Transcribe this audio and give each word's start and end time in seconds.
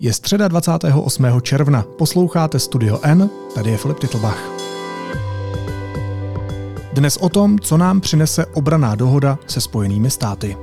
Je 0.00 0.12
středa 0.12 0.48
28. 0.48 1.26
června, 1.42 1.84
posloucháte 1.98 2.58
Studio 2.58 2.98
N, 3.02 3.30
tady 3.54 3.70
je 3.70 3.76
Filip 3.76 3.98
Titlbach. 3.98 4.38
Dnes 6.92 7.16
o 7.16 7.28
tom, 7.28 7.58
co 7.58 7.76
nám 7.76 8.00
přinese 8.00 8.46
obraná 8.46 8.94
dohoda 8.94 9.38
se 9.46 9.60
Spojenými 9.60 10.10
státy. 10.10 10.56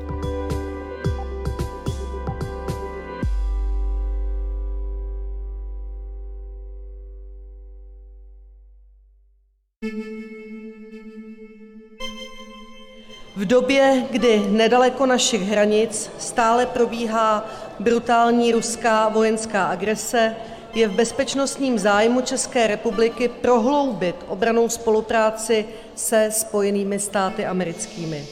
V 13.43 13.45
době, 13.45 14.03
kdy 14.11 14.43
nedaleko 14.49 15.05
našich 15.05 15.41
hranic 15.41 16.11
stále 16.17 16.65
probíhá 16.65 17.45
brutální 17.79 18.51
ruská 18.51 19.09
vojenská 19.09 19.65
agrese, 19.65 20.35
je 20.73 20.87
v 20.87 20.91
bezpečnostním 20.95 21.79
zájmu 21.79 22.21
České 22.21 22.67
republiky 22.67 23.27
prohloubit 23.27 24.15
obrannou 24.27 24.69
spolupráci 24.69 25.65
se 25.95 26.31
Spojenými 26.31 26.99
státy 26.99 27.45
americkými. 27.45 28.25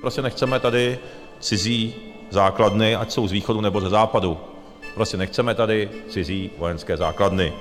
Prostě 0.00 0.22
nechceme 0.22 0.60
tady 0.60 0.98
cizí 1.40 1.94
základny, 2.30 2.96
ať 2.96 3.12
jsou 3.12 3.28
z 3.28 3.32
východu 3.32 3.60
nebo 3.60 3.80
ze 3.80 3.88
západu. 3.88 4.38
Prostě 4.94 5.16
nechceme 5.16 5.54
tady 5.54 5.90
cizí 6.08 6.50
vojenské 6.58 6.96
základny. 6.96 7.52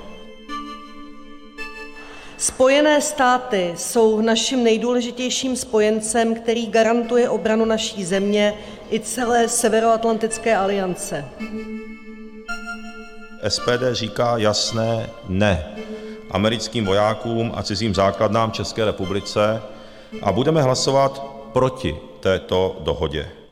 Spojené 2.44 3.02
státy 3.02 3.74
jsou 3.78 4.22
naším 4.22 4.64
nejdůležitějším 4.64 5.56
spojencem, 5.56 6.36
který 6.36 6.68
garantuje 6.68 7.30
obranu 7.30 7.66
naší 7.66 8.06
země 8.06 8.54
i 8.92 9.00
celé 9.00 9.48
Severoatlantické 9.48 10.56
aliance. 10.56 11.26
SPD 13.48 13.84
říká 13.92 14.38
jasné 14.38 15.10
ne 15.28 15.76
americkým 16.32 16.86
vojákům 16.86 17.52
a 17.56 17.64
cizím 17.64 17.96
základnám 17.96 18.52
České 18.52 18.86
republice 18.86 19.62
a 20.22 20.32
budeme 20.32 20.62
hlasovat 20.62 21.26
proti 21.54 21.98
této 22.20 22.78
dohodě. 22.80 23.43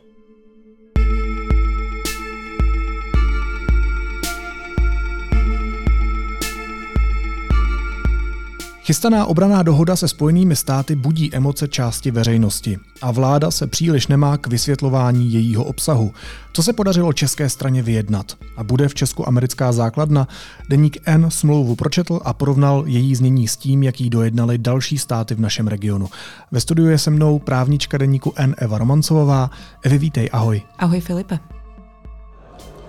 Chystaná 8.83 9.25
obraná 9.25 9.63
dohoda 9.63 9.95
se 9.95 10.07
Spojenými 10.07 10.55
státy 10.55 10.95
budí 10.95 11.35
emoce 11.35 11.67
části 11.67 12.11
veřejnosti 12.11 12.79
a 13.01 13.11
vláda 13.11 13.51
se 13.51 13.67
příliš 13.67 14.07
nemá 14.07 14.38
k 14.38 14.47
vysvětlování 14.47 15.33
jejího 15.33 15.63
obsahu. 15.63 16.13
Co 16.53 16.63
se 16.63 16.73
podařilo 16.73 17.13
české 17.13 17.49
straně 17.49 17.81
vyjednat? 17.81 18.38
A 18.57 18.63
bude 18.63 18.88
v 18.88 18.93
Česku 18.93 19.27
americká 19.27 19.71
základna? 19.71 20.27
Deník 20.69 20.97
N 21.05 21.31
smlouvu 21.31 21.75
pročetl 21.75 22.19
a 22.25 22.33
porovnal 22.33 22.83
její 22.88 23.15
znění 23.15 23.47
s 23.47 23.57
tím, 23.57 23.83
jaký 23.83 24.09
dojednali 24.09 24.57
další 24.57 24.97
státy 24.97 25.35
v 25.35 25.39
našem 25.39 25.67
regionu. 25.67 26.09
Ve 26.51 26.59
studiu 26.59 26.88
je 26.88 26.97
se 26.97 27.09
mnou 27.11 27.39
právnička 27.39 27.97
deníku 27.97 28.33
N 28.35 28.55
Eva 28.57 28.77
Romancová. 28.77 29.51
Evi, 29.83 29.97
vítej, 29.97 30.29
ahoj. 30.33 30.61
Ahoj 30.79 31.01
Filipe. 31.01 31.39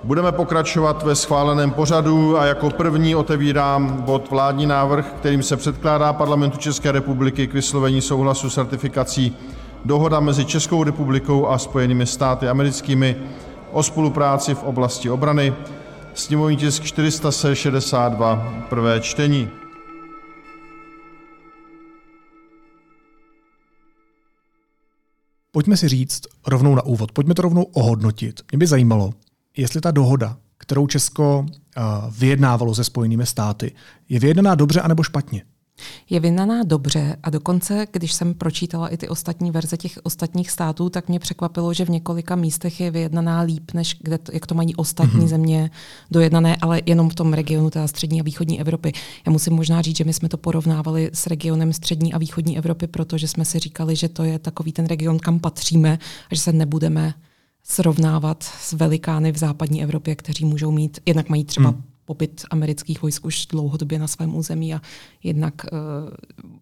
Budeme 0.05 0.33
pokračovat 0.33 1.03
ve 1.03 1.15
schváleném 1.15 1.71
pořadu 1.71 2.39
a 2.39 2.45
jako 2.45 2.71
první 2.71 3.15
otevírám 3.15 4.03
bod 4.03 4.31
vládní 4.31 4.67
návrh, 4.67 5.13
kterým 5.13 5.43
se 5.43 5.57
předkládá 5.57 6.13
Parlamentu 6.13 6.59
České 6.59 6.93
republiky 6.93 7.47
k 7.47 7.55
vyslovení 7.55 8.01
souhlasu 8.01 8.51
s 8.51 8.57
ratifikací 8.57 9.37
Dohoda 9.85 10.21
mezi 10.21 10.45
Českou 10.45 10.85
republikou 10.85 11.47
a 11.47 11.59
Spojenými 11.59 12.07
státy 12.07 12.49
americkými 12.49 13.17
o 13.73 13.83
spolupráci 13.83 14.55
v 14.55 14.63
oblasti 14.63 15.11
obrany, 15.11 15.55
sněmovní 16.15 16.57
tisk 16.57 16.85
462, 16.85 18.53
prvé 18.69 19.01
čtení. 19.01 19.49
Pojďme 25.53 25.77
si 25.77 25.89
říct 25.89 26.23
rovnou 26.47 26.75
na 26.75 26.83
úvod, 26.83 27.13
pojďme 27.13 27.35
to 27.35 27.43
rovnou 27.43 27.63
ohodnotit. 27.63 28.41
Mě 28.53 28.59
by 28.59 28.67
zajímalo, 28.67 29.11
jestli 29.57 29.81
ta 29.81 29.91
dohoda, 29.91 30.37
kterou 30.59 30.87
Česko 30.87 31.47
vyjednávalo 32.19 32.75
se 32.75 32.85
Spojenými 32.85 33.27
státy, 33.27 33.73
je 34.09 34.21
vyjednaná 34.21 34.55
dobře 34.55 34.81
anebo 34.81 35.03
špatně? 35.03 35.43
Je 36.11 36.21
vyjednaná 36.21 36.63
dobře 36.63 37.17
a 37.23 37.31
dokonce, 37.31 37.87
když 37.93 38.13
jsem 38.13 38.35
pročítala 38.35 38.89
i 38.89 38.97
ty 38.97 39.09
ostatní 39.09 39.51
verze 39.51 39.77
těch 39.77 39.99
ostatních 40.03 40.51
států, 40.51 40.89
tak 40.89 41.09
mě 41.09 41.19
překvapilo, 41.19 41.75
že 41.75 41.85
v 41.85 41.89
několika 41.89 42.37
místech 42.37 42.81
je 42.81 42.91
vyjednaná 42.91 43.41
líp, 43.41 43.71
než 43.75 43.97
kde 44.01 44.19
to, 44.19 44.33
jak 44.35 44.47
to 44.47 44.55
mají 44.55 44.75
ostatní 44.75 45.21
mm-hmm. 45.21 45.29
země 45.29 45.71
dojednané, 46.11 46.57
ale 46.57 46.81
jenom 46.87 47.11
v 47.11 47.15
tom 47.15 47.33
regionu 47.33 47.71
té 47.71 47.89
střední 47.89 48.21
a 48.21 48.25
východní 48.25 48.61
Evropy. 48.61 48.93
Já 49.27 49.33
musím 49.33 49.53
možná 49.53 49.83
říct, 49.83 49.97
že 49.97 50.05
my 50.05 50.13
jsme 50.13 50.29
to 50.29 50.37
porovnávali 50.37 51.11
s 51.13 51.27
regionem 51.27 51.73
střední 51.73 52.15
a 52.15 52.19
východní 52.19 52.59
Evropy, 52.59 52.87
protože 52.87 53.29
jsme 53.29 53.45
si 53.45 53.59
říkali, 53.59 53.97
že 53.97 54.09
to 54.09 54.25
je 54.25 54.39
takový 54.39 54.73
ten 54.73 54.87
region, 54.87 55.19
kam 55.19 55.39
patříme 55.41 55.99
a 56.31 56.35
že 56.35 56.41
se 56.41 56.53
nebudeme 56.53 57.15
srovnávat 57.63 58.43
s 58.43 58.73
velikány 58.73 59.33
v 59.33 59.37
západní 59.37 59.83
Evropě, 59.83 60.17
kteří 60.17 60.45
můžou 60.45 60.71
mít, 60.71 61.01
jednak 61.07 61.29
mají 61.29 61.45
třeba 61.45 61.69
hmm 61.69 61.92
pobyt 62.13 62.45
amerických 62.51 63.03
vojsk 63.03 63.25
už 63.25 63.47
dlouhodobě 63.47 63.99
na 63.99 64.07
svém 64.07 64.37
území 64.37 64.75
a 64.75 64.81
jednak 65.23 65.55
uh, 65.73 65.79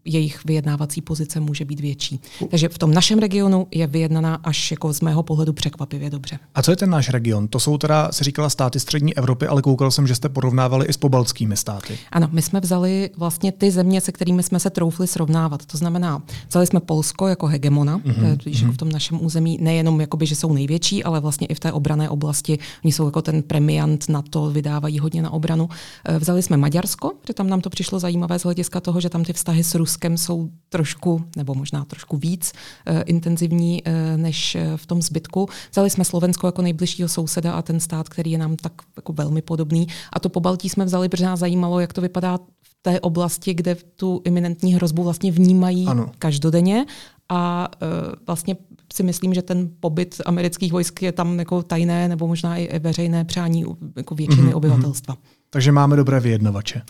jejich 0.05 0.45
vyjednávací 0.45 1.01
pozice 1.01 1.41
může 1.41 1.65
být 1.65 1.81
větší. 1.81 2.21
Takže 2.51 2.69
v 2.69 2.79
tom 2.79 2.95
našem 2.95 3.19
regionu 3.19 3.67
je 3.71 3.87
vyjednaná 3.87 4.35
až 4.35 4.71
jako 4.71 4.93
z 4.93 5.01
mého 5.01 5.23
pohledu 5.23 5.53
překvapivě 5.53 6.11
dobře. 6.11 6.39
A 6.55 6.63
co 6.63 6.71
je 6.71 6.77
ten 6.77 6.91
náš 6.91 7.09
region? 7.09 7.49
To 7.49 7.61
jsou 7.61 7.79
teda, 7.79 8.13
se 8.13 8.25
říkala, 8.25 8.51
státy 8.51 8.81
střední 8.81 9.17
Evropy, 9.17 9.47
ale 9.47 9.63
koukal 9.63 9.91
jsem, 9.91 10.07
že 10.07 10.15
jste 10.15 10.29
porovnávali 10.29 10.87
i 10.87 10.93
s 10.93 10.97
pobaltskými 10.97 11.57
státy. 11.57 11.99
Ano, 12.13 12.29
my 12.33 12.43
jsme 12.43 12.61
vzali 12.61 13.11
vlastně 13.17 13.53
ty 13.53 13.71
země, 13.71 14.01
se 14.01 14.13
kterými 14.13 14.43
jsme 14.43 14.61
se 14.61 14.71
troufli 14.71 15.07
srovnávat. 15.07 15.67
To 15.67 15.79
znamená, 15.79 16.23
vzali 16.49 16.67
jsme 16.67 16.81
Polsko 16.81 17.29
jako 17.29 17.47
hegemona, 17.47 17.99
mm-hmm. 17.99 18.37
tudíž 18.37 18.61
jako 18.61 18.73
v 18.73 18.77
tom 18.77 18.89
našem 18.89 19.25
území 19.25 19.59
nejenom, 19.61 20.01
jakoby, 20.01 20.27
že 20.27 20.37
jsou 20.37 20.53
největší, 20.53 21.05
ale 21.05 21.21
vlastně 21.21 21.47
i 21.47 21.55
v 21.55 21.61
té 21.61 21.73
obrané 21.73 22.09
oblasti. 22.09 22.59
Oni 22.85 22.93
jsou 22.93 23.05
jako 23.05 23.23
ten 23.23 23.43
premiant 23.43 24.09
na 24.09 24.23
to, 24.23 24.51
vydávají 24.51 24.99
hodně 24.99 25.23
na 25.23 25.31
obranu. 25.41 25.69
Eh, 26.05 26.19
vzali 26.19 26.43
jsme 26.43 26.57
Maďarsko, 26.57 27.13
protože 27.21 27.35
tam 27.35 27.49
nám 27.49 27.61
to 27.61 27.71
přišlo 27.71 27.97
zajímavé 27.99 28.39
z 28.39 28.43
hlediska 28.43 28.81
toho, 28.81 29.01
že 29.01 29.09
tam 29.09 29.25
ty 29.25 29.33
vztahy 29.33 29.65
s 29.65 29.75
Ruskem 29.75 30.17
jsou 30.17 30.53
trošku, 30.69 31.25
nebo 31.37 31.55
možná 31.55 31.85
trošku 31.85 32.17
víc 32.17 32.53
uh, 32.53 33.03
intenzivní 33.07 33.83
uh, 33.83 33.93
než 34.21 34.57
v 34.77 34.87
tom 34.87 35.03
zbytku. 35.03 35.49
Vzali 35.73 35.91
jsme 35.91 36.05
Slovensko 36.05 36.47
jako 36.47 36.63
nejbližšího 36.63 37.09
souseda 37.09 37.53
a 37.53 37.63
ten 37.63 37.81
stát, 37.81 38.09
který 38.09 38.31
je 38.31 38.39
nám 38.39 38.57
tak 38.57 38.73
jako 38.97 39.13
velmi 39.13 39.43
podobný. 39.43 39.87
A 40.13 40.21
to 40.21 40.29
po 40.29 40.41
Baltí 40.41 40.69
jsme 40.69 40.85
vzali, 40.85 41.09
protože 41.09 41.25
nás 41.25 41.41
zajímalo, 41.41 41.81
jak 41.81 41.93
to 41.93 42.01
vypadá 42.01 42.37
v 42.37 42.75
té 42.83 43.01
oblasti, 43.01 43.55
kde 43.55 43.77
tu 43.97 44.23
iminentní 44.25 44.75
hrozbu 44.75 45.03
vlastně 45.03 45.33
vnímají 45.33 45.87
ano. 45.87 46.11
každodenně 46.19 46.87
a 47.29 47.69
uh, 47.83 47.89
vlastně 48.27 48.57
si 48.93 49.03
myslím, 49.03 49.35
že 49.35 49.43
ten 49.43 49.71
pobyt 49.81 50.21
amerických 50.27 50.73
vojsk 50.73 51.03
je 51.03 51.13
tam 51.13 51.39
jako 51.39 51.63
tajné 51.63 52.09
nebo 52.09 52.27
možná 52.27 52.57
i 52.57 52.79
veřejné 52.79 53.25
přání 53.25 53.65
jako 53.97 54.15
většiny 54.15 54.43
mm-hmm. 54.43 54.57
obyvatelstva. 54.57 55.17
Takže 55.53 55.73
máme 55.73 55.97
dobré 55.97 56.21
vyjednavače. 56.21 56.83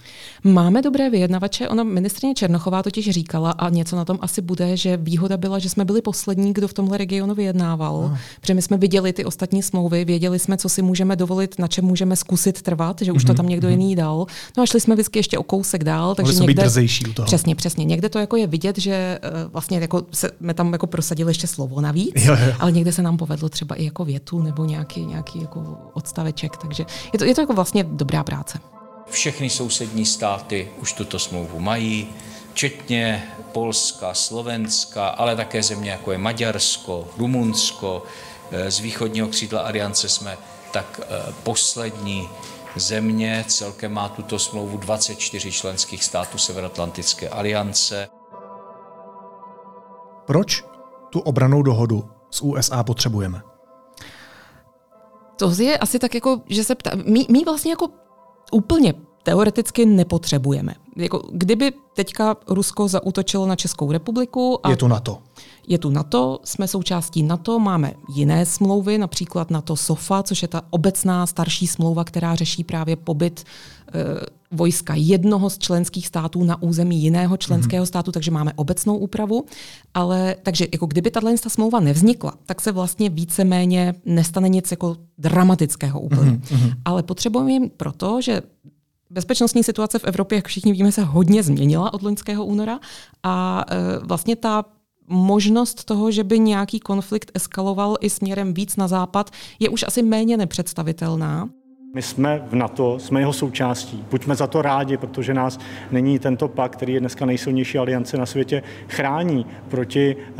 Máme 0.44 0.82
dobré 0.82 1.10
vyjednavače. 1.10 1.69
Ona 1.69 1.82
ministrině 1.82 2.34
Černochová 2.34 2.82
totiž 2.82 3.10
říkala, 3.10 3.50
a 3.50 3.69
něco 3.69 3.97
na 3.97 4.04
tom 4.04 4.19
asi 4.21 4.43
bude, 4.43 4.76
že 4.76 4.97
výhoda 4.97 5.37
byla, 5.37 5.59
že 5.59 5.69
jsme 5.69 5.84
byli 5.84 6.03
poslední, 6.03 6.53
kdo 6.53 6.69
v 6.69 6.75
tomhle 6.75 6.98
regionu 6.98 7.34
vyjednával. 7.34 8.03
No. 8.03 8.19
Protože 8.41 8.54
my 8.54 8.62
jsme 8.62 8.76
viděli 8.76 9.12
ty 9.12 9.25
ostatní 9.25 9.62
smlouvy, 9.62 10.04
věděli 10.04 10.38
jsme, 10.38 10.56
co 10.56 10.69
si 10.69 10.82
můžeme 10.82 11.16
dovolit, 11.16 11.59
na 11.59 11.69
čem 11.69 11.84
můžeme 11.84 12.16
zkusit 12.16 12.62
trvat, 12.62 13.03
že 13.03 13.12
už 13.12 13.22
mm-hmm. 13.22 13.26
to 13.26 13.32
mhm, 13.32 13.37
tam 13.37 13.48
někdo 13.48 13.69
mm-hmm. 13.69 13.71
jiný 13.71 13.97
dal. 13.97 14.26
No 14.56 14.62
a 14.62 14.66
šli 14.66 14.81
jsme 14.81 14.94
vždycky 14.94 15.19
ještě 15.19 15.38
o 15.38 15.42
kousek 15.42 15.84
dál. 15.84 16.15
Takže 16.15 16.32
někde, 16.32 16.47
být 16.47 16.56
drzejší 16.56 17.06
u 17.06 17.12
toho. 17.12 17.27
Přesně, 17.27 17.54
přesně. 17.54 17.84
Někde 17.84 18.09
to 18.09 18.19
jako 18.19 18.37
je 18.37 18.47
vidět, 18.47 18.78
že 18.78 19.19
uh, 19.25 19.53
vlastně 19.53 19.78
jako 19.78 20.03
se, 20.12 20.31
jsme 20.41 20.54
tam 20.54 20.72
jako 20.72 20.87
prosadili 20.87 21.31
ještě 21.31 21.47
slovo 21.47 21.81
navíc, 21.81 22.12
jo, 22.16 22.37
jo. 22.47 22.53
ale 22.59 22.72
někde 22.72 22.92
se 22.92 23.03
nám 23.03 23.16
povedlo 23.16 23.48
třeba 23.48 23.75
i 23.75 23.84
jako 23.84 24.04
větu 24.04 24.42
nebo 24.42 24.65
nějaký, 24.65 25.06
nějaký 25.06 25.41
jako 25.41 25.78
odstaveček. 25.92 26.56
Takže 26.56 26.84
je 27.12 27.18
to, 27.18 27.24
je 27.24 27.34
to 27.34 27.41
jako 27.41 27.53
vlastně 27.53 27.84
dobrá 27.84 28.24
práce. 28.24 28.49
Všechny 29.10 29.51
sousední 29.51 30.07
státy 30.07 30.68
už 30.78 30.92
tuto 30.92 31.18
smlouvu 31.18 31.60
mají, 31.60 32.09
včetně 32.53 33.33
Polska, 33.53 34.15
Slovenska, 34.15 35.09
ale 35.09 35.36
také 35.36 35.62
země 35.62 35.91
jako 35.91 36.12
je 36.12 36.18
Maďarsko, 36.18 37.09
Rumunsko. 37.18 38.03
Eh, 38.51 38.71
z 38.71 38.78
východního 38.80 39.28
křídla 39.28 39.60
aliance 39.60 40.09
jsme 40.09 40.39
tak 40.72 41.01
eh, 41.03 41.33
poslední 41.42 42.28
země. 42.77 43.45
Celkem 43.48 43.92
má 43.92 44.09
tuto 44.09 44.39
smlouvu 44.39 44.78
24 44.78 45.53
členských 45.53 46.04
států 46.04 46.39
Severoatlantické 46.39 47.28
aliance. 47.28 48.09
Proč 50.27 50.65
tu 51.10 51.21
obranou 51.21 51.62
dohodu 51.62 52.10
s 52.30 52.42
USA 52.42 52.83
potřebujeme? 52.83 53.42
To 55.36 55.53
je 55.59 55.78
asi 55.78 55.98
tak 55.98 56.15
jako, 56.15 56.41
že 56.47 56.65
se 56.65 56.74
ptá, 56.74 56.91
my, 56.95 57.27
my 57.30 57.45
vlastně 57.45 57.72
jako 57.72 57.89
úplně 58.50 58.94
teoreticky 59.22 59.86
nepotřebujeme. 59.86 60.74
jako 60.97 61.22
kdyby 61.32 61.72
teďka 61.94 62.36
Rusko 62.48 62.88
zautočilo 62.88 63.47
na 63.47 63.56
Českou 63.56 63.92
republiku. 63.92 64.58
A 64.62 64.70
je 64.70 64.76
to 64.76 64.88
NATO. 64.88 65.18
Je 65.68 65.78
tu 65.78 65.91
NATO, 65.91 66.41
jsme 66.45 66.68
součástí 66.68 67.22
NATO, 67.22 67.59
máme 67.59 67.92
jiné 68.15 68.47
smlouvy, 68.47 68.98
například 68.98 69.51
NATO 69.51 69.77
SOFA, 69.77 70.22
což 70.22 70.42
je 70.42 70.48
ta 70.48 70.62
obecná 70.71 71.27
starší 71.27 71.66
smlouva, 71.66 72.04
která 72.04 72.34
řeší 72.34 72.65
právě 72.65 72.97
pobyt 72.97 73.45
e, 73.95 74.41
vojska 74.51 74.95
jednoho 74.97 75.51
z 75.51 75.59
členských 75.59 76.07
států 76.07 76.45
na 76.45 76.62
území 76.62 77.03
jiného 77.03 77.36
členského 77.36 77.84
mm-hmm. 77.84 77.89
státu, 77.89 78.12
takže 78.12 78.30
máme 78.30 78.53
obecnou 78.57 78.97
úpravu. 78.97 79.45
Ale 79.95 80.36
takže 80.42 80.66
jako 80.72 80.86
kdyby 80.86 81.10
tato 81.10 81.51
smlouva 81.51 81.80
nevznikla, 81.80 82.34
tak 82.47 82.60
se 82.60 82.72
vlastně 82.72 83.10
víceméně 83.10 83.95
nestane 84.04 84.48
nic 84.48 84.71
jako 84.71 84.97
dramatického 85.18 86.01
úplně. 86.01 86.30
Mm-hmm. 86.30 86.74
Ale 86.84 87.03
potřebujeme 87.03 87.53
jim 87.53 87.71
proto, 87.77 88.21
že 88.21 88.42
Bezpečnostní 89.12 89.65
situace 89.65 89.98
v 89.98 90.04
Evropě, 90.04 90.36
jak 90.36 90.48
všichni 90.48 90.72
víme, 90.72 90.92
se 90.92 91.03
hodně 91.03 91.42
změnila 91.42 91.95
od 91.95 92.03
loňského 92.03 92.45
února 92.45 92.80
a 93.22 93.65
e, 93.68 93.98
vlastně 94.07 94.36
ta 94.36 94.65
možnost 95.10 95.84
toho, 95.84 96.10
že 96.10 96.24
by 96.24 96.39
nějaký 96.39 96.80
konflikt 96.80 97.30
eskaloval 97.34 97.97
i 98.01 98.10
směrem 98.10 98.54
víc 98.54 98.77
na 98.77 98.89
západ, 98.89 99.30
je 99.59 99.68
už 99.68 99.84
asi 99.86 100.03
méně 100.03 100.36
nepředstavitelná. 100.36 101.48
My 101.95 102.03
jsme 102.03 102.42
v 102.47 102.54
NATO, 102.54 102.98
jsme 102.98 103.21
jeho 103.21 103.33
součástí. 103.33 104.04
Buďme 104.10 104.34
za 104.34 104.47
to 104.47 104.62
rádi, 104.62 104.97
protože 104.97 105.34
nás 105.34 105.59
není 105.91 106.18
tento 106.18 106.48
pak, 106.48 106.72
který 106.72 106.92
je 106.92 107.01
dneska 107.01 107.27
nejsilnější 107.27 107.78
aliance 107.78 108.16
na 108.16 108.27
světě, 108.27 108.62
chrání 108.89 109.47
proti, 109.68 110.16
uh, 110.16 110.34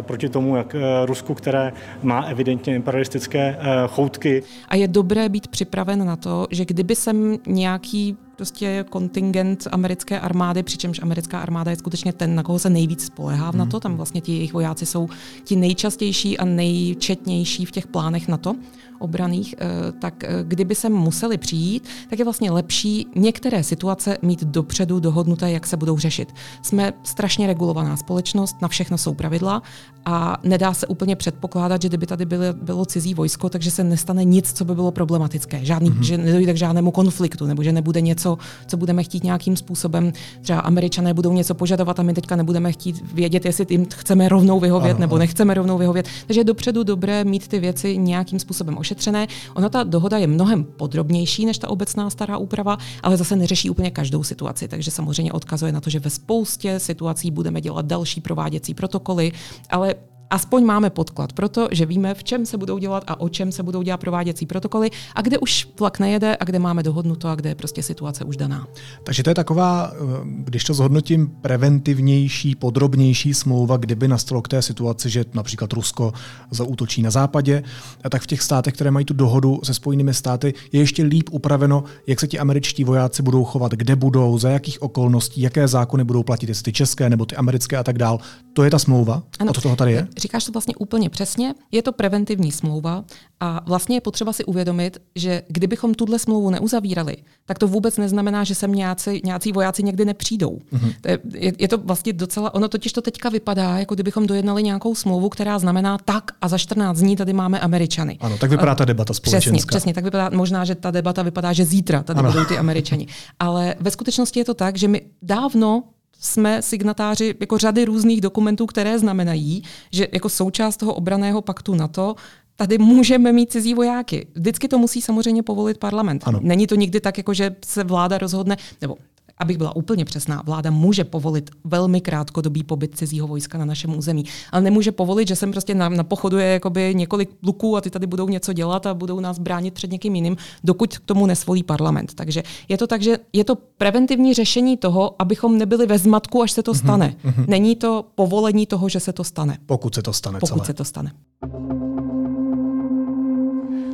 proti 0.00 0.28
tomu, 0.28 0.56
jak 0.56 0.74
uh, 0.74 0.80
Rusku, 1.06 1.34
které 1.34 1.72
má 2.02 2.22
evidentně 2.22 2.76
imperialistické 2.76 3.56
uh, 3.56 3.94
choutky. 3.94 4.42
A 4.68 4.76
je 4.76 4.88
dobré 4.88 5.28
být 5.28 5.48
připraven 5.48 6.06
na 6.06 6.16
to, 6.16 6.46
že 6.50 6.64
kdyby 6.64 6.96
sem 6.96 7.36
nějaký 7.46 8.16
prostě 8.38 8.84
kontingent 8.90 9.68
americké 9.72 10.20
armády, 10.20 10.62
přičemž 10.62 11.02
americká 11.02 11.40
armáda 11.40 11.70
je 11.70 11.76
skutečně 11.76 12.12
ten, 12.12 12.34
na 12.34 12.42
koho 12.42 12.58
se 12.58 12.70
nejvíc 12.70 13.04
spolehá 13.04 13.52
v 13.52 13.56
NATO. 13.56 13.76
Mhm. 13.76 13.80
Tam 13.80 13.96
vlastně 13.96 14.20
ti 14.20 14.32
jejich 14.32 14.52
vojáci 14.52 14.86
jsou 14.86 15.08
ti 15.44 15.56
nejčastější 15.56 16.38
a 16.38 16.44
nejčetnější 16.44 17.64
v 17.64 17.70
těch 17.70 17.86
plánech 17.86 18.28
NATO 18.28 18.54
obraných, 18.98 19.54
eh, 19.58 19.92
tak 19.92 20.24
eh, 20.24 20.28
kdyby 20.42 20.74
se 20.74 20.88
museli 20.88 21.38
přijít, 21.38 21.88
tak 22.10 22.18
je 22.18 22.24
vlastně 22.24 22.50
lepší 22.50 23.06
některé 23.16 23.62
situace 23.62 24.18
mít 24.22 24.44
dopředu 24.44 25.00
dohodnuté, 25.00 25.50
jak 25.50 25.66
se 25.66 25.76
budou 25.76 25.98
řešit. 25.98 26.34
Jsme 26.62 26.92
strašně 27.02 27.46
regulovaná 27.46 27.96
společnost, 27.96 28.56
na 28.62 28.68
všechno 28.68 28.98
jsou 28.98 29.14
pravidla 29.14 29.62
a 30.04 30.36
nedá 30.42 30.74
se 30.74 30.86
úplně 30.86 31.16
předpokládat, 31.16 31.82
že 31.82 31.88
kdyby 31.88 32.06
tady 32.06 32.24
bylo, 32.24 32.44
bylo 32.52 32.84
cizí 32.84 33.14
vojsko, 33.14 33.48
takže 33.48 33.70
se 33.70 33.84
nestane 33.84 34.24
nic, 34.24 34.52
co 34.52 34.64
by 34.64 34.74
bylo 34.74 34.90
problematické. 34.90 35.64
Žádný, 35.64 35.90
mm-hmm. 35.90 36.02
že 36.02 36.18
nedojde 36.18 36.52
k 36.52 36.56
žádnému 36.56 36.90
konfliktu, 36.90 37.46
nebo 37.46 37.62
že 37.62 37.72
nebude 37.72 38.00
něco, 38.00 38.38
co 38.66 38.76
budeme 38.76 39.02
chtít 39.02 39.24
nějakým 39.24 39.56
způsobem. 39.56 40.12
Třeba 40.40 40.60
američané 40.60 41.14
budou 41.14 41.32
něco 41.32 41.54
požadovat 41.54 42.00
a 42.00 42.02
my 42.02 42.14
teďka 42.14 42.36
nebudeme 42.36 42.72
chtít 42.72 43.14
vědět, 43.14 43.44
jestli 43.44 43.66
jim 43.70 43.86
chceme 43.94 44.28
rovnou 44.28 44.60
vyhovět 44.60 44.94
ano, 44.94 45.00
nebo 45.00 45.14
ano. 45.14 45.18
nechceme 45.18 45.54
rovnou 45.54 45.78
vyhovět. 45.78 46.06
Takže 46.26 46.40
je 46.40 46.44
dopředu 46.44 46.84
dobré 46.84 47.24
mít 47.24 47.48
ty 47.48 47.58
věci 47.58 47.98
nějakým 47.98 48.38
způsobem 48.38 48.78
ošetřené. 48.88 49.26
Ona 49.54 49.68
ta 49.68 49.82
dohoda 49.82 50.18
je 50.18 50.26
mnohem 50.26 50.64
podrobnější 50.64 51.46
než 51.46 51.58
ta 51.58 51.68
obecná 51.68 52.10
stará 52.10 52.36
úprava, 52.38 52.78
ale 53.02 53.16
zase 53.16 53.36
neřeší 53.36 53.70
úplně 53.70 53.90
každou 53.90 54.22
situaci. 54.22 54.68
Takže 54.68 54.90
samozřejmě 54.90 55.32
odkazuje 55.32 55.72
na 55.72 55.80
to, 55.80 55.90
že 55.90 56.00
ve 56.00 56.10
spoustě 56.10 56.80
situací 56.80 57.30
budeme 57.30 57.60
dělat 57.60 57.86
další 57.86 58.20
prováděcí 58.20 58.74
protokoly, 58.74 59.32
ale 59.70 59.94
aspoň 60.30 60.64
máme 60.64 60.90
podklad 60.90 61.32
pro 61.32 61.48
to, 61.48 61.68
že 61.72 61.86
víme, 61.86 62.14
v 62.14 62.24
čem 62.24 62.46
se 62.46 62.58
budou 62.58 62.78
dělat 62.78 63.04
a 63.06 63.20
o 63.20 63.28
čem 63.28 63.52
se 63.52 63.62
budou 63.62 63.82
dělat 63.82 63.98
prováděcí 63.98 64.46
protokoly 64.46 64.90
a 65.14 65.22
kde 65.22 65.38
už 65.38 65.68
vlak 65.80 65.98
nejede 65.98 66.36
a 66.40 66.44
kde 66.44 66.58
máme 66.58 66.82
dohodnuto 66.82 67.28
a 67.28 67.34
kde 67.34 67.50
je 67.50 67.54
prostě 67.54 67.82
situace 67.82 68.24
už 68.24 68.36
daná. 68.36 68.66
Takže 69.04 69.22
to 69.22 69.30
je 69.30 69.34
taková, 69.34 69.92
když 70.24 70.64
to 70.64 70.74
zhodnotím, 70.74 71.26
preventivnější, 71.40 72.54
podrobnější 72.54 73.34
smlouva, 73.34 73.76
kdyby 73.76 74.08
nastalo 74.08 74.42
k 74.42 74.48
té 74.48 74.62
situaci, 74.62 75.10
že 75.10 75.24
například 75.34 75.72
Rusko 75.72 76.12
zaútočí 76.50 77.02
na 77.02 77.10
západě, 77.10 77.62
tak 78.10 78.22
v 78.22 78.26
těch 78.26 78.42
státech, 78.42 78.74
které 78.74 78.90
mají 78.90 79.06
tu 79.06 79.14
dohodu 79.14 79.60
se 79.64 79.74
Spojenými 79.74 80.14
státy, 80.14 80.54
je 80.72 80.80
ještě 80.80 81.02
líp 81.02 81.28
upraveno, 81.32 81.84
jak 82.06 82.20
se 82.20 82.26
ti 82.26 82.38
američtí 82.38 82.84
vojáci 82.84 83.22
budou 83.22 83.44
chovat, 83.44 83.72
kde 83.72 83.96
budou, 83.96 84.38
za 84.38 84.50
jakých 84.50 84.82
okolností, 84.82 85.40
jaké 85.40 85.68
zákony 85.68 86.04
budou 86.04 86.22
platit, 86.22 86.48
jestli 86.48 86.62
ty 86.62 86.72
české 86.72 87.10
nebo 87.10 87.26
ty 87.26 87.36
americké 87.36 87.76
a 87.76 87.84
tak 87.84 87.98
dál. 87.98 88.18
To 88.52 88.64
je 88.64 88.70
ta 88.70 88.78
smlouva? 88.78 89.22
Ano. 89.38 89.50
O 89.50 89.54
to 89.54 89.60
toho 89.60 89.76
tady 89.76 89.92
je? 89.92 90.08
Říkáš 90.18 90.44
to 90.44 90.52
vlastně 90.52 90.74
úplně 90.76 91.10
přesně. 91.10 91.54
Je 91.72 91.82
to 91.82 91.92
preventivní 91.92 92.52
smlouva 92.52 93.04
a 93.40 93.60
vlastně 93.66 93.96
je 93.96 94.00
potřeba 94.00 94.32
si 94.32 94.44
uvědomit, 94.44 94.98
že 95.14 95.42
kdybychom 95.48 95.94
tuhle 95.94 96.18
smlouvu 96.18 96.50
neuzavírali, 96.50 97.16
tak 97.46 97.58
to 97.58 97.68
vůbec 97.68 97.96
neznamená, 97.96 98.44
že 98.44 98.54
sem 98.54 98.72
nějací, 98.72 99.20
nějací 99.24 99.52
vojáci 99.52 99.82
někdy 99.82 100.04
nepřijdou. 100.04 100.58
Mm-hmm. 100.72 100.94
To 101.00 101.08
je, 101.08 101.18
je, 101.34 101.52
je 101.58 101.68
to 101.68 101.78
vlastně 101.78 102.12
docela, 102.12 102.54
ono 102.54 102.68
totiž 102.68 102.92
to 102.92 103.02
teďka 103.02 103.28
vypadá, 103.28 103.78
jako 103.78 103.94
kdybychom 103.94 104.26
dojednali 104.26 104.62
nějakou 104.62 104.94
smlouvu, 104.94 105.28
která 105.28 105.58
znamená 105.58 105.98
tak 105.98 106.30
a 106.40 106.48
za 106.48 106.58
14 106.58 106.98
dní 106.98 107.16
tady 107.16 107.32
máme 107.32 107.60
Američany. 107.60 108.18
Ano, 108.20 108.38
tak 108.38 108.50
vypadá 108.50 108.74
ta 108.74 108.84
debata 108.84 109.14
společenská. 109.14 109.50
Přesně, 109.50 109.66
přesně, 109.66 109.94
tak 109.94 110.04
vypadá 110.04 110.30
možná, 110.32 110.64
že 110.64 110.74
ta 110.74 110.90
debata 110.90 111.22
vypadá, 111.22 111.52
že 111.52 111.64
zítra 111.64 112.02
tady 112.02 112.18
ano. 112.18 112.32
budou 112.32 112.44
ty 112.44 112.58
Američani. 112.58 113.06
Ale 113.38 113.74
ve 113.80 113.90
skutečnosti 113.90 114.40
je 114.40 114.44
to 114.44 114.54
tak, 114.54 114.76
že 114.76 114.88
my 114.88 115.02
dávno 115.22 115.82
jsme 116.18 116.62
signatáři 116.62 117.34
jako 117.40 117.58
řady 117.58 117.84
různých 117.84 118.20
dokumentů, 118.20 118.66
které 118.66 118.98
znamenají, 118.98 119.62
že 119.92 120.08
jako 120.12 120.28
součást 120.28 120.76
toho 120.76 120.94
obraného 120.94 121.42
paktu 121.42 121.74
NATO 121.74 122.14
tady 122.56 122.78
můžeme 122.78 123.32
mít 123.32 123.52
cizí 123.52 123.74
vojáky. 123.74 124.26
Vždycky 124.34 124.68
to 124.68 124.78
musí 124.78 125.02
samozřejmě 125.02 125.42
povolit 125.42 125.78
parlament. 125.78 126.22
Ano. 126.26 126.40
Není 126.42 126.66
to 126.66 126.74
nikdy 126.74 127.00
tak, 127.00 127.18
jako 127.18 127.34
že 127.34 127.56
se 127.64 127.84
vláda 127.84 128.18
rozhodne, 128.18 128.56
nebo 128.80 128.96
abych 129.40 129.58
byla 129.58 129.76
úplně 129.76 130.04
přesná, 130.04 130.42
vláda 130.46 130.70
může 130.70 131.04
povolit 131.04 131.50
velmi 131.64 132.00
krátkodobý 132.00 132.62
pobyt 132.62 132.98
cizího 132.98 133.26
vojska 133.26 133.58
na 133.58 133.64
našem 133.64 133.98
území, 133.98 134.24
ale 134.52 134.62
nemůže 134.62 134.92
povolit, 134.92 135.28
že 135.28 135.36
sem 135.36 135.50
prostě 135.50 135.74
na, 135.74 135.88
na 135.88 136.04
pochodu 136.04 136.38
je 136.38 136.46
jakoby 136.46 136.94
několik 136.94 137.30
luků 137.42 137.76
a 137.76 137.80
ty 137.80 137.90
tady 137.90 138.06
budou 138.06 138.28
něco 138.28 138.52
dělat 138.52 138.86
a 138.86 138.94
budou 138.94 139.20
nás 139.20 139.38
bránit 139.38 139.74
před 139.74 139.92
někým 139.92 140.14
jiným, 140.14 140.36
dokud 140.64 140.98
k 140.98 141.04
tomu 141.04 141.26
nesvolí 141.26 141.62
parlament. 141.62 142.14
Takže 142.14 142.42
je 142.68 142.78
to 142.78 142.86
tak, 142.86 143.02
že 143.02 143.18
je 143.32 143.44
to 143.44 143.56
preventivní 143.56 144.34
řešení 144.34 144.76
toho, 144.76 145.14
abychom 145.18 145.58
nebyli 145.58 145.86
ve 145.86 145.98
zmatku, 145.98 146.42
až 146.42 146.52
se 146.52 146.62
to 146.62 146.70
mhm, 146.70 146.78
stane. 146.78 147.16
Mm-hmm. 147.24 147.44
Není 147.48 147.76
to 147.76 148.04
povolení 148.14 148.66
toho, 148.66 148.88
že 148.88 149.00
se 149.00 149.12
to 149.12 149.24
stane. 149.24 149.58
Pokud 149.66 149.94
se 149.94 150.02
to 150.02 150.12
stane. 150.12 150.38
Pokud 150.40 150.54
celé. 150.54 150.66
se 150.66 150.74
to 150.74 150.84
stane. 150.84 151.12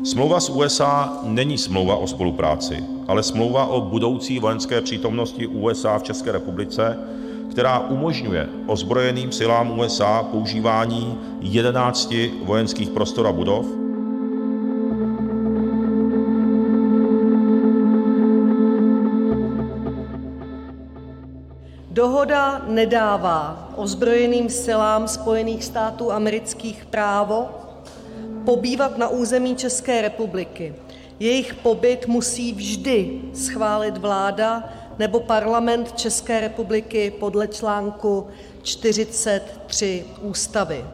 Smlouva 0.05 0.40
s 0.40 0.49
USA 0.49 1.19
není 1.25 1.58
smlouva 1.58 1.97
o 1.97 2.06
spolupráci, 2.06 2.85
ale 3.09 3.23
smlouva 3.23 3.67
o 3.67 3.81
budoucí 3.81 4.39
vojenské 4.39 4.81
přítomnosti 4.81 5.47
USA 5.47 5.99
v 5.99 6.03
České 6.03 6.33
republice, 6.33 6.99
která 7.51 7.79
umožňuje 7.79 8.49
ozbrojeným 8.67 9.33
silám 9.33 9.79
USA 9.79 10.23
používání 10.23 11.19
11 11.41 12.15
vojenských 12.45 12.91
prostor 12.91 13.27
a 13.27 13.33
budov, 13.33 13.67
Dohoda 21.95 22.64
nedává 22.67 23.71
ozbrojeným 23.76 24.50
silám 24.50 25.09
Spojených 25.09 25.64
států 25.64 26.12
amerických 26.12 26.85
právo 26.85 27.49
pobývat 28.45 28.99
na 28.99 29.09
území 29.09 29.57
České 29.57 30.02
republiky. 30.02 30.75
Jejich 31.21 31.54
pobyt 31.54 32.06
musí 32.06 32.52
vždy 32.52 33.21
schválit 33.35 33.97
vláda 33.97 34.64
nebo 34.99 35.21
Parlament 35.21 35.92
České 35.92 36.40
republiky 36.40 37.12
podle 37.21 37.49
článku 37.49 38.26
43 38.62 40.04
Ústavy. 40.23 40.85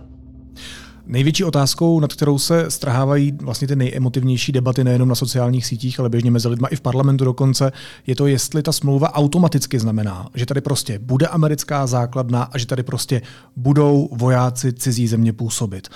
Největší 1.06 1.44
otázkou, 1.44 2.00
nad 2.00 2.12
kterou 2.12 2.38
se 2.38 2.70
strhávají 2.70 3.32
vlastně 3.32 3.68
ty 3.68 3.76
nejemotivnější 3.76 4.52
debaty 4.52 4.84
nejenom 4.84 5.08
na 5.08 5.14
sociálních 5.14 5.66
sítích, 5.66 6.00
ale 6.00 6.08
běžně 6.08 6.30
mezi 6.30 6.48
lidma 6.48 6.68
i 6.68 6.76
v 6.76 6.80
parlamentu 6.80 7.24
dokonce, 7.24 7.72
je 8.06 8.16
to, 8.16 8.26
jestli 8.26 8.62
ta 8.62 8.72
smlouva 8.72 9.14
automaticky 9.14 9.78
znamená, 9.78 10.28
že 10.34 10.46
tady 10.46 10.60
prostě 10.60 10.98
bude 10.98 11.26
americká 11.26 11.86
základna 11.86 12.42
a 12.42 12.58
že 12.58 12.66
tady 12.66 12.82
prostě 12.82 13.22
budou 13.56 14.08
vojáci 14.12 14.72
cizí 14.72 15.08
země 15.08 15.32
působit. 15.32 15.88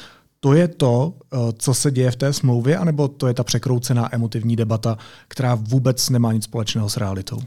To 0.44 0.52
je 0.52 0.68
to, 0.68 1.14
eh, 1.32 1.36
co 1.58 1.74
se 1.74 1.90
děje 1.90 2.10
v 2.10 2.16
té 2.16 2.32
smlouvě, 2.32 2.78
anebo 2.78 3.08
to 3.08 3.26
je 3.26 3.34
ta 3.34 3.44
překroucená 3.44 4.14
emotivní 4.14 4.56
debata, 4.56 4.98
která 5.28 5.54
vůbec 5.54 6.10
nemá 6.10 6.32
nic 6.32 6.44
společného 6.44 6.88
s 6.88 6.96
realitou? 6.96 7.38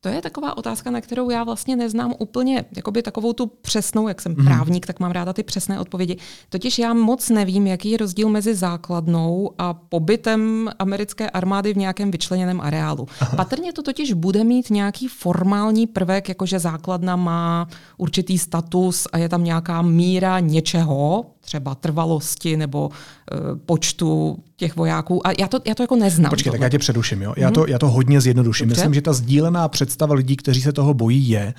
To 0.00 0.08
je 0.08 0.22
taková 0.22 0.56
otázka, 0.56 0.90
na 0.90 1.00
kterou 1.00 1.30
já 1.30 1.44
vlastně 1.44 1.76
neznám 1.76 2.14
úplně 2.18 2.64
jakoby 2.76 3.02
takovou 3.02 3.32
tu 3.32 3.46
přesnou, 3.46 4.08
jak 4.08 4.20
jsem 4.20 4.34
mm. 4.38 4.44
právník, 4.44 4.86
tak 4.86 5.00
mám 5.00 5.10
ráda 5.10 5.32
ty 5.32 5.42
přesné 5.42 5.80
odpovědi. 5.80 6.16
Totiž 6.48 6.78
já 6.78 6.94
moc 6.94 7.30
nevím, 7.30 7.66
jaký 7.66 7.90
je 7.90 7.98
rozdíl 7.98 8.28
mezi 8.28 8.54
základnou 8.54 9.50
a 9.58 9.74
pobytem 9.74 10.70
americké 10.78 11.30
armády 11.30 11.74
v 11.74 11.76
nějakém 11.76 12.10
vyčleněném 12.10 12.60
areálu. 12.60 13.08
Aha. 13.20 13.36
Patrně 13.36 13.72
to 13.72 13.82
totiž 13.82 14.12
bude 14.12 14.44
mít 14.44 14.70
nějaký 14.70 15.08
formální 15.08 15.86
prvek, 15.86 16.28
jakože 16.28 16.58
základna 16.58 17.16
má 17.16 17.68
určitý 17.96 18.38
status 18.38 19.06
a 19.12 19.18
je 19.18 19.28
tam 19.28 19.44
nějaká 19.44 19.82
míra 19.82 20.40
něčeho, 20.40 21.24
třeba 21.52 21.74
trvalosti 21.74 22.56
nebo 22.56 22.88
uh, 22.88 23.58
počtu 23.66 24.38
těch 24.56 24.76
vojáků. 24.76 25.26
A 25.26 25.30
já 25.38 25.48
to, 25.48 25.60
já 25.64 25.74
to 25.74 25.82
jako 25.82 25.96
neznám. 25.96 26.30
Počkej, 26.30 26.50
tohle. 26.50 26.58
tak 26.58 26.62
já 26.62 26.68
tě 26.68 26.78
předuším. 26.78 27.22
Jo? 27.22 27.34
Já, 27.36 27.50
to, 27.50 27.66
já 27.68 27.78
to 27.78 27.90
hodně 27.90 28.20
zjednoduším. 28.20 28.68
Dobře. 28.68 28.80
Myslím, 28.80 28.94
že 28.94 29.02
ta 29.02 29.12
sdílená 29.12 29.68
představa 29.68 30.14
lidí, 30.14 30.36
kteří 30.36 30.62
se 30.62 30.72
toho 30.72 30.94
bojí, 30.94 31.28
je, 31.28 31.54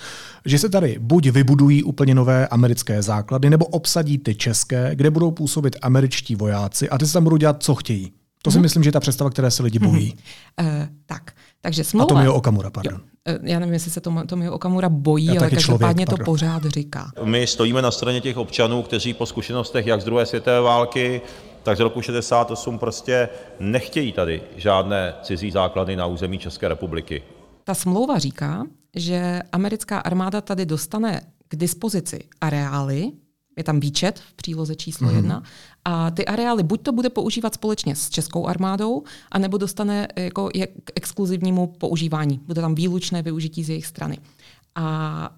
že 0.46 0.60
se 0.60 0.70
tady 0.70 0.98
buď 1.00 1.28
vybudují 1.30 1.84
úplně 1.84 2.16
nové 2.16 2.48
americké 2.48 3.02
základy, 3.02 3.50
nebo 3.50 3.66
obsadí 3.66 4.18
ty 4.18 4.36
české, 4.36 4.92
kde 4.96 5.12
budou 5.12 5.32
působit 5.32 5.76
američtí 5.82 6.36
vojáci 6.36 6.90
a 6.90 6.98
ty 6.98 7.08
se 7.08 7.14
tam 7.14 7.24
budou 7.24 7.38
dělat, 7.38 7.64
co 7.64 7.76
chtějí. 7.76 8.12
To 8.42 8.52
si 8.52 8.58
hmm. 8.58 8.62
myslím, 8.62 8.84
že 8.84 8.88
je 8.88 8.92
ta 8.92 9.00
představa, 9.00 9.30
které 9.30 9.52
se 9.52 9.64
lidi 9.64 9.80
bojí. 9.80 10.14
Hmm. 10.60 10.70
Uh, 10.70 10.88
tak, 11.06 11.32
takže 11.64 11.84
smlouva... 11.84 12.06
A 12.06 12.08
Tomio 12.08 12.34
Okamura, 12.34 12.70
pardon. 12.70 12.94
Jo. 12.94 13.00
Eh, 13.28 13.40
já 13.44 13.60
nevím, 13.60 13.74
jestli 13.74 13.92
se 13.92 14.02
to 14.02 14.14
Tomio 14.28 14.54
Okamura 14.54 14.90
bojí, 14.90 15.26
já 15.26 15.42
ale 15.42 15.50
každopádně 15.50 16.06
to 16.06 16.18
pořád 16.18 16.64
říká. 16.66 17.12
My 17.24 17.48
stojíme 17.48 17.82
na 17.82 17.92
straně 17.92 18.22
těch 18.22 18.38
občanů, 18.38 18.84
kteří 18.84 19.14
po 19.14 19.26
zkušenostech 19.26 19.88
jak 19.88 20.02
z 20.02 20.06
druhé 20.06 20.26
světové 20.26 20.62
války, 20.62 21.22
tak 21.64 21.78
z 21.78 21.80
roku 21.80 22.02
68 22.02 22.80
prostě 22.80 23.30
nechtějí 23.60 24.12
tady 24.12 24.42
žádné 24.56 25.14
cizí 25.22 25.52
základy 25.52 25.96
na 25.96 26.06
území 26.06 26.38
České 26.38 26.68
republiky. 26.68 27.24
Ta 27.64 27.74
smlouva 27.74 28.20
říká, 28.20 28.64
že 28.96 29.42
americká 29.52 30.00
armáda 30.00 30.42
tady 30.42 30.66
dostane 30.66 31.22
k 31.48 31.56
dispozici 31.56 32.20
areály, 32.42 33.12
je 33.58 33.64
tam 33.64 33.80
výčet 33.80 34.20
v 34.20 34.34
příloze 34.34 34.76
číslo 34.76 35.08
mm-hmm. 35.08 35.16
jedna, 35.16 35.44
a 35.86 36.12
ty 36.12 36.26
areály 36.26 36.64
buď 36.64 36.82
to 36.82 36.92
bude 36.92 37.10
používat 37.10 37.54
společně 37.54 37.96
s 37.96 38.10
českou 38.10 38.48
armádou, 38.48 39.04
anebo 39.32 39.58
dostane 39.58 40.08
jako 40.16 40.50
k 40.84 40.92
exkluzivnímu 40.96 41.68
používání. 41.68 42.40
Bude 42.46 42.62
tam 42.62 42.76
výlučné 42.76 43.22
využití 43.22 43.64
z 43.64 43.70
jejich 43.70 43.86
strany. 43.86 44.18
A 44.76 45.30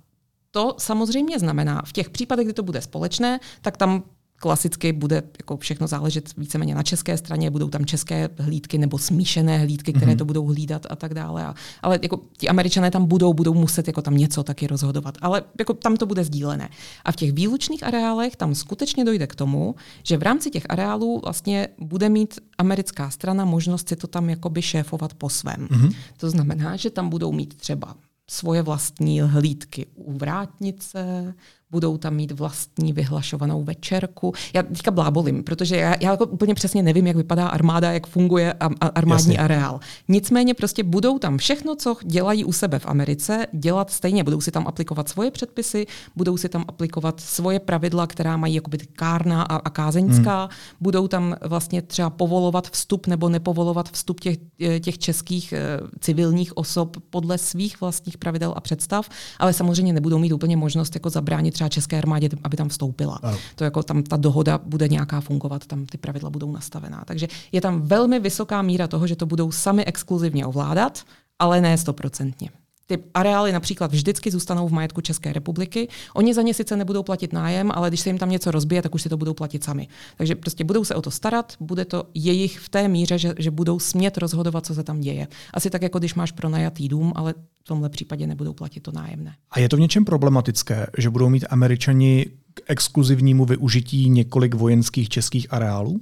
to 0.52 0.76
samozřejmě 0.78 1.40
znamená, 1.40 1.82
v 1.86 1.94
těch 1.94 2.10
případech, 2.10 2.46
kdy 2.46 2.54
to 2.54 2.64
bude 2.64 2.82
společné, 2.82 3.40
tak 3.62 3.78
tam 3.78 4.04
klasicky 4.38 4.94
bude 4.94 5.24
jako 5.38 5.58
všechno 5.58 5.88
záležet 5.88 6.38
víceméně 6.38 6.76
na 6.76 6.84
české 6.84 7.18
straně, 7.18 7.52
budou 7.52 7.70
tam 7.70 7.86
české 7.86 8.30
hlídky 8.38 8.78
nebo 8.78 8.98
smíšené 8.98 9.58
hlídky, 9.58 9.94
které 9.94 10.12
mm-hmm. 10.12 10.18
to 10.18 10.26
budou 10.26 10.46
hlídat 10.46 10.86
a 10.90 10.96
tak 10.96 11.14
dále. 11.14 11.46
A, 11.46 11.56
ale 11.82 12.00
jako 12.02 12.20
ti 12.38 12.50
američané 12.50 12.92
tam 12.92 13.06
budou, 13.06 13.34
budou 13.34 13.54
muset 13.54 13.88
jako 13.88 14.02
tam 14.02 14.18
něco 14.18 14.44
taky 14.44 14.68
rozhodovat, 14.68 15.18
ale 15.22 15.44
jako 15.60 15.74
tam 15.74 15.98
to 15.98 16.06
bude 16.06 16.24
sdílené. 16.24 16.70
A 17.06 17.12
v 17.12 17.16
těch 17.16 17.34
výlučných 17.34 17.84
areálech 17.84 18.36
tam 18.36 18.56
skutečně 18.56 19.06
dojde 19.06 19.28
k 19.28 19.36
tomu, 19.36 19.76
že 20.04 20.18
v 20.18 20.24
rámci 20.24 20.50
těch 20.50 20.64
areálů 20.70 21.22
vlastně 21.24 21.68
bude 21.78 22.10
mít 22.10 22.40
americká 22.58 23.10
strana 23.10 23.46
možnost 23.46 23.90
si 23.90 23.96
to 23.96 24.08
tam 24.08 24.30
jakoby 24.30 24.62
šéfovat 24.62 25.14
po 25.14 25.30
svém. 25.30 25.68
Mm-hmm. 25.68 25.96
To 26.18 26.30
znamená, 26.30 26.76
že 26.76 26.90
tam 26.90 27.10
budou 27.10 27.32
mít 27.32 27.54
třeba 27.54 27.96
svoje 28.30 28.62
vlastní 28.62 29.22
hlídky 29.22 29.86
u 29.96 30.14
vrátnice, 30.14 31.34
budou 31.76 31.98
tam 31.98 32.16
mít 32.16 32.32
vlastní 32.32 32.94
vyhlašovanou 32.94 33.64
večerku. 33.64 34.34
Já 34.54 34.64
teďka 34.64 34.92
blábolím, 34.92 35.44
protože 35.44 35.78
já, 35.78 35.96
já 36.00 36.12
jako 36.12 36.26
úplně 36.26 36.56
přesně 36.56 36.84
nevím, 36.84 37.08
jak 37.08 37.18
vypadá 37.18 37.48
armáda, 37.48 37.92
jak 37.92 38.08
funguje 38.08 38.54
armádní 38.80 39.34
Jasně. 39.34 39.38
areál. 39.38 39.80
Nicméně 40.08 40.54
prostě 40.54 40.84
budou 40.84 41.20
tam 41.20 41.38
všechno, 41.38 41.76
co 41.76 41.96
dělají 42.04 42.46
u 42.46 42.52
sebe 42.52 42.80
v 42.80 42.86
Americe, 42.86 43.48
dělat 43.54 43.92
stejně. 43.92 44.24
Budou 44.24 44.42
si 44.42 44.52
tam 44.52 44.68
aplikovat 44.68 45.10
svoje 45.10 45.32
předpisy, 45.32 45.86
budou 46.16 46.38
si 46.38 46.50
tam 46.50 46.66
aplikovat 46.68 47.20
svoje 47.20 47.60
pravidla, 47.60 48.08
která 48.08 48.38
mají 48.38 48.56
jakoby 48.56 48.78
kárná 48.78 49.44
a, 49.44 49.56
a 49.56 49.70
kázeňská, 49.70 50.40
hmm. 50.40 50.50
budou 50.80 51.08
tam 51.08 51.36
vlastně 51.42 51.82
třeba 51.82 52.10
povolovat 52.10 52.70
vstup 52.70 53.08
nebo 53.08 53.30
nepovolovat 53.30 53.90
vstup 53.92 54.20
těch, 54.20 54.38
těch 54.80 54.98
českých 54.98 55.54
eh, 55.54 55.60
civilních 56.00 56.58
osob 56.58 56.98
podle 57.10 57.38
svých 57.38 57.82
vlastních 57.82 58.18
pravidel 58.18 58.54
a 58.56 58.62
představ, 58.62 59.10
ale 59.40 59.54
samozřejmě 59.54 59.94
nebudou 59.94 60.18
mít 60.18 60.32
úplně 60.32 60.58
možnost 60.58 60.96
jako 60.96 61.10
zabránit 61.10 61.54
třeba 61.54 61.65
české 61.70 61.98
armádě, 61.98 62.30
aby 62.44 62.58
tam 62.58 62.70
vstoupila. 62.70 63.20
Ano. 63.24 63.38
To 63.56 63.64
jako 63.64 63.84
tam 63.84 64.04
ta 64.04 64.18
dohoda 64.18 64.58
bude 64.58 64.88
nějaká 64.88 65.22
fungovat, 65.22 65.66
tam 65.66 65.86
ty 65.86 65.98
pravidla 65.98 66.30
budou 66.30 66.52
nastavená. 66.52 67.04
Takže 67.06 67.28
je 67.52 67.62
tam 67.62 67.82
velmi 67.82 68.20
vysoká 68.20 68.62
míra 68.62 68.88
toho, 68.88 69.08
že 69.08 69.16
to 69.16 69.26
budou 69.26 69.52
sami 69.52 69.86
exkluzivně 69.86 70.46
ovládat, 70.46 71.04
ale 71.40 71.62
ne 71.62 71.78
stoprocentně. 71.78 72.50
Ty 72.88 73.04
areály 73.14 73.52
například 73.52 73.92
vždycky 73.92 74.32
zůstanou 74.32 74.68
v 74.68 74.72
majetku 74.72 75.02
České 75.02 75.34
republiky. 75.34 75.88
Oni 76.14 76.34
za 76.34 76.42
ně 76.42 76.54
sice 76.54 76.78
nebudou 76.78 77.04
platit 77.04 77.34
nájem, 77.34 77.72
ale 77.76 77.90
když 77.90 78.00
se 78.00 78.10
jim 78.10 78.18
tam 78.18 78.30
něco 78.30 78.52
rozbije, 78.52 78.82
tak 78.82 78.96
už 78.96 79.02
si 79.02 79.10
to 79.10 79.18
budou 79.18 79.34
platit 79.34 79.64
sami. 79.64 79.88
Takže 80.18 80.36
prostě 80.36 80.64
budou 80.64 80.84
se 80.84 80.96
o 80.96 81.02
to 81.02 81.12
starat, 81.12 81.54
bude 81.60 81.86
to 81.86 82.04
jejich 82.14 82.60
v 82.60 82.70
té 82.70 82.88
míře, 82.88 83.18
že, 83.18 83.34
že 83.38 83.52
budou 83.52 83.80
smět 83.80 84.18
rozhodovat, 84.18 84.66
co 84.66 84.76
se 84.76 84.84
tam 84.84 85.00
děje. 85.00 85.28
Asi 85.54 85.70
tak, 85.70 85.82
jako 85.82 86.00
když 86.00 86.16
máš 86.16 86.32
pronajatý 86.32 86.88
dům, 86.88 87.14
ale 87.16 87.34
v 87.34 87.64
tomhle 87.64 87.90
případě 87.90 88.28
nebudou 88.28 88.54
platit 88.54 88.80
to 88.80 88.92
nájemné. 88.92 89.36
A 89.52 89.60
je 89.60 89.70
to 89.70 89.78
v 89.78 89.80
něčem 89.80 90.06
problematické, 90.06 90.88
že 90.98 91.10
budou 91.10 91.30
mít 91.30 91.46
američani 91.50 92.26
k 92.54 92.62
exkluzivnímu 92.68 93.46
využití 93.46 94.10
několik 94.10 94.56
vojenských 94.56 95.10
českých 95.10 95.54
areálů? 95.54 96.02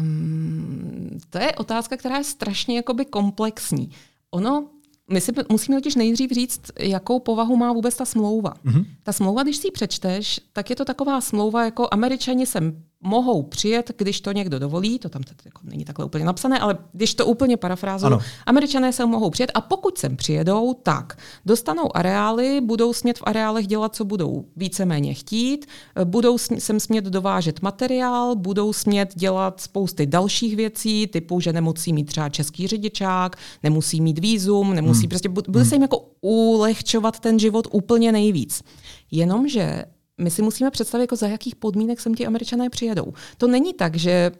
Um, 0.00 1.18
to 1.30 1.38
je 1.38 1.54
otázka, 1.54 1.96
která 1.96 2.16
je 2.16 2.24
strašně 2.24 2.76
jakoby 2.76 3.04
komplexní. 3.04 3.90
Ono 4.30 4.68
my 5.10 5.20
si 5.20 5.32
musíme 5.48 5.76
totiž 5.76 5.94
nejdřív 5.94 6.30
říct, 6.30 6.60
jakou 6.78 7.20
povahu 7.20 7.56
má 7.56 7.72
vůbec 7.72 7.96
ta 7.96 8.04
smlouva. 8.04 8.54
Mm-hmm. 8.64 8.84
Ta 9.02 9.12
smlouva, 9.12 9.42
když 9.42 9.56
si 9.56 9.66
ji 9.66 9.70
přečteš, 9.70 10.40
tak 10.52 10.70
je 10.70 10.76
to 10.76 10.84
taková 10.84 11.20
smlouva, 11.20 11.64
jako 11.64 11.88
američani 11.90 12.46
sem 12.46 12.82
mohou 13.00 13.42
přijet, 13.42 13.90
když 13.98 14.20
to 14.20 14.32
někdo 14.32 14.58
dovolí, 14.58 14.98
to 14.98 15.08
tam 15.08 15.22
jako 15.44 15.60
není 15.64 15.84
takhle 15.84 16.04
úplně 16.04 16.24
napsané, 16.24 16.58
ale 16.58 16.78
když 16.92 17.14
to 17.14 17.26
úplně 17.26 17.56
parafrázuju, 17.56 18.18
američané 18.46 18.92
se 18.92 19.06
mohou 19.06 19.30
přijet 19.30 19.50
a 19.54 19.60
pokud 19.60 19.98
sem 19.98 20.16
přijedou, 20.16 20.74
tak 20.74 21.18
dostanou 21.46 21.96
areály, 21.96 22.60
budou 22.60 22.92
smět 22.92 23.18
v 23.18 23.22
areálech 23.26 23.66
dělat, 23.66 23.96
co 23.96 24.04
budou 24.04 24.44
víceméně 24.56 25.14
chtít, 25.14 25.66
budou 26.04 26.38
sem 26.38 26.80
smět 26.80 27.04
dovážet 27.04 27.62
materiál, 27.62 28.36
budou 28.36 28.72
smět 28.72 29.14
dělat 29.14 29.60
spousty 29.60 30.06
dalších 30.06 30.56
věcí, 30.56 31.06
typu, 31.06 31.40
že 31.40 31.52
nemusí 31.52 31.92
mít 31.92 32.04
třeba 32.04 32.28
český 32.28 32.66
řidičák, 32.66 33.36
nemusí 33.62 34.00
mít 34.00 34.18
výzum, 34.18 34.74
nemusí 34.74 35.00
hmm. 35.00 35.08
prostě, 35.08 35.28
bude 35.28 35.60
hmm. 35.60 35.68
se 35.68 35.74
jim 35.74 35.82
jako 35.82 36.08
ulehčovat 36.20 37.20
ten 37.20 37.38
život 37.38 37.68
úplně 37.70 38.12
nejvíc. 38.12 38.62
Jenomže 39.10 39.84
my 40.18 40.30
si 40.30 40.42
musíme 40.42 40.70
představit, 40.70 41.02
jako 41.02 41.16
za 41.16 41.28
jakých 41.28 41.56
podmínek 41.56 42.00
sem 42.00 42.14
ti 42.14 42.26
američané 42.26 42.70
přijedou. 42.70 43.12
To 43.38 43.46
není 43.46 43.74
tak, 43.74 43.96
že 43.96 44.30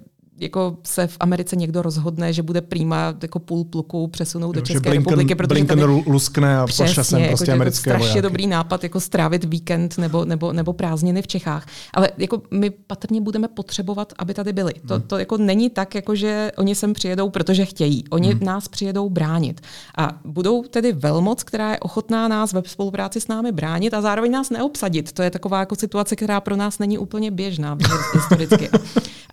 jako 0.40 0.76
se 0.84 1.06
v 1.06 1.16
Americe 1.20 1.56
někdo 1.56 1.82
rozhodne, 1.82 2.32
že 2.32 2.42
bude 2.42 2.60
prýma 2.60 3.14
jako 3.22 3.38
půl 3.38 3.64
pluku 3.64 4.08
přesunout 4.08 4.52
do 4.52 4.60
České 4.60 4.90
Blinken, 4.90 5.04
republiky, 5.04 5.34
protože 5.34 5.48
Blinken 5.48 5.78
tady, 5.78 6.02
luskne 6.06 6.58
a 6.58 6.66
pošle 6.66 7.04
sem 7.04 7.20
jako 7.20 7.30
prostě 7.30 7.50
jako, 7.50 7.56
americké 7.58 7.90
strašně 7.90 8.06
vojáky. 8.06 8.22
dobrý 8.22 8.46
nápad 8.46 8.82
jako 8.82 9.00
strávit 9.00 9.44
víkend 9.44 9.98
nebo, 9.98 10.24
nebo, 10.24 10.52
nebo 10.52 10.72
prázdniny 10.72 11.22
v 11.22 11.26
Čechách. 11.26 11.66
Ale 11.94 12.08
jako 12.18 12.42
my 12.50 12.70
patrně 12.70 13.20
budeme 13.20 13.48
potřebovat, 13.48 14.12
aby 14.18 14.34
tady 14.34 14.52
byli. 14.52 14.72
To, 14.88 14.94
hmm. 14.94 15.02
to 15.02 15.18
jako 15.18 15.36
není 15.36 15.70
tak, 15.70 15.94
jako 15.94 16.14
že 16.14 16.52
oni 16.56 16.74
sem 16.74 16.92
přijedou, 16.92 17.30
protože 17.30 17.64
chtějí. 17.64 18.04
Oni 18.10 18.32
hmm. 18.32 18.44
nás 18.44 18.68
přijedou 18.68 19.10
bránit. 19.10 19.60
A 19.98 20.18
budou 20.24 20.62
tedy 20.62 20.92
velmoc, 20.92 21.42
která 21.42 21.70
je 21.70 21.78
ochotná 21.78 22.28
nás 22.28 22.52
ve 22.52 22.62
spolupráci 22.66 23.20
s 23.20 23.28
námi 23.28 23.52
bránit 23.52 23.94
a 23.94 24.00
zároveň 24.00 24.32
nás 24.32 24.50
neobsadit. 24.50 25.12
To 25.12 25.22
je 25.22 25.30
taková 25.30 25.60
jako 25.60 25.76
situace, 25.76 26.16
která 26.16 26.40
pro 26.40 26.56
nás 26.56 26.78
není 26.78 26.98
úplně 26.98 27.30
běžná 27.30 27.78
historicky. 28.14 28.70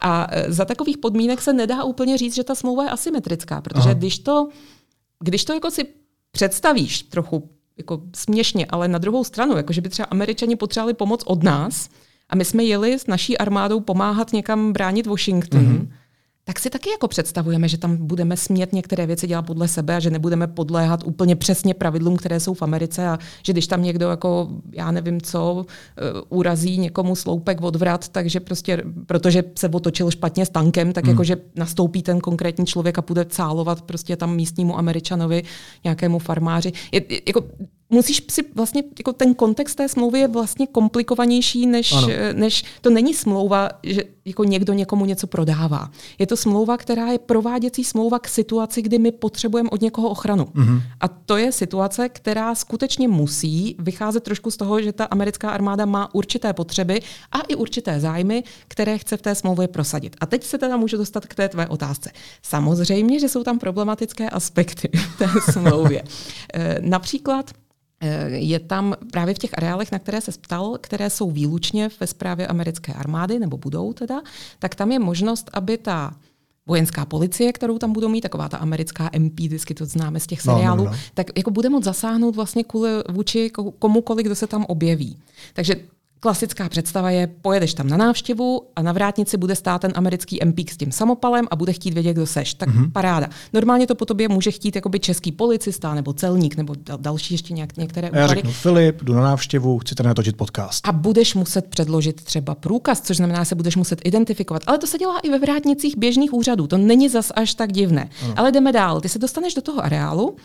A 0.05 0.27
e, 0.31 0.51
za 0.51 0.65
takových 0.65 0.97
podmínek 0.97 1.41
se 1.41 1.53
nedá 1.53 1.83
úplně 1.83 2.17
říct, 2.17 2.35
že 2.35 2.43
ta 2.43 2.55
smlouva 2.55 2.83
je 2.83 2.89
asymetrická, 2.89 3.61
protože 3.61 3.89
Aha. 3.89 3.93
když 3.93 4.19
to, 4.19 4.49
když 5.19 5.45
to 5.45 5.53
jako 5.53 5.71
si 5.71 5.87
představíš 6.31 7.01
trochu 7.01 7.49
jako 7.77 8.01
směšně, 8.15 8.65
ale 8.69 8.87
na 8.87 8.97
druhou 8.97 9.23
stranu, 9.23 9.57
jako 9.57 9.73
že 9.73 9.81
by 9.81 9.89
třeba 9.89 10.05
američani 10.05 10.55
potřebovali 10.55 10.93
pomoc 10.93 11.23
od 11.25 11.43
nás 11.43 11.89
a 12.29 12.35
my 12.35 12.45
jsme 12.45 12.63
jeli 12.63 12.99
s 12.99 13.07
naší 13.07 13.37
armádou 13.37 13.79
pomáhat 13.79 14.33
někam 14.33 14.73
bránit 14.73 15.07
Washington, 15.07 15.61
mm-hmm 15.61 15.87
tak 16.47 16.59
si 16.59 16.69
taky 16.69 16.89
jako 16.89 17.07
představujeme, 17.07 17.67
že 17.67 17.77
tam 17.77 17.97
budeme 17.97 18.37
smět 18.37 18.73
některé 18.73 19.05
věci 19.05 19.27
dělat 19.27 19.41
podle 19.41 19.67
sebe 19.67 19.95
a 19.95 19.99
že 19.99 20.09
nebudeme 20.09 20.47
podléhat 20.47 21.03
úplně 21.05 21.35
přesně 21.35 21.73
pravidlům, 21.73 22.17
které 22.17 22.39
jsou 22.39 22.53
v 22.53 22.61
Americe 22.61 23.07
a 23.07 23.19
že 23.43 23.53
když 23.53 23.67
tam 23.67 23.83
někdo 23.83 24.09
jako, 24.09 24.49
já 24.71 24.91
nevím 24.91 25.21
co, 25.21 25.65
eh, 25.69 26.01
urazí 26.29 26.77
někomu 26.77 27.15
sloupek 27.15 27.61
odvrat, 27.61 28.09
takže 28.09 28.39
prostě, 28.39 28.83
protože 29.05 29.43
se 29.57 29.69
otočil 29.69 30.11
špatně 30.11 30.45
s 30.45 30.49
tankem, 30.49 30.93
tak 30.93 31.03
hmm. 31.03 31.11
jako, 31.11 31.23
že 31.23 31.37
nastoupí 31.55 32.03
ten 32.03 32.19
konkrétní 32.19 32.65
člověk 32.65 32.97
a 32.97 33.01
půjde 33.01 33.25
cálovat 33.25 33.81
prostě 33.81 34.15
tam 34.15 34.35
místnímu 34.35 34.77
američanovi, 34.77 35.43
nějakému 35.83 36.19
farmáři. 36.19 36.71
Je, 36.91 37.01
jako, 37.27 37.43
musíš 37.89 38.23
si 38.31 38.43
vlastně, 38.55 38.83
jako 38.97 39.13
ten 39.13 39.33
kontext 39.33 39.77
té 39.77 39.89
smlouvy 39.89 40.19
je 40.19 40.27
vlastně 40.27 40.67
komplikovanější, 40.67 41.67
než, 41.67 41.93
než 42.33 42.63
to 42.81 42.89
není 42.89 43.13
smlouva, 43.13 43.69
že 43.83 44.03
jako 44.25 44.43
někdo 44.43 44.73
někomu 44.73 45.05
něco 45.05 45.27
prodává. 45.27 45.91
Je 46.19 46.27
to 46.27 46.37
smlouva, 46.37 46.77
která 46.77 47.11
je 47.11 47.19
prováděcí 47.19 47.83
smlouva 47.83 48.19
k 48.19 48.27
situaci, 48.27 48.81
kdy 48.81 48.99
my 48.99 49.11
potřebujeme 49.11 49.69
od 49.69 49.81
někoho 49.81 50.09
ochranu. 50.09 50.43
Mm-hmm. 50.43 50.81
A 50.99 51.07
to 51.07 51.37
je 51.37 51.51
situace, 51.51 52.09
která 52.09 52.55
skutečně 52.55 53.07
musí 53.07 53.75
vycházet 53.79 54.23
trošku 54.23 54.51
z 54.51 54.57
toho, 54.57 54.81
že 54.81 54.93
ta 54.93 55.05
americká 55.05 55.49
armáda 55.49 55.85
má 55.85 56.15
určité 56.15 56.53
potřeby 56.53 57.01
a 57.31 57.41
i 57.41 57.55
určité 57.55 57.99
zájmy, 57.99 58.43
které 58.67 58.97
chce 58.97 59.17
v 59.17 59.21
té 59.21 59.35
smlouvě 59.35 59.67
prosadit. 59.67 60.15
A 60.21 60.25
teď 60.25 60.43
se 60.43 60.57
teda 60.57 60.77
můžu 60.77 60.97
dostat 60.97 61.25
k 61.25 61.35
té 61.35 61.49
tvé 61.49 61.67
otázce. 61.67 62.11
Samozřejmě, 62.41 63.19
že 63.19 63.29
jsou 63.29 63.43
tam 63.43 63.59
problematické 63.59 64.29
aspekty 64.29 64.89
v 65.15 65.17
té 65.17 65.29
smlouvě. 65.51 66.03
E, 66.53 66.77
například 66.81 67.51
Eh, 67.51 67.63
je 68.27 68.59
tam 68.59 68.95
právě 69.11 69.33
v 69.33 69.37
těch 69.37 69.57
areálech, 69.57 69.91
na 69.91 69.99
které 69.99 70.21
se 70.21 70.31
ptal, 70.31 70.77
které 70.81 71.09
jsou 71.09 71.31
výlučně 71.31 71.89
ve 71.99 72.07
správě 72.07 72.47
americké 72.47 72.93
armády, 72.93 73.39
nebo 73.39 73.57
budou 73.57 73.93
teda, 73.93 74.21
tak 74.59 74.75
tam 74.75 74.91
je 74.91 74.99
možnost, 74.99 75.49
aby 75.53 75.77
ta 75.77 76.15
vojenská 76.67 77.05
policie, 77.05 77.53
kterou 77.53 77.77
tam 77.77 77.93
budou 77.93 78.09
mít, 78.09 78.21
taková 78.21 78.49
ta 78.49 78.57
americká 78.57 79.09
MP, 79.17 79.39
vždycky 79.39 79.73
to 79.73 79.85
známe 79.85 80.19
z 80.19 80.27
těch 80.27 80.41
seriálů, 80.41 80.77
no, 80.77 80.85
no, 80.85 80.91
no. 80.91 80.97
tak 81.13 81.27
jako 81.37 81.51
bude 81.51 81.69
moct 81.69 81.83
zasáhnout 81.83 82.35
vlastně 82.35 82.63
kvůli 82.63 82.89
vůči 83.09 83.51
komukoliv, 83.79 84.25
kdo 84.25 84.35
se 84.35 84.47
tam 84.47 84.65
objeví. 84.65 85.17
Takže 85.53 85.75
Klasická 86.25 86.69
představa 86.69 87.09
je, 87.09 87.27
pojedeš 87.27 87.73
tam 87.73 87.87
na 87.87 87.97
návštěvu 87.97 88.61
a 88.75 88.81
na 88.81 88.91
vrátnici 88.91 89.37
bude 89.37 89.55
stát 89.55 89.81
ten 89.81 89.91
americký 89.95 90.39
MP 90.45 90.59
s 90.69 90.77
tím 90.77 90.91
samopalem 90.91 91.47
a 91.51 91.55
bude 91.55 91.73
chtít 91.73 91.93
vědět, 91.93 92.13
kdo 92.13 92.25
seš. 92.25 92.53
Tak 92.53 92.69
mm-hmm. 92.69 92.91
paráda. 92.91 93.27
Normálně 93.53 93.87
to 93.87 93.95
po 93.95 94.05
tobě 94.05 94.27
může 94.27 94.51
chtít 94.51 94.75
jakoby 94.75 94.99
český 94.99 95.31
policista 95.31 95.93
nebo 95.93 96.13
celník 96.13 96.57
nebo 96.57 96.75
další 96.97 97.33
ještě 97.33 97.53
nějak, 97.53 97.77
některé 97.77 98.11
úřady. 98.11 98.21
Já 98.21 98.27
řeknu, 98.27 98.51
Filip, 98.51 99.01
jdu 99.01 99.13
na 99.13 99.21
návštěvu, 99.21 99.79
chci 99.79 99.95
tady 99.95 100.07
natočit 100.07 100.37
podcast. 100.37 100.87
A 100.87 100.91
budeš 100.91 101.35
muset 101.35 101.65
předložit 101.65 102.23
třeba 102.23 102.55
průkaz, 102.55 103.01
což 103.01 103.17
znamená, 103.17 103.39
že 103.39 103.45
se 103.45 103.55
budeš 103.55 103.75
muset 103.75 104.01
identifikovat. 104.03 104.61
Ale 104.67 104.77
to 104.77 104.87
se 104.87 104.97
dělá 104.97 105.19
i 105.19 105.29
ve 105.29 105.39
vrátnicích 105.39 105.97
běžných 105.97 106.33
úřadů. 106.33 106.67
To 106.67 106.77
není 106.77 107.09
zas 107.09 107.31
až 107.35 107.53
tak 107.53 107.71
divné. 107.71 108.09
Ano. 108.23 108.33
Ale 108.37 108.51
jdeme 108.51 108.71
dál. 108.71 109.01
Ty 109.01 109.09
se 109.09 109.19
dostaneš 109.19 109.53
do 109.53 109.61
toho 109.61 109.85
areálu 109.85 110.35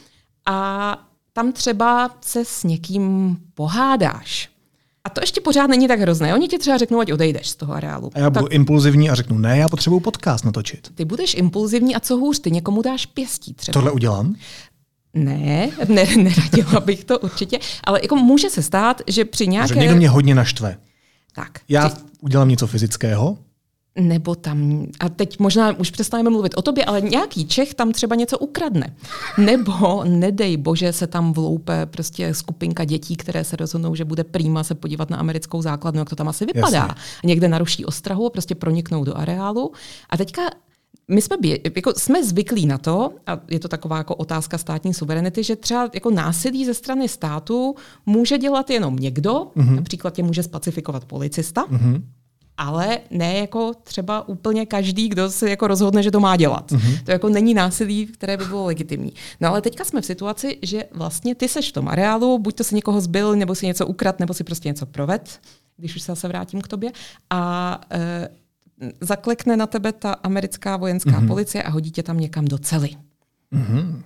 a 0.47 0.99
tam 1.33 1.53
třeba 1.53 2.11
se 2.21 2.45
s 2.45 2.65
někým 2.65 3.37
pohádáš. 3.55 4.60
A 5.05 5.11
to 5.11 5.21
ještě 5.21 5.41
pořád 5.41 5.67
není 5.67 5.89
tak 5.89 6.01
hrozné. 6.01 6.35
Oni 6.35 6.49
ti 6.49 6.59
třeba 6.59 6.79
řeknou, 6.79 7.01
ať 7.01 7.13
odejdeš 7.13 7.49
z 7.49 7.57
toho 7.57 7.75
areálu. 7.75 8.11
A 8.15 8.19
já 8.19 8.31
budu 8.31 8.45
tak... 8.45 8.55
impulzivní 8.55 9.11
a 9.11 9.15
řeknu, 9.15 9.39
ne, 9.39 9.59
já 9.59 9.69
potřebuju 9.69 10.01
podcast 10.01 10.45
natočit. 10.45 10.89
Ty 10.95 11.05
budeš 11.05 11.35
impulzivní 11.35 11.97
a 11.97 12.01
co 12.01 12.17
hůř, 12.17 12.39
ty 12.39 12.51
někomu 12.51 12.83
dáš 12.83 13.07
pěstí 13.07 13.55
třeba. 13.55 13.73
Tohle 13.73 13.91
udělám? 13.91 14.35
Ne, 15.15 15.71
ne, 15.89 16.05
neradila 16.17 16.81
bych 16.81 17.05
to 17.05 17.19
určitě, 17.19 17.59
ale 17.85 18.01
jako 18.03 18.17
může 18.17 18.51
se 18.51 18.63
stát, 18.63 19.03
že 19.07 19.25
při 19.25 19.47
nějaké... 19.47 19.75
Že 19.75 19.81
někdo 19.81 19.97
mě 19.97 20.09
hodně 20.09 20.35
naštve. 20.35 20.77
Tak. 21.35 21.61
Já 21.69 21.89
ty... 21.89 22.01
udělám 22.21 22.49
něco 22.49 22.67
fyzického, 22.67 23.39
nebo 23.99 24.35
tam, 24.35 24.87
a 25.01 25.09
teď 25.09 25.39
možná 25.39 25.79
už 25.79 25.91
přestaneme 25.91 26.31
mluvit 26.31 26.55
o 26.57 26.63
tobě, 26.63 26.85
ale 26.85 27.01
nějaký 27.01 27.47
Čech 27.47 27.75
tam 27.75 27.93
třeba 27.93 28.17
něco 28.17 28.39
ukradne. 28.39 28.97
Nebo, 29.39 30.05
nedej 30.05 30.57
bože, 30.57 30.93
se 30.93 31.07
tam 31.07 31.33
vloupe 31.33 31.87
prostě 31.87 32.35
skupinka 32.35 32.85
dětí, 32.85 33.17
které 33.17 33.45
se 33.45 33.57
rozhodnou, 33.57 33.95
že 33.95 34.05
bude 34.05 34.25
prýma 34.25 34.65
se 34.65 34.75
podívat 34.75 35.11
na 35.11 35.17
americkou 35.17 35.63
základnu, 35.63 35.99
jak 35.99 36.11
to 36.11 36.17
tam 36.17 36.29
asi 36.29 36.47
vypadá. 36.47 36.79
Jasně. 36.79 36.95
Někde 37.25 37.49
naruší 37.49 37.85
ostrahu 37.85 38.27
a 38.27 38.31
prostě 38.31 38.55
proniknou 38.55 39.05
do 39.05 39.17
areálu. 39.17 39.73
A 40.11 40.17
teďka 40.17 40.43
my 41.09 41.23
jsme, 41.23 41.37
bě, 41.37 41.59
jako 41.77 41.93
jsme 41.97 42.25
zvyklí 42.25 42.67
na 42.67 42.79
to, 42.79 43.11
a 43.27 43.41
je 43.51 43.61
to 43.61 43.69
taková 43.69 43.99
jako 43.99 44.15
otázka 44.15 44.59
státní 44.59 44.95
suverenity, 44.95 45.45
že 45.45 45.57
třeba 45.57 45.91
jako 45.95 46.11
násilí 46.11 46.67
ze 46.67 46.75
strany 46.75 47.09
státu 47.09 47.75
může 48.07 48.39
dělat 48.39 48.71
jenom 48.71 48.97
někdo, 48.97 49.33
mm-hmm. 49.33 49.75
například 49.75 50.15
tě 50.15 50.23
může 50.23 50.43
spacifikovat 50.43 51.05
policista, 51.05 51.67
mm-hmm 51.67 52.03
ale 52.61 52.99
ne 53.11 53.35
jako 53.39 53.73
třeba 53.85 54.29
úplně 54.29 54.67
každý, 54.67 55.09
kdo 55.09 55.31
se 55.31 55.51
jako 55.51 55.67
rozhodne, 55.67 56.03
že 56.03 56.11
to 56.11 56.21
má 56.21 56.37
dělat. 56.37 56.73
Mm-hmm. 56.73 57.05
To 57.05 57.11
jako 57.11 57.29
není 57.29 57.55
násilí, 57.55 58.07
které 58.07 58.37
by 58.37 58.45
bylo 58.45 58.65
legitimní. 58.65 59.13
No 59.41 59.49
ale 59.49 59.63
teďka 59.63 59.85
jsme 59.85 60.01
v 60.01 60.05
situaci, 60.05 60.59
že 60.63 60.85
vlastně 60.93 61.35
ty 61.35 61.49
seš 61.49 61.69
v 61.69 61.73
tom 61.73 61.89
areálu, 61.89 62.39
buď 62.39 62.55
to 62.55 62.65
si 62.65 62.75
někoho 62.75 63.01
zbyl, 63.01 63.37
nebo 63.37 63.55
si 63.55 63.67
něco 63.67 63.87
ukrad, 63.87 64.21
nebo 64.21 64.35
si 64.35 64.45
prostě 64.45 64.69
něco 64.69 64.87
proved, 64.87 65.41
když 65.77 65.97
už 65.97 66.03
se 66.03 66.13
zase 66.13 66.29
vrátím 66.29 66.61
k 66.61 66.69
tobě. 66.69 66.93
A 67.31 67.81
e, 67.91 68.29
zaklekne 69.01 69.57
na 69.57 69.67
tebe 69.67 69.93
ta 69.93 70.13
americká 70.13 70.77
vojenská 70.77 71.11
mm-hmm. 71.11 71.27
policie 71.27 71.63
a 71.63 71.71
hodí 71.71 71.91
tě 71.91 72.03
tam 72.03 72.21
někam 72.21 72.45
do 72.45 72.59
cely. 72.59 72.91
Mm-hmm. 73.53 74.03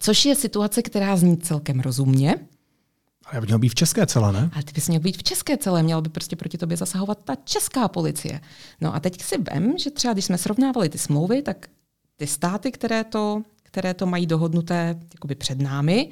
Což 0.00 0.24
je 0.24 0.34
situace, 0.34 0.82
která 0.82 1.16
zní 1.16 1.36
celkem 1.36 1.80
rozumně, 1.80 2.36
ale 3.26 3.40
by 3.40 3.46
měl 3.46 3.58
být 3.58 3.68
v 3.68 3.74
české 3.74 4.06
celé, 4.06 4.32
ne? 4.32 4.50
Ale 4.52 4.62
ty 4.62 4.72
bys 4.72 4.88
měl 4.88 5.00
být 5.00 5.16
v 5.16 5.22
české 5.22 5.56
celé, 5.56 5.82
měla 5.82 6.00
by 6.00 6.08
prostě 6.08 6.36
proti 6.36 6.58
tobě 6.58 6.76
zasahovat 6.76 7.18
ta 7.24 7.34
česká 7.44 7.88
policie. 7.88 8.40
No 8.80 8.94
a 8.94 9.00
teď 9.00 9.22
si 9.22 9.38
vem, 9.38 9.78
že 9.78 9.90
třeba 9.90 10.12
když 10.12 10.24
jsme 10.24 10.38
srovnávali 10.38 10.88
ty 10.88 10.98
smlouvy, 10.98 11.42
tak 11.42 11.66
ty 12.16 12.26
státy, 12.26 12.72
které 12.72 13.04
to, 13.04 13.42
které 13.62 13.94
to 13.94 14.06
mají 14.06 14.26
dohodnuté 14.26 15.00
jakoby 15.14 15.34
před 15.34 15.60
námi, 15.60 16.10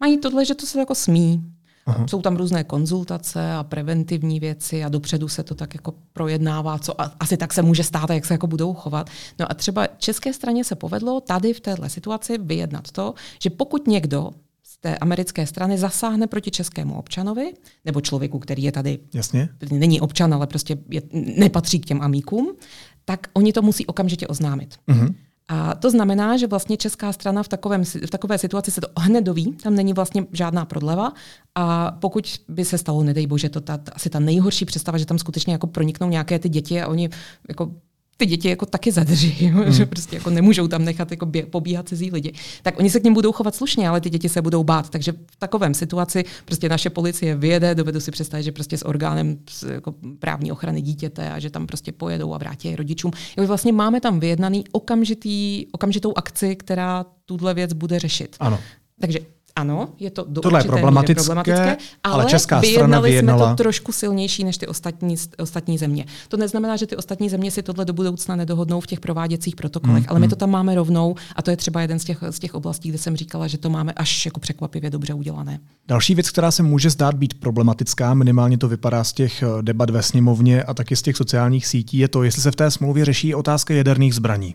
mají 0.00 0.18
tohle, 0.18 0.44
že 0.44 0.54
to 0.54 0.66
se 0.66 0.78
jako 0.78 0.94
smí. 0.94 1.52
Aha. 1.86 2.06
Jsou 2.08 2.22
tam 2.22 2.36
různé 2.36 2.64
konzultace 2.64 3.52
a 3.52 3.64
preventivní 3.64 4.40
věci 4.40 4.84
a 4.84 4.88
dopředu 4.88 5.28
se 5.28 5.42
to 5.42 5.54
tak 5.54 5.74
jako 5.74 5.94
projednává, 6.12 6.78
co 6.78 6.94
asi 7.22 7.36
tak 7.36 7.52
se 7.52 7.62
může 7.62 7.84
stát 7.84 8.10
a 8.10 8.14
jak 8.14 8.24
se 8.24 8.34
jako 8.34 8.46
budou 8.46 8.74
chovat. 8.74 9.10
No 9.38 9.50
a 9.50 9.54
třeba 9.54 9.86
české 9.86 10.32
straně 10.32 10.64
se 10.64 10.74
povedlo 10.74 11.20
tady 11.20 11.52
v 11.52 11.60
této 11.60 11.88
situaci 11.88 12.38
vyjednat 12.38 12.90
to, 12.90 13.14
že 13.42 13.50
pokud 13.50 13.86
někdo 13.86 14.30
té 14.86 14.98
americké 14.98 15.46
strany 15.46 15.78
zasáhne 15.78 16.26
proti 16.26 16.50
českému 16.50 16.94
občanovi, 16.94 17.52
nebo 17.84 18.00
člověku, 18.00 18.38
který 18.38 18.62
je 18.62 18.72
tady, 18.72 18.98
Jasně. 19.14 19.48
není 19.70 20.00
občan, 20.00 20.34
ale 20.34 20.46
prostě 20.46 20.78
je, 20.90 21.02
nepatří 21.12 21.80
k 21.80 21.86
těm 21.86 22.02
amíkům, 22.02 22.54
tak 23.04 23.26
oni 23.32 23.52
to 23.52 23.62
musí 23.62 23.86
okamžitě 23.86 24.26
oznámit. 24.26 24.78
Uh-huh. 24.88 25.14
A 25.48 25.74
to 25.74 25.90
znamená, 25.90 26.36
že 26.36 26.46
vlastně 26.46 26.76
česká 26.76 27.12
strana 27.12 27.42
v, 27.42 27.48
takovém, 27.48 27.84
v 27.84 28.10
takové 28.10 28.38
situaci 28.38 28.70
se 28.70 28.80
to 28.80 28.88
hned 28.98 29.24
doví, 29.24 29.52
tam 29.62 29.74
není 29.74 29.92
vlastně 29.92 30.26
žádná 30.32 30.64
prodleva 30.64 31.12
a 31.54 31.90
pokud 31.90 32.40
by 32.48 32.64
se 32.64 32.78
stalo, 32.78 33.02
nedej 33.02 33.26
bože, 33.26 33.48
to 33.48 33.60
ta, 33.60 33.78
asi 33.92 34.10
ta 34.10 34.20
nejhorší 34.20 34.64
představa, 34.64 34.98
že 34.98 35.06
tam 35.06 35.18
skutečně 35.18 35.52
jako 35.52 35.66
proniknou 35.66 36.08
nějaké 36.08 36.38
ty 36.38 36.48
děti 36.48 36.82
a 36.82 36.88
oni 36.88 37.10
jako 37.48 37.74
ty 38.16 38.26
děti 38.26 38.48
jako 38.48 38.66
taky 38.66 38.92
zadrží, 38.92 39.30
hmm. 39.30 39.72
že 39.72 39.86
prostě 39.86 40.16
jako 40.16 40.30
nemůžou 40.30 40.68
tam 40.68 40.84
nechat 40.84 41.10
jako 41.10 41.26
bě, 41.26 41.46
pobíhat 41.46 41.88
cizí 41.88 42.10
lidi. 42.10 42.32
Tak 42.62 42.78
oni 42.78 42.90
se 42.90 43.00
k 43.00 43.04
ním 43.04 43.14
budou 43.14 43.32
chovat 43.32 43.54
slušně, 43.54 43.88
ale 43.88 44.00
ty 44.00 44.10
děti 44.10 44.28
se 44.28 44.42
budou 44.42 44.64
bát. 44.64 44.90
Takže 44.90 45.12
v 45.12 45.36
takovém 45.38 45.74
situaci 45.74 46.24
prostě 46.44 46.68
naše 46.68 46.90
policie 46.90 47.36
vyjede, 47.36 47.74
dovedu 47.74 48.00
si 48.00 48.10
představit, 48.10 48.42
že 48.42 48.52
prostě 48.52 48.78
s 48.78 48.86
orgánem 48.86 49.38
jako 49.70 49.94
právní 50.18 50.52
ochrany 50.52 50.82
dítěte 50.82 51.30
a 51.32 51.38
že 51.38 51.50
tam 51.50 51.66
prostě 51.66 51.92
pojedou 51.92 52.34
a 52.34 52.38
vrátí 52.38 52.76
rodičům. 52.76 53.12
Jako 53.36 53.46
vlastně 53.46 53.72
máme 53.72 54.00
tam 54.00 54.20
vyjednaný 54.20 54.64
okamžitý, 54.72 55.66
okamžitou 55.72 56.12
akci, 56.16 56.56
která 56.56 57.04
tuhle 57.24 57.54
věc 57.54 57.72
bude 57.72 57.98
řešit. 57.98 58.36
Ano. 58.40 58.58
Takže 59.00 59.18
ano, 59.56 59.88
je 59.98 60.10
to 60.10 60.24
do 60.28 60.40
Tohle 60.40 60.60
je 60.60 60.64
problematické, 60.64 61.14
problematické, 61.14 61.76
ale, 62.04 62.14
ale 62.14 62.24
česká 62.24 62.62
strana 62.62 63.00
vyjednala... 63.00 63.46
jsme 63.46 63.56
to 63.56 63.62
trošku 63.62 63.92
silnější 63.92 64.44
než 64.44 64.58
ty 64.58 64.66
ostatní, 64.66 65.16
ostatní 65.38 65.78
země. 65.78 66.04
To 66.28 66.36
neznamená, 66.36 66.76
že 66.76 66.86
ty 66.86 66.96
ostatní 66.96 67.28
země 67.28 67.50
si 67.50 67.62
tohle 67.62 67.84
do 67.84 67.92
budoucna 67.92 68.36
nedohodnou 68.36 68.80
v 68.80 68.86
těch 68.86 69.00
prováděcích 69.00 69.56
protokolech, 69.56 70.02
hmm, 70.02 70.06
ale 70.08 70.20
my 70.20 70.26
hmm. 70.26 70.30
to 70.30 70.36
tam 70.36 70.50
máme 70.50 70.74
rovnou 70.74 71.14
a 71.36 71.42
to 71.42 71.50
je 71.50 71.56
třeba 71.56 71.80
jeden 71.80 71.98
z 71.98 72.04
těch, 72.04 72.18
z 72.30 72.38
těch 72.38 72.54
oblastí, 72.54 72.88
kde 72.88 72.98
jsem 72.98 73.16
říkala, 73.16 73.46
že 73.46 73.58
to 73.58 73.70
máme 73.70 73.92
až 73.92 74.24
jako 74.24 74.40
překvapivě 74.40 74.90
dobře 74.90 75.14
udělané. 75.14 75.58
Další 75.88 76.14
věc, 76.14 76.30
která 76.30 76.50
se 76.50 76.62
může 76.62 76.90
zdát 76.90 77.14
být 77.14 77.40
problematická, 77.40 78.14
minimálně 78.14 78.58
to 78.58 78.68
vypadá 78.68 79.04
z 79.04 79.12
těch 79.12 79.42
eh, 79.42 79.46
debat 79.62 79.90
ve 79.90 80.02
sněmovně 80.02 80.62
a 80.62 80.74
taky 80.74 80.96
z 80.96 81.02
těch 81.02 81.16
sociálních 81.16 81.66
sítí, 81.66 81.98
je 81.98 82.08
to, 82.08 82.22
jestli 82.22 82.42
se 82.42 82.50
v 82.50 82.56
té 82.56 82.70
smlouvě 82.70 83.04
řeší 83.04 83.34
otázka 83.34 83.74
jaderných 83.74 84.14
zbraní. 84.14 84.54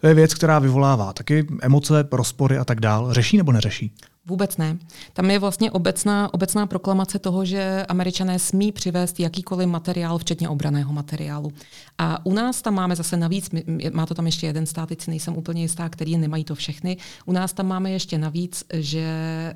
To 0.00 0.06
je 0.06 0.14
věc, 0.14 0.34
která 0.34 0.58
vyvolává 0.58 1.12
taky 1.12 1.46
emoce, 1.62 2.08
rozpory 2.12 2.58
a 2.58 2.64
tak 2.64 2.80
dál. 2.80 3.14
Řeší 3.14 3.36
nebo 3.36 3.52
neřeší? 3.52 3.92
Vůbec 4.28 4.56
ne. 4.56 4.78
Tam 5.12 5.30
je 5.30 5.38
vlastně 5.38 5.70
obecná, 5.70 6.34
obecná 6.34 6.66
proklamace 6.66 7.18
toho, 7.18 7.44
že 7.44 7.86
američané 7.88 8.38
smí 8.38 8.72
přivést 8.72 9.20
jakýkoliv 9.20 9.68
materiál, 9.68 10.18
včetně 10.18 10.48
obraného 10.48 10.92
materiálu. 10.92 11.52
A 11.98 12.26
u 12.26 12.32
nás 12.32 12.62
tam 12.62 12.74
máme 12.74 12.96
zase 12.96 13.16
navíc, 13.16 13.50
má 13.92 14.06
to 14.06 14.14
tam 14.14 14.26
ještě 14.26 14.46
jeden 14.46 14.66
stát, 14.66 14.88
teď 14.88 15.00
si 15.02 15.10
nejsem 15.10 15.36
úplně 15.36 15.62
jistá, 15.62 15.88
který 15.88 16.16
nemají 16.18 16.44
to 16.44 16.54
všechny. 16.54 16.96
U 17.26 17.32
nás 17.32 17.52
tam 17.52 17.66
máme 17.66 17.90
ještě 17.90 18.18
navíc, 18.18 18.64
že 18.74 18.98
e, 18.98 19.54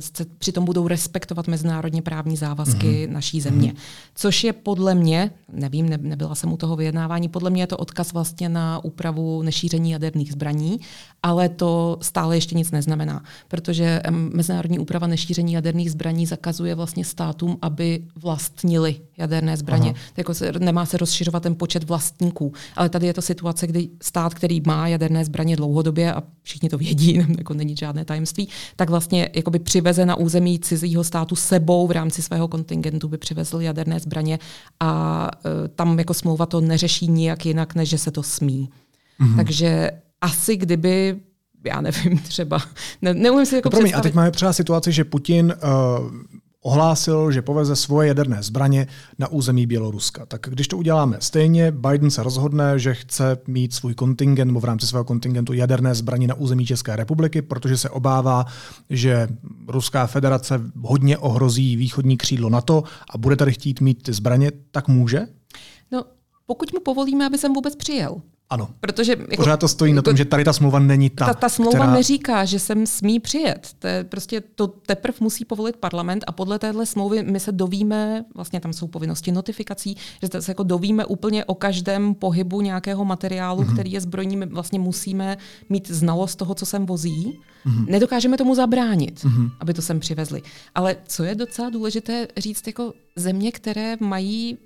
se 0.00 0.24
přitom 0.38 0.64
budou 0.64 0.88
respektovat 0.88 1.48
mezinárodně 1.48 2.02
právní 2.02 2.36
závazky 2.36 2.86
mm-hmm. 2.86 3.12
naší 3.12 3.40
země. 3.40 3.72
Mm-hmm. 3.72 4.10
Což 4.14 4.44
je 4.44 4.52
podle 4.52 4.94
mě, 4.94 5.30
nevím, 5.52 5.88
ne, 5.88 5.98
nebyla 6.02 6.34
jsem 6.34 6.52
u 6.52 6.56
toho 6.56 6.76
vyjednávání, 6.76 7.28
podle 7.28 7.50
mě 7.50 7.62
je 7.62 7.66
to 7.66 7.76
odkaz 7.76 8.12
vlastně 8.12 8.48
na 8.48 8.84
úpravu 8.84 9.42
nešíření 9.42 9.90
jaderných 9.90 10.32
zbraní, 10.32 10.80
ale 11.22 11.48
to 11.48 11.98
stále 12.02 12.36
ještě 12.36 12.54
nic 12.54 12.70
neznamená, 12.70 13.22
protože 13.48 14.00
mezinárodní 14.10 14.78
úprava 14.78 15.06
nešíření 15.06 15.52
jaderných 15.52 15.90
zbraní 15.90 16.26
zakazuje 16.26 16.74
vlastně 16.74 17.04
státům, 17.04 17.58
aby 17.62 18.04
vlastnili 18.16 19.00
jaderné 19.18 19.56
zbraně. 19.56 19.94
Jako 20.16 20.34
se, 20.34 20.52
nemá 20.58 20.86
se 20.86 20.96
rozšiřovat 20.96 21.42
ten 21.42 21.54
počet 21.54 21.84
vlastníků. 21.84 22.52
Ale 22.76 22.88
tady 22.88 23.06
je 23.06 23.14
to 23.14 23.22
situace, 23.22 23.66
kdy 23.66 23.88
stát, 24.02 24.34
který 24.34 24.62
má 24.66 24.88
jaderné 24.88 25.24
zbraně 25.24 25.56
dlouhodobě 25.56 26.14
a 26.14 26.22
všichni 26.42 26.68
to 26.68 26.78
vědí, 26.78 27.14
jako 27.38 27.54
není 27.54 27.76
žádné 27.76 28.04
tajemství, 28.04 28.48
tak 28.76 28.90
vlastně 28.90 29.30
jakoby 29.34 29.58
přiveze 29.58 30.06
na 30.06 30.16
území 30.16 30.58
cizího 30.58 31.04
státu 31.04 31.36
sebou 31.36 31.86
v 31.86 31.90
rámci 31.90 32.22
svého 32.22 32.48
kontingentu 32.48 33.08
by 33.08 33.18
přivezl 33.18 33.60
jaderné 33.60 34.00
zbraně 34.00 34.38
a 34.80 35.30
e, 35.64 35.68
tam 35.68 35.98
jako 35.98 36.14
smlouva 36.14 36.46
to 36.46 36.60
neřeší 36.60 37.08
nijak 37.08 37.46
jinak, 37.46 37.74
než 37.74 37.88
že 37.88 37.98
se 37.98 38.10
to 38.10 38.22
smí. 38.22 38.68
Mm-hmm. 39.20 39.36
Takže 39.36 39.90
asi 40.20 40.56
kdyby 40.56 41.20
já 41.64 41.80
nevím, 41.80 42.18
třeba, 42.28 42.58
ne, 43.02 43.14
neumím 43.14 43.46
si 43.46 43.54
jako 43.54 43.66
no, 43.66 43.70
promiň, 43.70 43.92
a 43.96 44.00
teď 44.00 44.14
máme 44.14 44.30
třeba 44.30 44.52
situaci, 44.52 44.92
že 44.92 45.04
Putin 45.04 45.54
uh, 45.62 46.10
ohlásil, 46.62 47.32
že 47.32 47.42
poveze 47.42 47.76
svoje 47.76 48.08
jaderné 48.08 48.42
zbraně 48.42 48.86
na 49.18 49.28
území 49.28 49.66
Běloruska. 49.66 50.26
Tak 50.26 50.46
když 50.50 50.68
to 50.68 50.78
uděláme 50.78 51.16
stejně, 51.20 51.72
Biden 51.72 52.10
se 52.10 52.22
rozhodne, 52.22 52.78
že 52.78 52.94
chce 52.94 53.38
mít 53.46 53.74
svůj 53.74 53.94
kontingent 53.94 54.48
nebo 54.48 54.60
v 54.60 54.64
rámci 54.64 54.86
svého 54.86 55.04
kontingentu 55.04 55.52
jaderné 55.52 55.94
zbraně 55.94 56.28
na 56.28 56.34
území 56.34 56.66
České 56.66 56.96
republiky, 56.96 57.42
protože 57.42 57.78
se 57.78 57.90
obává, 57.90 58.44
že 58.90 59.28
Ruská 59.68 60.06
federace 60.06 60.60
hodně 60.82 61.18
ohrozí 61.18 61.76
východní 61.76 62.16
křídlo 62.16 62.50
NATO 62.50 62.82
a 63.10 63.18
bude 63.18 63.36
tady 63.36 63.52
chtít 63.52 63.80
mít 63.80 64.02
ty 64.02 64.12
zbraně, 64.12 64.52
tak 64.70 64.88
může? 64.88 65.26
No, 65.92 66.04
pokud 66.46 66.72
mu 66.72 66.80
povolíme, 66.80 67.26
aby 67.26 67.38
sem 67.38 67.52
vůbec 67.52 67.76
přijel. 67.76 68.20
Ano. 68.50 68.68
Protože 68.80 69.12
jako, 69.12 69.36
Pořád 69.36 69.56
to 69.56 69.68
stojí 69.68 69.92
na 69.92 70.02
tom, 70.02 70.16
že 70.16 70.24
tady 70.24 70.44
ta 70.44 70.52
smlouva 70.52 70.78
není 70.78 71.10
ta. 71.10 71.26
Ta, 71.26 71.34
ta 71.34 71.48
smlouva 71.48 71.78
která... 71.78 71.92
neříká, 71.92 72.44
že 72.44 72.58
sem 72.58 72.86
smí 72.86 73.20
přijet. 73.20 73.68
To 73.78 73.86
je 73.86 74.04
prostě 74.04 74.40
to 74.40 74.66
teprve 74.66 75.16
musí 75.20 75.44
povolit 75.44 75.76
parlament 75.76 76.24
a 76.26 76.32
podle 76.32 76.58
téhle 76.58 76.86
smlouvy 76.86 77.22
my 77.22 77.40
se 77.40 77.52
dovíme, 77.52 78.24
vlastně 78.34 78.60
tam 78.60 78.72
jsou 78.72 78.86
povinnosti 78.86 79.32
notifikací, 79.32 79.96
že 80.22 80.42
se 80.42 80.50
jako 80.50 80.62
dovíme 80.62 81.04
úplně 81.04 81.44
o 81.44 81.54
každém 81.54 82.14
pohybu 82.14 82.60
nějakého 82.60 83.04
materiálu, 83.04 83.62
mm-hmm. 83.62 83.72
který 83.72 83.92
je 83.92 84.00
zbrojní. 84.00 84.36
My 84.36 84.46
vlastně 84.46 84.78
musíme 84.78 85.36
mít 85.68 85.90
znalost 85.90 86.36
toho, 86.36 86.54
co 86.54 86.66
sem 86.66 86.86
vozí. 86.86 87.40
Mm-hmm. 87.66 87.86
Nedokážeme 87.88 88.36
tomu 88.36 88.54
zabránit, 88.54 89.24
mm-hmm. 89.24 89.50
aby 89.60 89.74
to 89.74 89.82
sem 89.82 90.00
přivezli. 90.00 90.42
Ale 90.74 90.96
co 91.06 91.24
je 91.24 91.34
docela 91.34 91.70
důležité 91.70 92.28
říct, 92.36 92.66
jako 92.66 92.92
země, 93.16 93.52
které 93.52 93.96
mají 94.00 94.58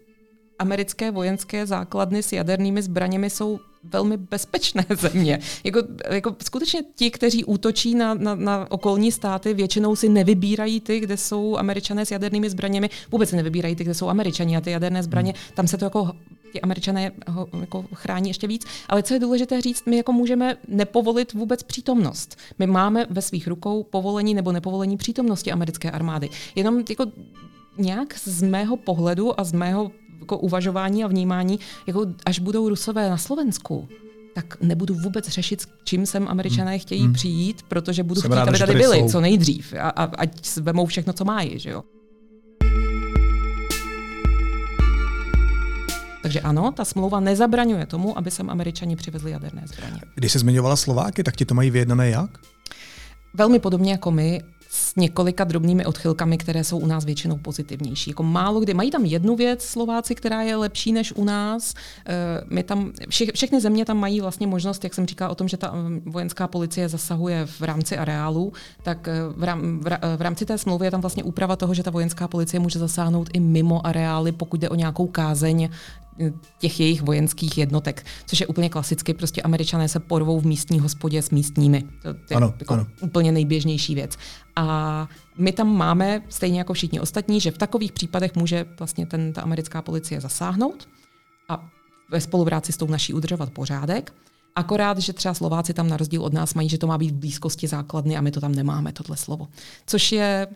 americké 0.63 1.11
vojenské 1.11 1.67
základny 1.67 2.23
s 2.23 2.33
jadernými 2.33 2.83
zbraněmi 2.83 3.31
jsou 3.31 3.61
velmi 3.85 4.17
bezpečné 4.17 4.87
země. 4.99 5.39
Jako, 5.65 5.81
jako 6.11 6.37
skutečně 6.45 6.83
ti, 6.95 7.11
kteří 7.11 7.45
útočí 7.45 7.95
na, 7.95 8.15
na, 8.15 8.35
na 8.35 8.67
okolní 8.71 9.13
státy, 9.13 9.55
většinou 9.55 9.97
si 9.97 10.09
nevybírají 10.09 10.81
ty, 10.81 11.01
kde 11.01 11.17
jsou 11.17 11.57
američané 11.57 12.07
s 12.07 12.11
jadernými 12.11 12.51
zbraněmi, 12.51 12.91
vůbec 13.11 13.31
si 13.31 13.37
nevybírají 13.37 13.77
ty, 13.77 13.85
kde 13.85 13.95
jsou 13.95 14.09
američani 14.09 14.57
a 14.57 14.61
ty 14.61 14.71
jaderné 14.71 15.03
zbraně, 15.03 15.35
tam 15.55 15.67
se 15.67 15.77
to 15.77 15.85
jako 15.85 16.13
ti 16.53 16.61
američané 16.61 17.13
ho 17.29 17.49
jako 17.61 17.85
chrání 17.95 18.31
ještě 18.31 18.47
víc. 18.47 18.67
Ale 18.89 19.03
co 19.03 19.15
je 19.15 19.21
důležité 19.21 19.61
říct, 19.61 19.87
my 19.87 19.97
jako 19.97 20.13
můžeme 20.13 20.57
nepovolit 20.69 21.33
vůbec 21.33 21.63
přítomnost. 21.63 22.37
My 22.59 22.67
máme 22.67 23.07
ve 23.11 23.23
svých 23.23 23.49
rukou 23.49 23.83
povolení 23.83 24.35
nebo 24.35 24.53
nepovolení 24.53 24.97
přítomnosti 24.97 25.53
americké 25.53 25.91
armády. 25.91 26.29
Jenom 26.55 26.85
jako 26.91 27.07
nějak 27.79 28.19
z 28.19 28.43
mého 28.43 28.77
pohledu 28.77 29.41
a 29.41 29.45
z 29.45 29.53
mého 29.53 29.91
jako 30.23 30.39
uvažování 30.39 31.05
a 31.05 31.07
vnímání, 31.07 31.59
jako 31.87 32.07
až 32.27 32.39
budou 32.39 32.69
rusové 32.69 33.11
na 33.11 33.17
Slovensku, 33.17 33.89
tak 34.35 34.61
nebudu 34.61 34.95
vůbec 34.95 35.29
řešit, 35.29 35.61
s 35.61 35.67
čím 35.85 36.07
sem 36.07 36.29
američané 36.29 36.71
hmm. 36.71 36.81
chtějí 36.81 37.03
hmm. 37.03 37.13
přijít, 37.13 37.63
protože 37.69 38.03
budu 38.03 38.21
Jsem 38.21 38.31
chtít, 38.31 38.37
rád, 38.37 38.49
aby 38.49 38.59
tady 38.59 38.75
byli 38.75 38.99
jsou. 38.99 39.09
co 39.09 39.21
nejdřív 39.21 39.75
a, 39.81 39.89
a 39.89 40.05
ať 40.05 40.57
vemou 40.57 40.87
všechno, 40.87 41.13
co 41.13 41.25
mají. 41.25 41.59
Že 41.59 41.71
jo? 41.71 41.83
Takže 46.23 46.41
ano, 46.41 46.73
ta 46.73 46.85
smlouva 46.85 47.21
nezabraňuje 47.21 47.87
tomu, 47.87 48.19
aby 48.19 48.31
sem 48.31 48.51
američani 48.51 48.97
přivezli 48.97 49.31
jaderné 49.31 49.63
zbraně. 49.67 50.01
Když 50.15 50.33
se 50.33 50.39
zmiňovala 50.39 50.77
Slováky, 50.77 51.25
tak 51.25 51.37
ti 51.37 51.45
to 51.45 51.55
mají 51.55 51.71
vyjednané 51.71 52.11
jak? 52.11 52.31
Velmi 53.35 53.59
podobně 53.59 53.93
jako 53.93 54.11
my, 54.11 54.41
několika 54.97 55.45
drobnými 55.45 55.87
odchylkami, 55.87 56.39
které 56.39 56.65
jsou 56.65 56.79
u 56.79 56.87
nás 56.87 57.05
většinou 57.05 57.39
pozitivnější. 57.39 58.11
Jako 58.11 58.23
málo 58.23 58.61
kdy. 58.61 58.75
Mají 58.75 58.91
tam 58.91 59.05
jednu 59.05 59.37
věc 59.37 59.65
Slováci, 59.65 60.15
která 60.15 60.43
je 60.43 60.57
lepší 60.57 60.93
než 60.93 61.13
u 61.13 61.25
nás. 61.25 61.75
Eh, 62.07 62.45
my 62.51 62.63
tam, 62.63 62.93
vše, 63.09 63.27
všechny 63.35 63.61
země 63.61 63.85
tam 63.85 63.99
mají 63.99 64.21
vlastně 64.21 64.47
možnost, 64.47 64.85
jak 64.85 64.95
jsem 64.95 65.07
říkala 65.07 65.31
o 65.31 65.35
tom, 65.35 65.49
že 65.49 65.57
ta 65.57 65.75
eh, 65.75 66.01
vojenská 66.11 66.49
policie 66.49 66.89
zasahuje 66.89 67.47
v 67.47 67.63
rámci 67.63 67.99
areálu, 67.99 68.53
tak 68.83 69.09
eh, 69.09 69.13
v, 69.37 69.45
rám, 69.45 69.81
v 70.17 70.21
rámci 70.21 70.47
té 70.47 70.59
smlouvy 70.59 70.87
je 70.87 70.91
tam 70.91 71.01
vlastně 71.01 71.25
úprava 71.25 71.57
toho, 71.57 71.75
že 71.75 71.83
ta 71.83 71.91
vojenská 71.91 72.29
policie 72.29 72.61
může 72.61 72.79
zasáhnout 72.79 73.31
i 73.33 73.41
mimo 73.41 73.87
areály, 73.87 74.33
pokud 74.33 74.61
jde 74.61 74.69
o 74.69 74.75
nějakou 74.75 75.07
kázeň 75.07 75.69
těch 76.59 76.81
jejich 76.81 77.03
vojenských 77.03 77.59
jednotek, 77.59 78.07
což 78.27 78.41
je 78.41 78.47
úplně 78.47 78.69
klasicky, 78.69 79.15
prostě 79.15 79.43
američané 79.43 79.89
se 79.89 80.01
porvou 80.01 80.41
v 80.41 80.47
místní 80.47 80.81
hospodě 80.81 81.23
s 81.23 81.31
místními. 81.31 81.85
To 82.03 82.09
je 82.09 82.37
ano, 82.37 82.55
jako 82.59 82.75
ano. 82.75 82.87
úplně 83.01 83.33
nejběžnější 83.33 83.95
věc. 83.95 84.17
A 84.57 85.09
my 85.39 85.53
tam 85.53 85.77
máme, 85.77 86.23
stejně 86.29 86.59
jako 86.59 86.73
všichni 86.73 87.01
ostatní, 87.01 87.41
že 87.41 87.51
v 87.51 87.59
takových 87.59 87.93
případech 87.93 88.35
může 88.35 88.67
vlastně 88.79 89.07
ten, 89.07 89.33
ta 89.33 89.43
americká 89.43 89.83
policie 89.83 90.21
zasáhnout 90.21 90.89
a 91.49 91.69
ve 92.11 92.21
spolupráci 92.21 92.73
s 92.73 92.77
tou 92.77 92.87
naší 92.87 93.15
udržovat 93.15 93.51
pořádek. 93.51 94.13
Akorát, 94.57 94.99
že 94.99 95.13
třeba 95.13 95.35
Slováci 95.35 95.75
tam 95.75 95.89
na 95.89 95.97
rozdíl 95.97 96.23
od 96.23 96.33
nás 96.33 96.55
mají, 96.55 96.69
že 96.69 96.79
to 96.79 96.87
má 96.87 96.99
být 96.99 97.11
v 97.11 97.19
blízkosti 97.19 97.69
základny 97.69 98.17
a 98.17 98.21
my 98.21 98.31
to 98.31 98.41
tam 98.41 98.55
nemáme, 98.55 98.93
tohle 98.93 99.17
slovo. 99.17 99.49
Což 99.87 100.13
je 100.13 100.47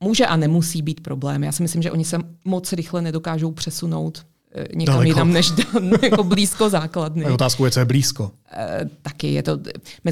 může 0.00 0.26
a 0.26 0.36
nemusí 0.36 0.82
být 0.82 1.00
problém. 1.00 1.44
Já 1.44 1.52
si 1.52 1.62
myslím, 1.62 1.82
že 1.82 1.90
oni 1.90 2.04
se 2.04 2.18
moc 2.44 2.72
rychle 2.72 3.02
nedokážou 3.02 3.52
přesunout 3.52 4.26
někam 4.74 4.94
Daleko. 4.94 5.08
jinam, 5.08 5.32
než 5.32 5.52
jako 6.02 6.24
blízko 6.24 6.70
základny. 6.70 7.24
A 7.24 7.34
otázku 7.34 7.64
je, 7.64 7.70
co 7.70 7.80
je 7.80 7.84
blízko. 7.84 8.30
E, 8.52 8.88
taky 9.02 9.32
je 9.32 9.42
to... 9.42 9.58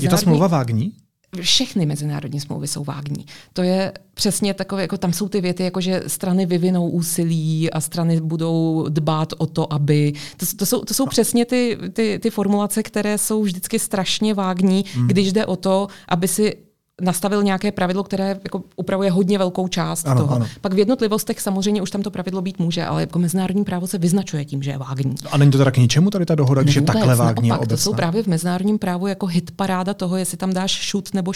Je 0.00 0.08
ta 0.08 0.16
smlouva 0.16 0.46
vágní? 0.46 0.92
Všechny 1.40 1.86
mezinárodní 1.86 2.40
smlouvy 2.40 2.68
jsou 2.68 2.84
vágní. 2.84 3.26
To 3.52 3.62
je 3.62 3.92
přesně 4.14 4.54
takové, 4.54 4.82
jako 4.82 4.98
tam 4.98 5.12
jsou 5.12 5.28
ty 5.28 5.40
věty, 5.40 5.62
jako 5.62 5.80
že 5.80 6.02
strany 6.06 6.46
vyvinou 6.46 6.88
úsilí 6.88 7.70
a 7.70 7.80
strany 7.80 8.20
budou 8.20 8.86
dbát 8.88 9.32
o 9.38 9.46
to, 9.46 9.72
aby... 9.72 10.12
To, 10.36 10.46
to, 10.56 10.66
jsou, 10.66 10.84
to 10.84 10.94
jsou 10.94 11.06
přesně 11.06 11.44
ty, 11.44 11.78
ty, 11.92 12.18
ty 12.18 12.30
formulace, 12.30 12.82
které 12.82 13.18
jsou 13.18 13.42
vždycky 13.42 13.78
strašně 13.78 14.34
vágní, 14.34 14.84
hmm. 14.94 15.08
když 15.08 15.32
jde 15.32 15.46
o 15.46 15.56
to, 15.56 15.88
aby 16.08 16.28
si 16.28 16.56
nastavil 17.00 17.42
nějaké 17.42 17.72
pravidlo, 17.72 18.04
které 18.04 18.40
jako 18.44 18.62
upravuje 18.76 19.10
hodně 19.10 19.38
velkou 19.38 19.68
část 19.68 20.08
ano, 20.08 20.20
toho. 20.20 20.34
Ano. 20.34 20.46
Pak 20.60 20.74
v 20.74 20.78
jednotlivostech 20.78 21.40
samozřejmě 21.40 21.82
už 21.82 21.90
tam 21.90 22.02
to 22.02 22.10
pravidlo 22.10 22.42
být 22.42 22.58
může, 22.58 22.84
ale 22.84 23.00
jako 23.00 23.18
mezinárodní 23.18 23.64
právo 23.64 23.86
se 23.86 23.98
vyznačuje 23.98 24.44
tím, 24.44 24.62
že 24.62 24.70
je 24.70 24.78
vágní. 24.78 25.14
A 25.30 25.38
není 25.38 25.50
to 25.50 25.58
teda 25.58 25.70
k 25.70 25.76
ničemu 25.76 26.10
tady 26.10 26.26
ta 26.26 26.34
dohoda, 26.34 26.62
když 26.62 26.74
je 26.74 26.82
takhle 26.82 27.16
vágní 27.16 27.48
naopak, 27.48 27.68
To 27.68 27.76
jsou 27.76 27.94
právě 27.94 28.22
v 28.22 28.26
mezinárodním 28.26 28.78
právu 28.78 29.06
jako 29.06 29.26
hit 29.26 29.50
paráda 29.56 29.94
toho, 29.94 30.16
jestli 30.16 30.36
tam 30.36 30.52
dáš 30.52 30.90
shoot 30.90 31.14
nebo. 31.14 31.32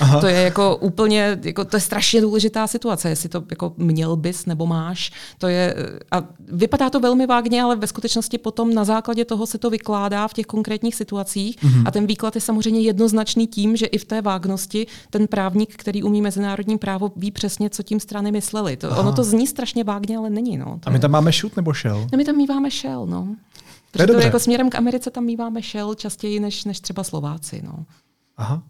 Aha. 0.00 0.20
To 0.20 0.26
je 0.26 0.40
jako 0.40 0.76
úplně, 0.76 1.38
jako, 1.42 1.64
to 1.64 1.76
je 1.76 1.80
strašně 1.80 2.20
důležitá 2.20 2.66
situace, 2.66 3.08
jestli 3.08 3.28
to 3.28 3.42
jako 3.50 3.72
měl 3.76 4.16
bys 4.16 4.46
nebo 4.46 4.66
máš. 4.66 5.12
To 5.38 5.46
je, 5.48 5.74
a 6.10 6.22
vypadá 6.52 6.90
to 6.90 7.00
velmi 7.00 7.26
vágně, 7.26 7.62
ale 7.62 7.76
ve 7.76 7.86
skutečnosti 7.86 8.38
potom 8.38 8.74
na 8.74 8.84
základě 8.84 9.24
toho 9.24 9.46
se 9.46 9.58
to 9.58 9.70
vykládá 9.70 10.28
v 10.28 10.32
těch 10.32 10.46
konkrétních 10.46 10.94
situacích 10.94 11.56
mm-hmm. 11.56 11.82
a 11.86 11.90
ten 11.90 12.06
výklad 12.06 12.34
je 12.34 12.40
samozřejmě 12.40 12.80
jednoznačný 12.80 13.46
tím, 13.46 13.76
že 13.76 13.86
i 13.86 13.98
v 13.98 14.04
té 14.04 14.22
vágnosti 14.22 14.86
ten 15.10 15.26
právník, 15.26 15.76
který 15.76 16.02
umí 16.02 16.22
mezinárodní 16.22 16.78
právo, 16.78 17.12
ví 17.16 17.30
přesně, 17.30 17.70
co 17.70 17.82
tím 17.82 18.00
strany 18.00 18.32
mysleli. 18.32 18.76
To, 18.76 18.90
ono 18.90 19.12
to 19.12 19.24
zní 19.24 19.46
strašně 19.46 19.84
vágně, 19.84 20.18
ale 20.18 20.30
není. 20.30 20.58
No. 20.58 20.78
To 20.80 20.88
a 20.88 20.92
my 20.92 20.98
tam 20.98 21.10
máme 21.10 21.32
šut 21.32 21.56
nebo 21.56 21.72
šel? 21.72 22.08
No, 22.12 22.18
my 22.18 22.24
tam 22.24 22.36
míváme 22.36 22.70
šel, 22.70 23.06
no. 23.06 23.36
To 23.90 24.02
je 24.02 24.06
to 24.06 24.20
jako 24.20 24.38
směrem 24.38 24.70
k 24.70 24.74
Americe 24.74 25.10
tam 25.10 25.24
míváme 25.24 25.62
šel 25.62 25.94
častěji 25.94 26.40
než, 26.40 26.64
než 26.64 26.80
třeba 26.80 27.04
Slováci. 27.04 27.62
No. 27.64 27.84
Aha. 28.36 28.62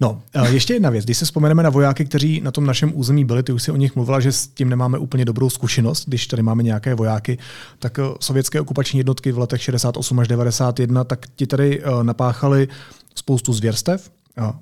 No, 0.00 0.22
ještě 0.50 0.74
jedna 0.74 0.90
věc. 0.90 1.04
Když 1.04 1.18
se 1.18 1.24
vzpomeneme 1.24 1.62
na 1.62 1.70
vojáky, 1.70 2.04
kteří 2.04 2.40
na 2.40 2.50
tom 2.50 2.66
našem 2.66 2.92
území 2.94 3.24
byli, 3.24 3.42
ty 3.42 3.52
už 3.52 3.62
si 3.62 3.70
o 3.70 3.76
nich 3.76 3.96
mluvila, 3.96 4.20
že 4.20 4.32
s 4.32 4.46
tím 4.46 4.68
nemáme 4.68 4.98
úplně 4.98 5.24
dobrou 5.24 5.50
zkušenost, 5.50 6.04
když 6.08 6.26
tady 6.26 6.42
máme 6.42 6.62
nějaké 6.62 6.94
vojáky, 6.94 7.38
tak 7.78 7.98
sovětské 8.20 8.60
okupační 8.60 8.98
jednotky 8.98 9.32
v 9.32 9.38
letech 9.38 9.62
68 9.62 10.18
až 10.18 10.28
91, 10.28 11.04
tak 11.04 11.26
ti 11.36 11.46
tady 11.46 11.82
napáchali 12.02 12.68
spoustu 13.14 13.52
zvěrstev, 13.52 14.10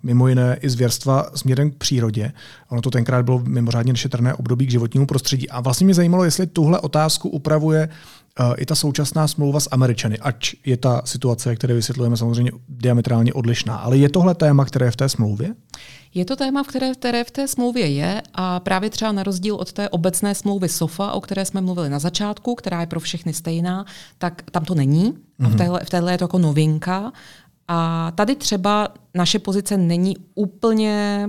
mimo 0.02 0.28
jiné 0.28 0.58
i 0.60 0.70
zvěrstva 0.70 1.26
směrem 1.34 1.70
k 1.70 1.74
přírodě. 1.74 2.32
Ono 2.68 2.80
to 2.80 2.90
tenkrát 2.90 3.24
bylo 3.24 3.38
mimořádně 3.38 3.92
nešetrné 3.92 4.34
období 4.34 4.66
k 4.66 4.70
životnímu 4.70 5.06
prostředí. 5.06 5.50
A 5.50 5.60
vlastně 5.60 5.84
mě 5.84 5.94
zajímalo, 5.94 6.24
jestli 6.24 6.46
tuhle 6.46 6.80
otázku 6.80 7.28
upravuje 7.28 7.88
uh, 8.40 8.54
i 8.58 8.66
ta 8.66 8.74
současná 8.74 9.28
smlouva 9.28 9.60
s 9.60 9.68
Američany, 9.72 10.18
ač 10.18 10.54
je 10.66 10.76
ta 10.76 11.02
situace, 11.04 11.56
které 11.56 11.74
vysvětlujeme, 11.74 12.16
samozřejmě 12.16 12.52
diametrálně 12.68 13.32
odlišná. 13.32 13.76
Ale 13.76 13.96
je 13.96 14.08
tohle 14.08 14.34
téma, 14.34 14.64
které 14.64 14.86
je 14.86 14.90
v 14.90 14.96
té 14.96 15.08
smlouvě? 15.08 15.54
Je 16.14 16.24
to 16.24 16.36
téma, 16.36 16.64
které, 16.64 16.92
které 16.92 17.24
v 17.24 17.30
té 17.30 17.48
smlouvě 17.48 17.86
je 17.86 18.22
a 18.34 18.60
právě 18.60 18.90
třeba 18.90 19.12
na 19.12 19.22
rozdíl 19.22 19.54
od 19.54 19.72
té 19.72 19.88
obecné 19.88 20.34
smlouvy 20.34 20.68
SOFA, 20.68 21.12
o 21.12 21.20
které 21.20 21.44
jsme 21.44 21.60
mluvili 21.60 21.90
na 21.90 21.98
začátku, 21.98 22.54
která 22.54 22.80
je 22.80 22.86
pro 22.86 23.00
všechny 23.00 23.32
stejná, 23.32 23.84
tak 24.18 24.42
tam 24.50 24.64
to 24.64 24.74
není. 24.74 25.14
Mm-hmm. 25.40 25.48
v 25.48 25.56
téhle, 25.56 25.80
v 25.84 25.90
téhle 25.90 26.12
je 26.12 26.18
to 26.18 26.24
jako 26.24 26.38
novinka. 26.38 27.12
A 27.68 28.10
tady 28.10 28.36
třeba 28.36 28.88
naše 29.14 29.38
pozice 29.38 29.76
není 29.76 30.16
úplně 30.34 31.28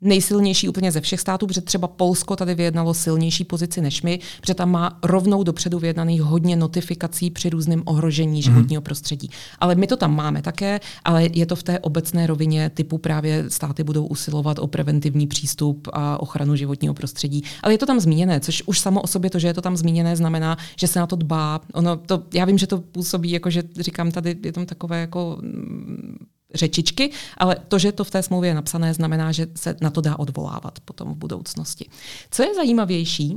nejsilnější 0.00 0.68
úplně 0.68 0.92
ze 0.92 1.00
všech 1.00 1.20
států, 1.20 1.46
protože 1.46 1.60
třeba 1.60 1.88
Polsko 1.88 2.36
tady 2.36 2.54
vyjednalo 2.54 2.94
silnější 2.94 3.44
pozici 3.44 3.80
než 3.80 4.02
my, 4.02 4.18
protože 4.40 4.54
tam 4.54 4.70
má 4.70 4.98
rovnou 5.02 5.42
dopředu 5.42 5.78
vyjednaných 5.78 6.22
hodně 6.22 6.56
notifikací 6.56 7.30
při 7.30 7.50
různém 7.50 7.82
ohrožení 7.84 8.32
mhm. 8.32 8.42
životního 8.42 8.82
prostředí. 8.82 9.30
Ale 9.58 9.74
my 9.74 9.86
to 9.86 9.96
tam 9.96 10.16
máme 10.16 10.42
také, 10.42 10.80
ale 11.04 11.28
je 11.32 11.46
to 11.46 11.56
v 11.56 11.62
té 11.62 11.78
obecné 11.78 12.26
rovině 12.26 12.70
typu 12.70 12.98
právě 12.98 13.50
státy 13.50 13.84
budou 13.84 14.06
usilovat 14.06 14.58
o 14.58 14.66
preventivní 14.66 15.26
přístup 15.26 15.88
a 15.92 16.20
ochranu 16.20 16.56
životního 16.56 16.94
prostředí. 16.94 17.42
Ale 17.62 17.74
je 17.74 17.78
to 17.78 17.86
tam 17.86 18.00
zmíněné, 18.00 18.40
což 18.40 18.62
už 18.66 18.80
samo 18.80 19.02
o 19.02 19.06
sobě 19.06 19.30
to, 19.30 19.38
že 19.38 19.48
je 19.48 19.54
to 19.54 19.62
tam 19.62 19.76
zmíněné, 19.76 20.16
znamená, 20.16 20.56
že 20.78 20.86
se 20.86 20.98
na 20.98 21.06
to 21.06 21.16
dbá. 21.16 21.60
Ono 21.74 21.96
to, 21.96 22.22
já 22.34 22.44
vím, 22.44 22.58
že 22.58 22.66
to 22.66 22.80
působí, 22.80 23.30
jako 23.30 23.50
že 23.50 23.62
říkám 23.80 24.10
tady, 24.10 24.36
je 24.44 24.52
tam 24.52 24.66
takové 24.66 25.00
jako 25.00 25.38
řečičky, 26.54 27.10
ale 27.36 27.56
to, 27.68 27.78
že 27.78 27.92
to 27.92 28.04
v 28.04 28.10
té 28.10 28.22
smlouvě 28.22 28.50
je 28.50 28.54
napsané, 28.54 28.94
znamená, 28.94 29.32
že 29.32 29.46
se 29.56 29.76
na 29.80 29.90
to 29.90 30.00
dá 30.00 30.18
odvolávat 30.18 30.80
potom 30.80 31.14
v 31.14 31.16
budoucnosti. 31.16 31.86
Co 32.30 32.42
je 32.42 32.54
zajímavější, 32.54 33.36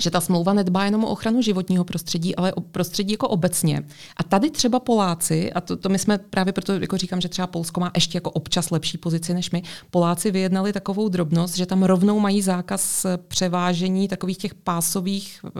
že 0.00 0.10
ta 0.10 0.20
smlouva 0.20 0.52
nedbá 0.52 0.84
jenom 0.84 1.04
o 1.04 1.08
ochranu 1.08 1.42
životního 1.42 1.84
prostředí, 1.84 2.36
ale 2.36 2.52
o 2.52 2.60
prostředí 2.60 3.12
jako 3.12 3.28
obecně. 3.28 3.82
A 4.16 4.22
tady 4.22 4.50
třeba 4.50 4.80
Poláci, 4.80 5.52
a 5.52 5.60
to, 5.60 5.76
to 5.76 5.88
my 5.88 5.98
jsme 5.98 6.18
právě 6.18 6.52
proto 6.52 6.72
jako 6.72 6.98
říkám, 6.98 7.20
že 7.20 7.28
třeba 7.28 7.46
Polsko 7.46 7.80
má 7.80 7.90
ještě 7.94 8.16
jako 8.16 8.30
občas 8.30 8.70
lepší 8.70 8.98
pozici 8.98 9.34
než 9.34 9.50
my, 9.50 9.62
Poláci 9.90 10.30
vyjednali 10.30 10.72
takovou 10.72 11.08
drobnost, 11.08 11.56
že 11.56 11.66
tam 11.66 11.82
rovnou 11.82 12.20
mají 12.20 12.42
zákaz 12.42 13.06
převážení 13.28 14.08
takových 14.08 14.38
těch 14.38 14.54
pásových 14.54 15.40
uh, 15.44 15.50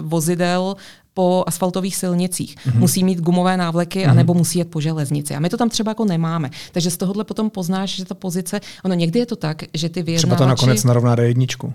vozidel 0.00 0.76
po 1.14 1.44
asfaltových 1.46 1.96
silnicích. 1.96 2.56
Mm-hmm. 2.56 2.78
Musí 2.78 3.04
mít 3.04 3.20
gumové 3.20 3.56
návleky, 3.56 3.98
mm-hmm. 3.98 4.10
anebo 4.10 4.34
musí 4.34 4.58
jet 4.58 4.70
po 4.70 4.80
železnici. 4.80 5.34
A 5.34 5.40
my 5.40 5.48
to 5.48 5.56
tam 5.56 5.68
třeba 5.68 5.90
jako 5.90 6.04
nemáme. 6.04 6.50
Takže 6.72 6.90
z 6.90 6.96
tohohle 6.96 7.24
potom 7.24 7.50
poznáš, 7.50 7.96
že 7.96 8.04
ta 8.04 8.14
pozice, 8.14 8.60
ono 8.84 8.94
někdy 8.94 9.18
je 9.18 9.26
to 9.26 9.36
tak, 9.36 9.62
že 9.74 9.88
ty 9.88 10.02
vyjednávači... 10.02 10.36
Třeba 10.36 10.36
to 10.36 10.48
nakonec 10.48 10.84
narovná 10.84 11.16
D1. 11.16 11.72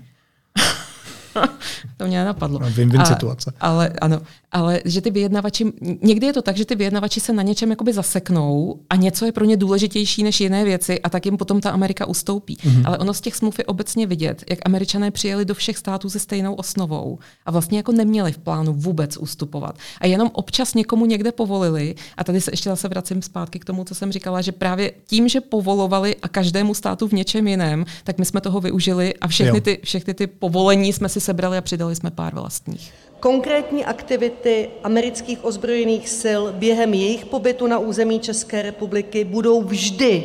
to 1.96 2.06
mě 2.06 2.18
nenapadlo. 2.18 2.58
Win-win 2.58 3.04
situace. 3.04 3.52
Ale 3.60 3.88
ano, 4.00 4.20
ale 4.52 4.80
že 4.84 5.00
ty 5.00 5.10
vyjednavači, 5.10 5.72
někdy 6.02 6.26
je 6.26 6.32
to 6.32 6.42
tak, 6.42 6.56
že 6.56 6.64
ty 6.64 6.74
vyjednavači 6.74 7.20
se 7.20 7.32
na 7.32 7.42
něčem 7.42 7.70
jakoby 7.70 7.92
zaseknou 7.92 8.78
a 8.90 8.96
něco 8.96 9.24
je 9.24 9.32
pro 9.32 9.44
ně 9.44 9.56
důležitější 9.56 10.22
než 10.22 10.40
jiné 10.40 10.64
věci 10.64 11.00
a 11.00 11.08
tak 11.08 11.26
jim 11.26 11.36
potom 11.36 11.60
ta 11.60 11.70
Amerika 11.70 12.06
ustoupí. 12.06 12.56
Mm-hmm. 12.56 12.82
Ale 12.84 12.98
ono 12.98 13.14
z 13.14 13.20
těch 13.20 13.36
smluv 13.36 13.58
je 13.58 13.64
obecně 13.64 14.06
vidět, 14.06 14.44
jak 14.50 14.58
američané 14.64 15.10
přijeli 15.10 15.44
do 15.44 15.54
všech 15.54 15.78
států 15.78 16.10
se 16.10 16.18
stejnou 16.18 16.54
osnovou 16.54 17.18
a 17.46 17.50
vlastně 17.50 17.78
jako 17.78 17.92
neměli 17.92 18.32
v 18.32 18.38
plánu 18.38 18.72
vůbec 18.72 19.16
ustupovat. 19.16 19.78
A 20.00 20.06
jenom 20.06 20.30
občas 20.32 20.74
někomu 20.74 21.06
někde 21.06 21.32
povolili, 21.32 21.94
a 22.16 22.24
tady 22.24 22.40
se 22.40 22.50
ještě 22.52 22.70
zase 22.70 22.88
vracím 22.88 23.22
zpátky 23.22 23.58
k 23.58 23.64
tomu, 23.64 23.84
co 23.84 23.94
jsem 23.94 24.12
říkala, 24.12 24.40
že 24.40 24.52
právě 24.52 24.92
tím, 25.06 25.28
že 25.28 25.40
povolovali 25.40 26.16
a 26.16 26.28
každému 26.28 26.74
státu 26.74 27.08
v 27.08 27.12
něčem 27.12 27.48
jiném, 27.48 27.84
tak 28.04 28.18
my 28.18 28.24
jsme 28.24 28.40
toho 28.40 28.60
využili 28.60 29.14
a 29.14 29.28
všechny 29.28 29.60
ty, 29.60 29.80
všechny 29.84 30.14
ty 30.14 30.26
povolení 30.26 30.92
jsme 30.92 31.08
si 31.08 31.20
sebrali 31.28 31.58
a 31.58 31.60
přidali 31.60 31.96
jsme 31.96 32.10
pár 32.10 32.34
vlastních. 32.34 32.92
Konkrétní 33.20 33.84
aktivity 33.84 34.68
amerických 34.84 35.44
ozbrojených 35.44 36.08
sil 36.20 36.42
během 36.52 36.94
jejich 36.94 37.26
pobytu 37.26 37.66
na 37.66 37.78
území 37.78 38.20
České 38.20 38.62
republiky 38.62 39.24
budou 39.24 39.62
vždy 39.62 40.24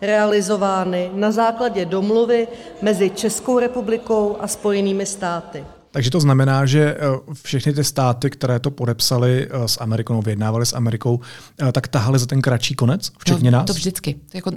realizovány 0.00 1.10
na 1.14 1.32
základě 1.32 1.84
domluvy 1.84 2.48
mezi 2.82 3.10
Českou 3.10 3.58
republikou 3.58 4.36
a 4.40 4.48
Spojenými 4.48 5.06
státy. 5.06 5.64
Takže 5.90 6.10
to 6.10 6.20
znamená, 6.20 6.66
že 6.66 6.96
eh, 6.96 7.34
všechny 7.42 7.72
ty 7.72 7.84
státy, 7.84 8.30
které 8.30 8.60
to 8.60 8.70
podepsali 8.70 9.48
eh, 9.50 9.68
s 9.68 9.80
Amerikou, 9.80 10.22
vyjednávali 10.22 10.66
s 10.66 10.72
Amerikou, 10.72 11.20
eh, 11.20 11.72
tak 11.72 11.88
tahali 11.88 12.18
za 12.18 12.26
ten 12.26 12.42
kratší 12.42 12.74
konec, 12.74 13.12
včetně 13.18 13.50
no, 13.50 13.58
nás? 13.58 13.66
To 13.66 13.72
vždycky. 13.72 14.14
To 14.14 14.36
jako, 14.36 14.50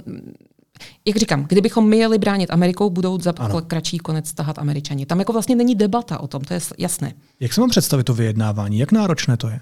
jak 1.04 1.16
říkám, 1.16 1.44
kdybychom 1.48 1.88
my 1.88 1.96
jeli 1.96 2.18
bránit 2.18 2.50
Amerikou, 2.50 2.90
budou 2.90 3.20
za 3.20 3.32
ano. 3.38 3.62
kratší 3.62 3.98
konec 3.98 4.32
tahat 4.32 4.58
američani. 4.58 5.06
Tam 5.06 5.18
jako 5.18 5.32
vlastně 5.32 5.56
není 5.56 5.74
debata 5.74 6.20
o 6.20 6.26
tom, 6.26 6.42
to 6.42 6.54
je 6.54 6.60
jasné. 6.78 7.12
Jak 7.40 7.52
se 7.52 7.60
mám 7.60 7.70
představit 7.70 8.04
to 8.04 8.14
vyjednávání? 8.14 8.78
Jak 8.78 8.92
náročné 8.92 9.36
to 9.36 9.48
je? 9.48 9.60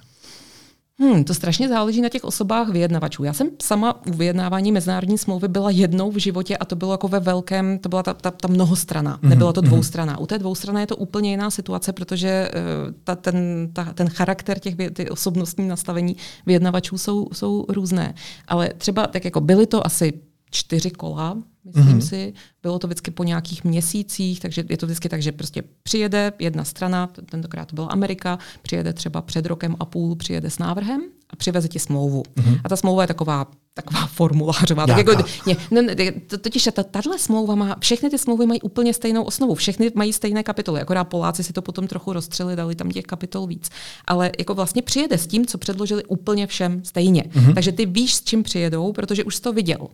Hmm, 0.98 1.24
to 1.24 1.34
strašně 1.34 1.68
záleží 1.68 2.00
na 2.00 2.08
těch 2.08 2.24
osobách 2.24 2.68
vyjednavačů. 2.68 3.24
Já 3.24 3.32
jsem 3.32 3.50
sama 3.62 4.06
u 4.06 4.12
vyjednávání 4.12 4.72
mezinárodní 4.72 5.18
smlouvy 5.18 5.48
byla 5.48 5.70
jednou 5.70 6.10
v 6.10 6.16
životě 6.16 6.56
a 6.56 6.64
to 6.64 6.76
bylo 6.76 6.92
jako 6.92 7.08
ve 7.08 7.20
velkém, 7.20 7.78
to 7.78 7.88
byla 7.88 8.02
ta, 8.02 8.14
ta, 8.14 8.30
ta 8.30 8.48
mnohostrana, 8.48 9.16
mm-hmm. 9.16 9.28
nebyla 9.28 9.52
to 9.52 9.62
mhm. 9.62 9.70
dvoustrana. 9.70 10.18
U 10.18 10.26
té 10.26 10.38
dvoustrany 10.38 10.80
je 10.80 10.86
to 10.86 10.96
úplně 10.96 11.30
jiná 11.30 11.50
situace, 11.50 11.92
protože 11.92 12.50
uh, 12.54 12.94
ta, 13.04 13.16
ten, 13.16 13.68
ta, 13.72 13.92
ten 13.92 14.08
charakter 14.08 14.58
těch 14.58 14.74
ty 14.92 15.10
osobnostní 15.10 15.68
nastavení 15.68 16.16
vyjednavačů 16.46 16.98
jsou, 16.98 17.28
jsou 17.32 17.66
různé. 17.68 18.14
Ale 18.48 18.70
třeba 18.78 19.06
tak 19.06 19.24
jako 19.24 19.40
byly 19.40 19.66
to 19.66 19.86
asi 19.86 20.12
čtyři 20.54 20.90
kola, 20.90 21.36
myslím 21.64 21.98
mm-hmm. 21.98 22.08
si. 22.08 22.32
Bylo 22.62 22.78
to 22.78 22.86
vždycky 22.86 23.10
po 23.10 23.24
nějakých 23.24 23.64
měsících, 23.64 24.40
takže 24.40 24.64
je 24.68 24.76
to 24.76 24.86
vždycky 24.86 25.08
tak, 25.08 25.22
že 25.22 25.32
prostě 25.32 25.62
přijede 25.82 26.32
jedna 26.38 26.64
strana, 26.64 27.06
tentokrát 27.06 27.68
to 27.68 27.74
byla 27.74 27.86
Amerika, 27.86 28.38
přijede 28.62 28.92
třeba 28.92 29.22
před 29.22 29.46
rokem 29.46 29.76
a 29.80 29.84
půl, 29.84 30.16
přijede 30.16 30.50
s 30.50 30.58
návrhem 30.58 31.02
a 31.30 31.36
přiveze 31.36 31.68
ti 31.68 31.78
smlouvu. 31.78 32.22
Mm-hmm. 32.22 32.60
A 32.64 32.68
ta 32.68 32.76
smlouva 32.76 33.02
je 33.02 33.08
taková 33.08 33.46
taková 33.74 34.06
formulářová. 34.12 34.86
Tak 34.86 34.98
jako, 34.98 35.12
ne, 35.46 35.82
ne, 35.82 35.82
ne, 35.82 36.12
totiž 36.38 36.68
ta, 36.72 36.82
tahle 36.82 37.18
smlouva 37.18 37.54
má, 37.54 37.76
všechny 37.80 38.10
ty 38.10 38.18
smlouvy 38.18 38.46
mají 38.46 38.60
úplně 38.60 38.94
stejnou 38.94 39.22
osnovu, 39.22 39.54
všechny 39.54 39.90
mají 39.94 40.12
stejné 40.12 40.42
kapitoly, 40.42 40.80
akorát 40.80 41.04
Poláci 41.04 41.44
si 41.44 41.52
to 41.52 41.62
potom 41.62 41.86
trochu 41.86 42.12
rozstřeli, 42.12 42.56
dali 42.56 42.74
tam 42.74 42.90
těch 42.90 43.04
kapitol 43.04 43.46
víc. 43.46 43.70
Ale 44.04 44.30
jako 44.38 44.54
vlastně 44.54 44.82
přijede 44.82 45.18
s 45.18 45.26
tím, 45.26 45.46
co 45.46 45.58
předložili 45.58 46.04
úplně 46.04 46.46
všem 46.46 46.84
stejně. 46.84 47.22
Mm-hmm. 47.22 47.54
Takže 47.54 47.72
ty 47.72 47.86
víš, 47.86 48.14
s 48.14 48.24
čím 48.24 48.42
přijedou, 48.42 48.92
protože 48.92 49.24
už 49.24 49.36
jsi 49.36 49.42
to 49.42 49.52
viděl. 49.52 49.88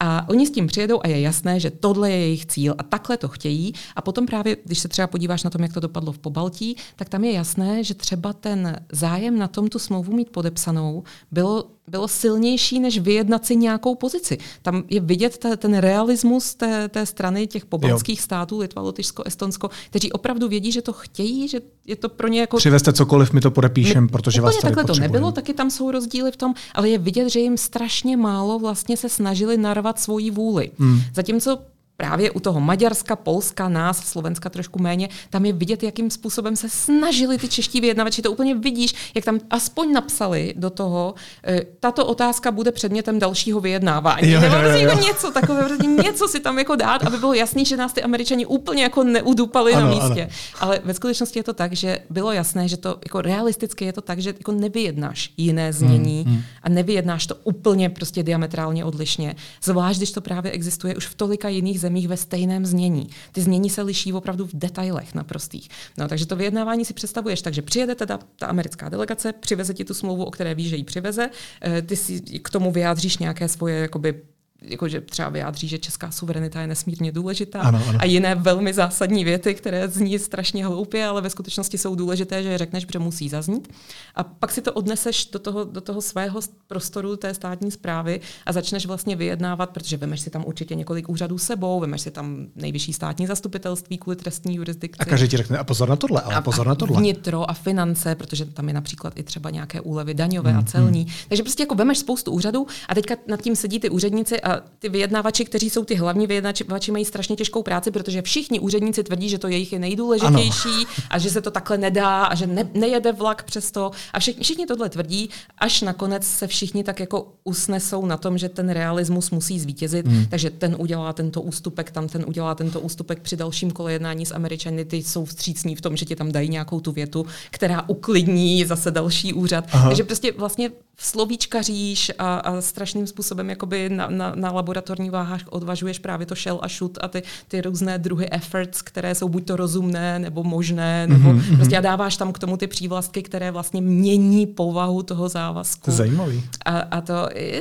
A 0.00 0.28
oni 0.28 0.46
s 0.46 0.50
tím 0.50 0.66
přijedou 0.66 1.00
a 1.04 1.08
je 1.08 1.20
jasné, 1.20 1.60
že 1.60 1.70
tohle 1.70 2.10
je 2.10 2.16
jejich 2.16 2.46
cíl 2.46 2.74
a 2.78 2.82
takhle 2.82 3.16
to 3.16 3.28
chtějí. 3.28 3.72
A 3.96 4.02
potom 4.02 4.26
právě, 4.26 4.56
když 4.64 4.78
se 4.78 4.88
třeba 4.88 5.06
podíváš 5.06 5.42
na 5.42 5.50
tom, 5.50 5.62
jak 5.62 5.72
to 5.72 5.80
dopadlo 5.80 6.12
v 6.12 6.18
Pobaltí, 6.18 6.76
tak 6.96 7.08
tam 7.08 7.24
je 7.24 7.32
jasné, 7.32 7.84
že 7.84 7.94
třeba 7.94 8.32
ten 8.32 8.80
zájem 8.92 9.38
na 9.38 9.48
tom 9.48 9.68
tu 9.68 9.78
smlouvu 9.78 10.12
mít 10.12 10.30
podepsanou 10.30 11.02
bylo 11.30 11.75
bylo 11.88 12.08
silnější, 12.08 12.80
než 12.80 12.98
vyjednat 12.98 13.46
si 13.46 13.56
nějakou 13.56 13.94
pozici. 13.94 14.38
Tam 14.62 14.84
je 14.90 15.00
vidět 15.00 15.38
ta, 15.38 15.56
ten 15.56 15.78
realismus 15.78 16.54
té, 16.54 16.88
té 16.88 17.06
strany 17.06 17.46
těch 17.46 17.64
pobaltských 17.66 18.20
států, 18.20 18.58
Litva, 18.58 18.82
Lotyšsko, 18.82 19.22
Estonsko, 19.26 19.70
kteří 19.90 20.12
opravdu 20.12 20.48
vědí, 20.48 20.72
že 20.72 20.82
to 20.82 20.92
chtějí, 20.92 21.48
že 21.48 21.60
je 21.86 21.96
to 21.96 22.08
pro 22.08 22.28
ně 22.28 22.40
jako... 22.40 22.56
Přivezte 22.56 22.92
cokoliv, 22.92 23.32
my 23.32 23.40
to 23.40 23.50
podepíšem, 23.50 24.08
protože 24.08 24.40
vás 24.40 24.54
tady 24.54 24.62
takhle 24.62 24.94
to 24.94 25.00
nebylo, 25.00 25.32
taky 25.32 25.54
tam 25.54 25.70
jsou 25.70 25.90
rozdíly 25.90 26.32
v 26.32 26.36
tom, 26.36 26.54
ale 26.74 26.88
je 26.88 26.98
vidět, 26.98 27.28
že 27.28 27.40
jim 27.40 27.56
strašně 27.56 28.16
málo 28.16 28.58
vlastně 28.58 28.96
se 28.96 29.08
snažili 29.08 29.56
narvat 29.56 30.00
svoji 30.00 30.30
vůli. 30.30 30.70
Hmm. 30.78 31.00
Zatímco 31.14 31.58
právě 31.96 32.30
u 32.30 32.40
toho 32.40 32.60
Maďarska, 32.60 33.16
Polska, 33.16 33.68
nás, 33.68 33.98
Slovenska 33.98 34.50
trošku 34.50 34.78
méně, 34.78 35.08
tam 35.30 35.44
je 35.44 35.52
vidět, 35.52 35.82
jakým 35.82 36.10
způsobem 36.10 36.56
se 36.56 36.68
snažili 36.68 37.38
ty 37.38 37.48
čeští 37.48 37.80
vyjednavači. 37.80 38.22
To 38.22 38.32
úplně 38.32 38.54
vidíš, 38.54 38.94
jak 39.14 39.24
tam 39.24 39.40
aspoň 39.50 39.92
napsali 39.92 40.54
do 40.56 40.70
toho, 40.70 41.14
e, 41.46 41.62
tato 41.80 42.06
otázka 42.06 42.50
bude 42.52 42.72
předmětem 42.72 43.18
dalšího 43.18 43.60
vyjednávání. 43.60 44.30
Jo, 44.30 44.40
jo, 44.40 44.50
jo, 44.52 44.68
jo. 44.68 44.76
Jako 44.76 45.00
něco 45.00 45.30
takové, 45.30 45.68
něco 46.02 46.28
si 46.28 46.40
tam 46.40 46.58
jako 46.58 46.76
dát, 46.76 47.06
aby 47.06 47.16
bylo 47.16 47.34
jasný, 47.34 47.64
že 47.64 47.76
nás 47.76 47.92
ty 47.92 48.02
američani 48.02 48.46
úplně 48.46 48.82
jako 48.82 49.04
neudupali 49.04 49.74
ano, 49.74 49.86
na 49.86 49.90
místě. 49.90 50.22
Ano. 50.22 50.32
Ale 50.60 50.80
ve 50.84 50.94
skutečnosti 50.94 51.38
je 51.38 51.42
to 51.42 51.52
tak, 51.52 51.72
že 51.72 51.98
bylo 52.10 52.32
jasné, 52.32 52.68
že 52.68 52.76
to 52.76 52.98
jako 53.04 53.22
realisticky 53.22 53.84
je 53.84 53.92
to 53.92 54.00
tak, 54.00 54.18
že 54.18 54.34
jako 54.38 54.52
nevyjednáš 54.52 55.32
jiné 55.36 55.72
znění 55.72 56.22
hmm, 56.22 56.34
hmm. 56.34 56.42
a 56.62 56.68
nevyjednáš 56.68 57.26
to 57.26 57.34
úplně 57.44 57.90
prostě 57.90 58.22
diametrálně 58.22 58.84
odlišně. 58.84 59.36
Zvlášť, 59.62 59.98
když 59.98 60.12
to 60.12 60.20
právě 60.20 60.50
existuje 60.52 60.96
už 60.96 61.06
v 61.06 61.14
tolika 61.14 61.48
jiných 61.48 61.80
zemích 61.86 62.08
ve 62.08 62.16
stejném 62.16 62.66
znění. 62.66 63.06
Ty 63.32 63.42
znění 63.42 63.70
se 63.70 63.82
liší 63.82 64.12
opravdu 64.12 64.46
v 64.46 64.54
detailech 64.54 65.14
naprostých. 65.14 65.68
No, 65.98 66.08
takže 66.08 66.26
to 66.26 66.36
vyjednávání 66.36 66.84
si 66.84 66.94
představuješ 66.94 67.42
tak, 67.42 67.54
že 67.54 67.62
přijede 67.62 67.94
teda 67.94 68.18
ta 68.36 68.46
americká 68.46 68.88
delegace, 68.88 69.32
přiveze 69.32 69.74
ti 69.74 69.84
tu 69.84 69.94
smlouvu, 69.94 70.24
o 70.24 70.30
které 70.30 70.54
víš, 70.54 70.68
že 70.68 70.76
ji 70.76 70.84
přiveze, 70.84 71.30
eh, 71.62 71.82
ty 71.82 71.96
si 71.96 72.20
k 72.20 72.50
tomu 72.50 72.72
vyjádříš 72.72 73.18
nějaké 73.18 73.48
svoje 73.48 73.78
jakoby 73.78 74.22
jakože 74.66 75.00
třeba 75.00 75.28
vyjádří, 75.28 75.68
že 75.68 75.78
česká 75.78 76.10
suverenita 76.10 76.60
je 76.60 76.66
nesmírně 76.66 77.12
důležitá 77.12 77.60
ano, 77.60 77.82
ano. 77.88 77.98
a 78.02 78.04
jiné 78.04 78.34
velmi 78.34 78.74
zásadní 78.74 79.24
věty, 79.24 79.54
které 79.54 79.88
zní 79.88 80.18
strašně 80.18 80.66
hloupě, 80.66 81.06
ale 81.06 81.22
ve 81.22 81.30
skutečnosti 81.30 81.78
jsou 81.78 81.94
důležité, 81.94 82.42
že 82.42 82.48
je 82.48 82.58
řekneš, 82.58 82.86
že 82.92 82.98
musí 82.98 83.28
zaznít. 83.28 83.68
A 84.14 84.22
pak 84.22 84.52
si 84.52 84.62
to 84.62 84.72
odneseš 84.72 85.26
do 85.26 85.38
toho, 85.38 85.64
do 85.64 85.80
toho 85.80 86.02
svého 86.02 86.40
prostoru 86.66 87.16
té 87.16 87.34
státní 87.34 87.70
zprávy 87.70 88.20
a 88.46 88.52
začneš 88.52 88.86
vlastně 88.86 89.16
vyjednávat, 89.16 89.70
protože 89.70 89.96
vemeš 89.96 90.20
si 90.20 90.30
tam 90.30 90.44
určitě 90.46 90.74
několik 90.74 91.08
úřadů 91.08 91.38
sebou, 91.38 91.80
vemeš 91.80 92.00
si 92.00 92.10
tam 92.10 92.46
nejvyšší 92.54 92.92
státní 92.92 93.26
zastupitelství 93.26 93.98
kvůli 93.98 94.16
trestní 94.16 94.56
jurisdikci. 94.56 94.98
A 94.98 95.04
každý 95.04 95.28
ti 95.28 95.36
řekne, 95.36 95.58
a 95.58 95.64
pozor 95.64 95.88
na 95.88 95.96
tohle, 95.96 96.20
ale 96.20 96.42
pozor 96.42 96.66
na 96.66 96.74
tohle. 96.74 97.00
Vnitro 97.00 97.50
a 97.50 97.54
finance, 97.54 98.14
protože 98.14 98.44
tam 98.44 98.68
je 98.68 98.74
například 98.74 99.18
i 99.18 99.22
třeba 99.22 99.50
nějaké 99.50 99.80
úlevy 99.80 100.14
daňové 100.14 100.50
hmm, 100.50 100.60
a 100.60 100.62
celní. 100.62 101.02
Hmm. 101.02 101.12
Takže 101.28 101.42
prostě 101.42 101.62
jako 101.62 101.74
vemeš 101.74 101.98
spoustu 101.98 102.32
úřadů 102.32 102.66
a 102.88 102.94
teďka 102.94 103.14
nad 103.28 103.40
tím 103.42 103.56
sedí 103.56 103.80
ty 103.80 103.90
úředníci 103.90 104.40
a 104.40 104.55
ty 104.78 104.88
vyjednávači, 104.88 105.44
kteří 105.44 105.70
jsou 105.70 105.84
ty 105.84 105.94
hlavní 105.94 106.26
vyjednávači, 106.26 106.92
mají 106.92 107.04
strašně 107.04 107.36
těžkou 107.36 107.62
práci, 107.62 107.90
protože 107.90 108.22
všichni 108.22 108.60
úředníci 108.60 109.02
tvrdí, 109.02 109.28
že 109.28 109.38
to 109.38 109.48
jejich 109.48 109.72
je 109.72 109.78
nejdůležitější 109.78 110.68
ano. 110.68 111.06
a 111.10 111.18
že 111.18 111.30
se 111.30 111.40
to 111.40 111.50
takhle 111.50 111.78
nedá 111.78 112.24
a 112.24 112.34
že 112.34 112.46
ne, 112.46 112.70
nejede 112.74 113.12
vlak 113.12 113.42
přesto. 113.42 113.90
A 114.12 114.20
všichni, 114.20 114.44
všichni 114.44 114.66
tohle 114.66 114.88
tvrdí, 114.88 115.30
až 115.58 115.82
nakonec 115.82 116.26
se 116.26 116.46
všichni 116.46 116.84
tak 116.84 117.00
jako 117.00 117.32
usnesou 117.44 118.06
na 118.06 118.16
tom, 118.16 118.38
že 118.38 118.48
ten 118.48 118.68
realismus 118.68 119.30
musí 119.30 119.60
zvítězit, 119.60 120.06
hmm. 120.06 120.26
takže 120.26 120.50
ten 120.50 120.76
udělá 120.78 121.12
tento 121.12 121.42
ústupek, 121.42 121.90
tam 121.90 122.08
ten 122.08 122.24
udělá 122.26 122.54
tento 122.54 122.80
ústupek 122.80 123.20
při 123.20 123.36
dalším 123.36 123.70
kole 123.70 123.92
jednání 123.92 124.26
s 124.26 124.34
Američany, 124.34 124.84
ty 124.84 124.96
jsou 124.96 125.24
vstřícní 125.24 125.76
v 125.76 125.80
tom, 125.80 125.96
že 125.96 126.04
ti 126.04 126.16
tam 126.16 126.32
dají 126.32 126.48
nějakou 126.48 126.80
tu 126.80 126.92
větu, 126.92 127.26
která 127.50 127.88
uklidní 127.88 128.64
zase 128.64 128.90
další 128.90 129.32
úřad. 129.32 129.64
Aha. 129.72 129.88
Takže 129.88 130.04
prostě 130.04 130.32
vlastně 130.32 130.70
slovíčka 130.98 131.62
říš 131.62 132.12
a, 132.18 132.36
a 132.36 132.60
strašným 132.60 133.06
způsobem 133.06 133.50
jakoby 133.50 133.88
na, 133.88 134.08
na, 134.10 134.34
na 134.36 134.52
laboratorní 134.52 135.10
váhách 135.10 135.40
odvažuješ 135.50 135.98
právě 135.98 136.26
to 136.26 136.34
shell 136.34 136.58
a 136.62 136.68
shoot 136.68 136.98
a 137.00 137.08
ty, 137.08 137.22
ty 137.48 137.60
různé 137.60 137.98
druhy 137.98 138.28
efforts, 138.30 138.82
které 138.82 139.14
jsou 139.14 139.28
buď 139.28 139.46
to 139.46 139.56
rozumné 139.56 140.18
nebo 140.18 140.44
možné, 140.44 141.06
nebo 141.06 141.28
mm-hmm. 141.28 141.56
prostě 141.56 141.78
a 141.78 141.80
dáváš 141.80 142.16
tam 142.16 142.32
k 142.32 142.38
tomu 142.38 142.56
ty 142.56 142.66
přívlastky, 142.66 143.22
které 143.22 143.50
vlastně 143.50 143.80
mění 143.80 144.46
povahu 144.46 145.02
toho 145.02 145.28
závazku. 145.28 145.84
To 145.84 145.90
je 145.90 145.96
zajímavý. 145.96 146.44
A, 146.64 146.78
a 146.78 147.00
to, 147.00 147.28
je, 147.34 147.60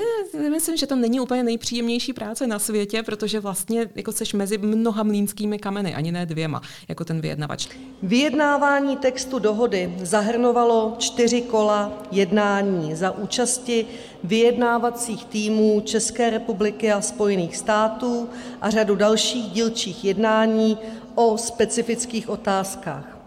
myslím, 0.51 0.77
že 0.77 0.87
to 0.87 0.95
není 0.95 1.19
úplně 1.19 1.43
nejpříjemnější 1.43 2.13
práce 2.13 2.47
na 2.47 2.59
světě, 2.59 3.03
protože 3.03 3.39
vlastně 3.39 3.85
jako 3.95 4.11
seš 4.11 4.33
mezi 4.33 4.57
mnoha 4.57 5.03
mlínskými 5.03 5.59
kameny, 5.59 5.95
ani 5.95 6.11
ne 6.11 6.25
dvěma, 6.25 6.61
jako 6.87 7.05
ten 7.05 7.21
vyjednavač. 7.21 7.67
Vyjednávání 8.03 8.97
textu 8.97 9.39
dohody 9.39 9.95
zahrnovalo 10.01 10.95
čtyři 10.97 11.41
kola 11.41 11.91
jednání 12.11 12.95
za 12.95 13.11
účasti 13.11 13.85
vyjednávacích 14.25 15.25
týmů 15.25 15.81
České 15.81 16.29
republiky 16.29 16.91
a 16.91 17.01
Spojených 17.01 17.57
států 17.57 18.29
a 18.61 18.69
řadu 18.69 18.95
dalších 18.95 19.51
dílčích 19.51 20.05
jednání 20.05 20.77
o 21.15 21.37
specifických 21.37 22.29
otázkách. 22.29 23.17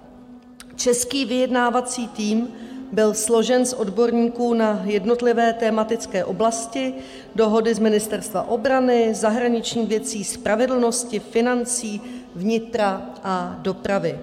Český 0.77 1.25
vyjednávací 1.25 2.09
tým 2.09 2.49
byl 2.93 3.15
složen 3.15 3.67
z 3.67 3.73
odborníků 3.73 4.55
na 4.55 4.83
jednotlivé 4.85 5.53
tematické 5.53 6.25
oblasti 6.25 6.95
dohody 7.35 7.75
z 7.75 7.79
Ministerstva 7.79 8.49
obrany, 8.49 9.15
zahraničních 9.15 9.89
věcí, 9.89 10.25
spravedlnosti, 10.25 11.19
financí, 11.19 12.01
vnitra 12.35 13.11
a 13.23 13.57
dopravy. 13.63 14.19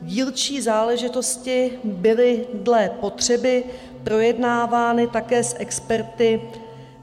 Dílčí 0.00 0.60
záležitosti 0.60 1.78
byly 1.84 2.46
dle 2.54 2.90
potřeby 3.00 3.64
projednávány 4.04 5.06
také 5.06 5.44
s 5.44 5.56
experty 5.58 6.40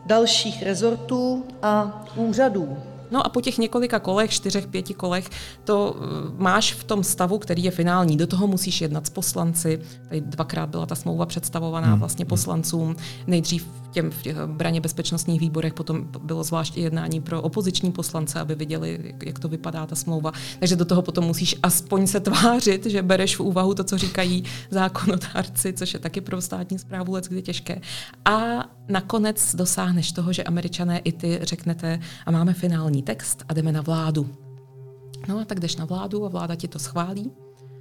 dalších 0.05 0.63
rezortů 0.63 1.45
a 1.61 2.03
úřadů. 2.15 2.77
No 3.11 3.25
a 3.25 3.29
po 3.29 3.41
těch 3.41 3.57
několika 3.57 3.99
kolech, 3.99 4.31
čtyřech, 4.31 4.67
pěti 4.67 4.93
kolech, 4.93 5.29
to 5.63 5.95
eh, 5.95 6.05
máš 6.37 6.73
v 6.73 6.83
tom 6.83 7.03
stavu, 7.03 7.37
který 7.37 7.63
je 7.63 7.71
finální. 7.71 8.17
Do 8.17 8.27
toho 8.27 8.47
musíš 8.47 8.81
jednat 8.81 9.07
s 9.07 9.09
poslanci. 9.09 9.81
Tady 10.09 10.21
dvakrát 10.21 10.69
byla 10.69 10.85
ta 10.85 10.95
smlouva 10.95 11.25
představovaná 11.25 11.87
hmm. 11.87 11.99
vlastně 11.99 12.25
poslancům. 12.25 12.95
Nejdřív 13.27 13.67
těm 13.91 14.11
v 14.11 14.21
těch 14.21 14.37
braně 14.37 14.81
bezpečnostních 14.81 15.39
výborech, 15.39 15.73
potom 15.73 16.07
bylo 16.23 16.43
zvlášť 16.43 16.77
jednání 16.77 17.21
pro 17.21 17.41
opoziční 17.41 17.91
poslance, 17.91 18.39
aby 18.39 18.55
viděli, 18.55 19.15
jak 19.25 19.39
to 19.39 19.47
vypadá 19.47 19.85
ta 19.85 19.95
smlouva. 19.95 20.31
Takže 20.59 20.75
do 20.75 20.85
toho 20.85 21.01
potom 21.01 21.25
musíš 21.25 21.55
aspoň 21.63 22.07
se 22.07 22.19
tvářit, 22.19 22.85
že 22.85 23.01
bereš 23.01 23.35
v 23.35 23.39
úvahu 23.39 23.73
to, 23.73 23.83
co 23.83 23.97
říkají 23.97 24.43
zákonodárci, 24.69 25.73
což 25.73 25.93
je 25.93 25.99
taky 25.99 26.21
pro 26.21 26.41
státní 26.41 26.79
zprávu 26.79 27.13
let 27.13 27.27
kdy 27.27 27.41
těžké. 27.41 27.81
A 28.25 28.65
nakonec 28.91 29.55
dosáhneš 29.55 30.11
toho, 30.11 30.33
že 30.33 30.43
američané 30.43 30.99
i 30.99 31.11
ty 31.11 31.39
řeknete 31.41 31.99
a 32.25 32.31
máme 32.31 32.53
finální 32.53 33.03
text 33.03 33.43
a 33.49 33.53
jdeme 33.53 33.71
na 33.71 33.81
vládu. 33.81 34.29
No 35.27 35.39
a 35.39 35.45
tak 35.45 35.59
jdeš 35.59 35.75
na 35.75 35.85
vládu 35.85 36.25
a 36.25 36.29
vláda 36.29 36.55
ti 36.55 36.67
to 36.67 36.79
schválí. 36.79 37.31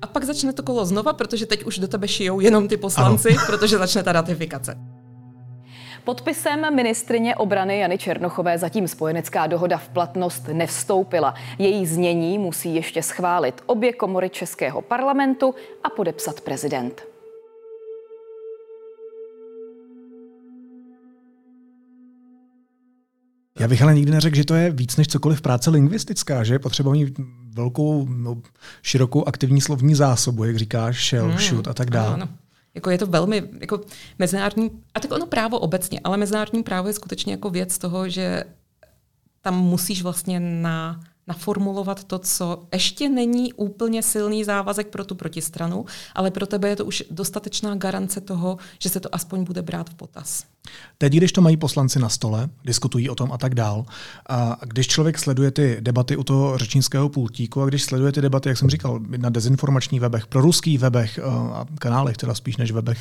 A 0.02 0.06
pak 0.06 0.24
začne 0.24 0.52
to 0.52 0.62
kolo 0.62 0.86
znova, 0.86 1.12
protože 1.12 1.46
teď 1.46 1.64
už 1.64 1.78
do 1.78 1.88
tebe 1.88 2.08
šijou 2.08 2.40
jenom 2.40 2.68
ty 2.68 2.76
poslanci, 2.76 3.36
ano. 3.36 3.46
protože 3.46 3.78
začne 3.78 4.02
ta 4.02 4.12
ratifikace. 4.12 4.76
Podpisem 6.04 6.74
ministrině 6.74 7.36
obrany 7.36 7.78
Jany 7.78 7.98
Černochové 7.98 8.58
zatím 8.58 8.88
spojenecká 8.88 9.46
dohoda 9.46 9.78
v 9.78 9.88
platnost 9.88 10.48
nevstoupila. 10.52 11.34
Její 11.58 11.86
znění 11.86 12.38
musí 12.38 12.74
ještě 12.74 13.02
schválit 13.02 13.62
obě 13.66 13.92
komory 13.92 14.30
Českého 14.30 14.82
parlamentu 14.82 15.54
a 15.84 15.90
podepsat 15.90 16.40
prezident. 16.40 17.09
Já 23.58 23.68
bych 23.68 23.82
ale 23.82 23.94
nikdy 23.94 24.12
neřekl, 24.12 24.36
že 24.36 24.44
to 24.44 24.54
je 24.54 24.70
víc 24.70 24.96
než 24.96 25.08
cokoliv 25.08 25.40
práce 25.40 25.70
lingvistická, 25.70 26.44
že 26.44 26.54
je 26.54 26.58
potřeba 26.58 26.92
mít 26.92 27.18
velkou, 27.54 28.06
no, 28.08 28.42
širokou 28.82 29.24
aktivní 29.24 29.60
slovní 29.60 29.94
zásobu, 29.94 30.44
jak 30.44 30.56
říkáš, 30.56 31.08
shell, 31.08 31.28
hmm. 31.28 31.38
shoot 31.38 31.68
a 31.68 31.74
tak 31.74 31.90
dále. 31.90 32.28
Jako 32.74 32.90
je 32.90 32.98
to 32.98 33.06
velmi 33.06 33.42
jako 33.60 33.80
mezinárodní, 34.18 34.70
a 34.94 35.00
tak 35.00 35.12
ono 35.12 35.26
právo 35.26 35.58
obecně, 35.58 36.00
ale 36.04 36.16
mezinárodní 36.16 36.62
právo 36.62 36.88
je 36.88 36.94
skutečně 36.94 37.32
jako 37.32 37.50
věc 37.50 37.78
toho, 37.78 38.08
že 38.08 38.44
tam 39.40 39.60
musíš 39.60 40.02
vlastně 40.02 40.40
na 40.40 41.00
naformulovat 41.26 42.04
to, 42.04 42.18
co 42.18 42.66
ještě 42.72 43.08
není 43.08 43.52
úplně 43.52 44.02
silný 44.02 44.44
závazek 44.44 44.86
pro 44.86 45.04
tu 45.04 45.14
protistranu, 45.14 45.84
ale 46.14 46.30
pro 46.30 46.46
tebe 46.46 46.68
je 46.68 46.76
to 46.76 46.84
už 46.84 47.04
dostatečná 47.10 47.74
garance 47.74 48.20
toho, 48.20 48.58
že 48.78 48.88
se 48.88 49.00
to 49.00 49.14
aspoň 49.14 49.44
bude 49.44 49.62
brát 49.62 49.90
v 49.90 49.94
potaz. 49.94 50.44
Teď, 50.98 51.12
když 51.12 51.32
to 51.32 51.40
mají 51.40 51.56
poslanci 51.56 51.98
na 51.98 52.08
stole, 52.08 52.48
diskutují 52.64 53.10
o 53.10 53.14
tom 53.14 53.32
a 53.32 53.38
tak 53.38 53.54
dál, 53.54 53.84
a 54.28 54.56
když 54.66 54.86
člověk 54.86 55.18
sleduje 55.18 55.50
ty 55.50 55.76
debaty 55.80 56.16
u 56.16 56.24
toho 56.24 56.58
řečnického 56.58 57.08
pultíku 57.08 57.62
a 57.62 57.66
když 57.66 57.82
sleduje 57.82 58.12
ty 58.12 58.20
debaty, 58.20 58.48
jak 58.48 58.58
jsem 58.58 58.70
říkal, 58.70 59.00
na 59.16 59.30
dezinformačních 59.30 60.00
webech, 60.00 60.26
pro 60.26 60.40
ruských 60.40 60.78
webech 60.78 61.18
a 61.18 61.66
kanálech, 61.78 62.16
teda 62.16 62.34
spíš 62.34 62.56
než 62.56 62.72
webech, 62.72 62.98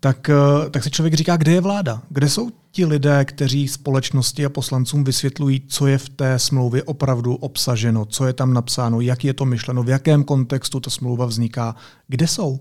tak, 0.00 0.30
eh, 0.30 0.70
tak 0.70 0.84
se 0.84 0.90
člověk 0.90 1.14
říká, 1.14 1.36
kde 1.36 1.52
je 1.52 1.60
vláda? 1.60 2.02
Kde 2.08 2.28
jsou 2.28 2.50
ti 2.70 2.86
lidé, 2.86 3.24
kteří 3.24 3.68
společnosti 3.68 4.44
a 4.44 4.48
poslancům 4.48 5.04
vysvětlují, 5.04 5.62
co 5.68 5.86
je 5.86 5.98
v 5.98 6.08
té 6.08 6.38
smlouvě 6.38 6.82
opravdu 6.82 7.34
obsaženo, 7.34 8.04
co 8.04 8.26
je 8.26 8.32
tam 8.32 8.52
napsáno, 8.52 9.00
jak 9.00 9.24
je 9.24 9.34
to 9.34 9.44
myšleno, 9.44 9.82
v 9.82 9.88
jakém 9.88 10.24
kontextu 10.24 10.80
ta 10.80 10.90
smlouva 10.90 11.26
vzniká? 11.26 11.76
Kde 12.08 12.26
jsou? 12.26 12.60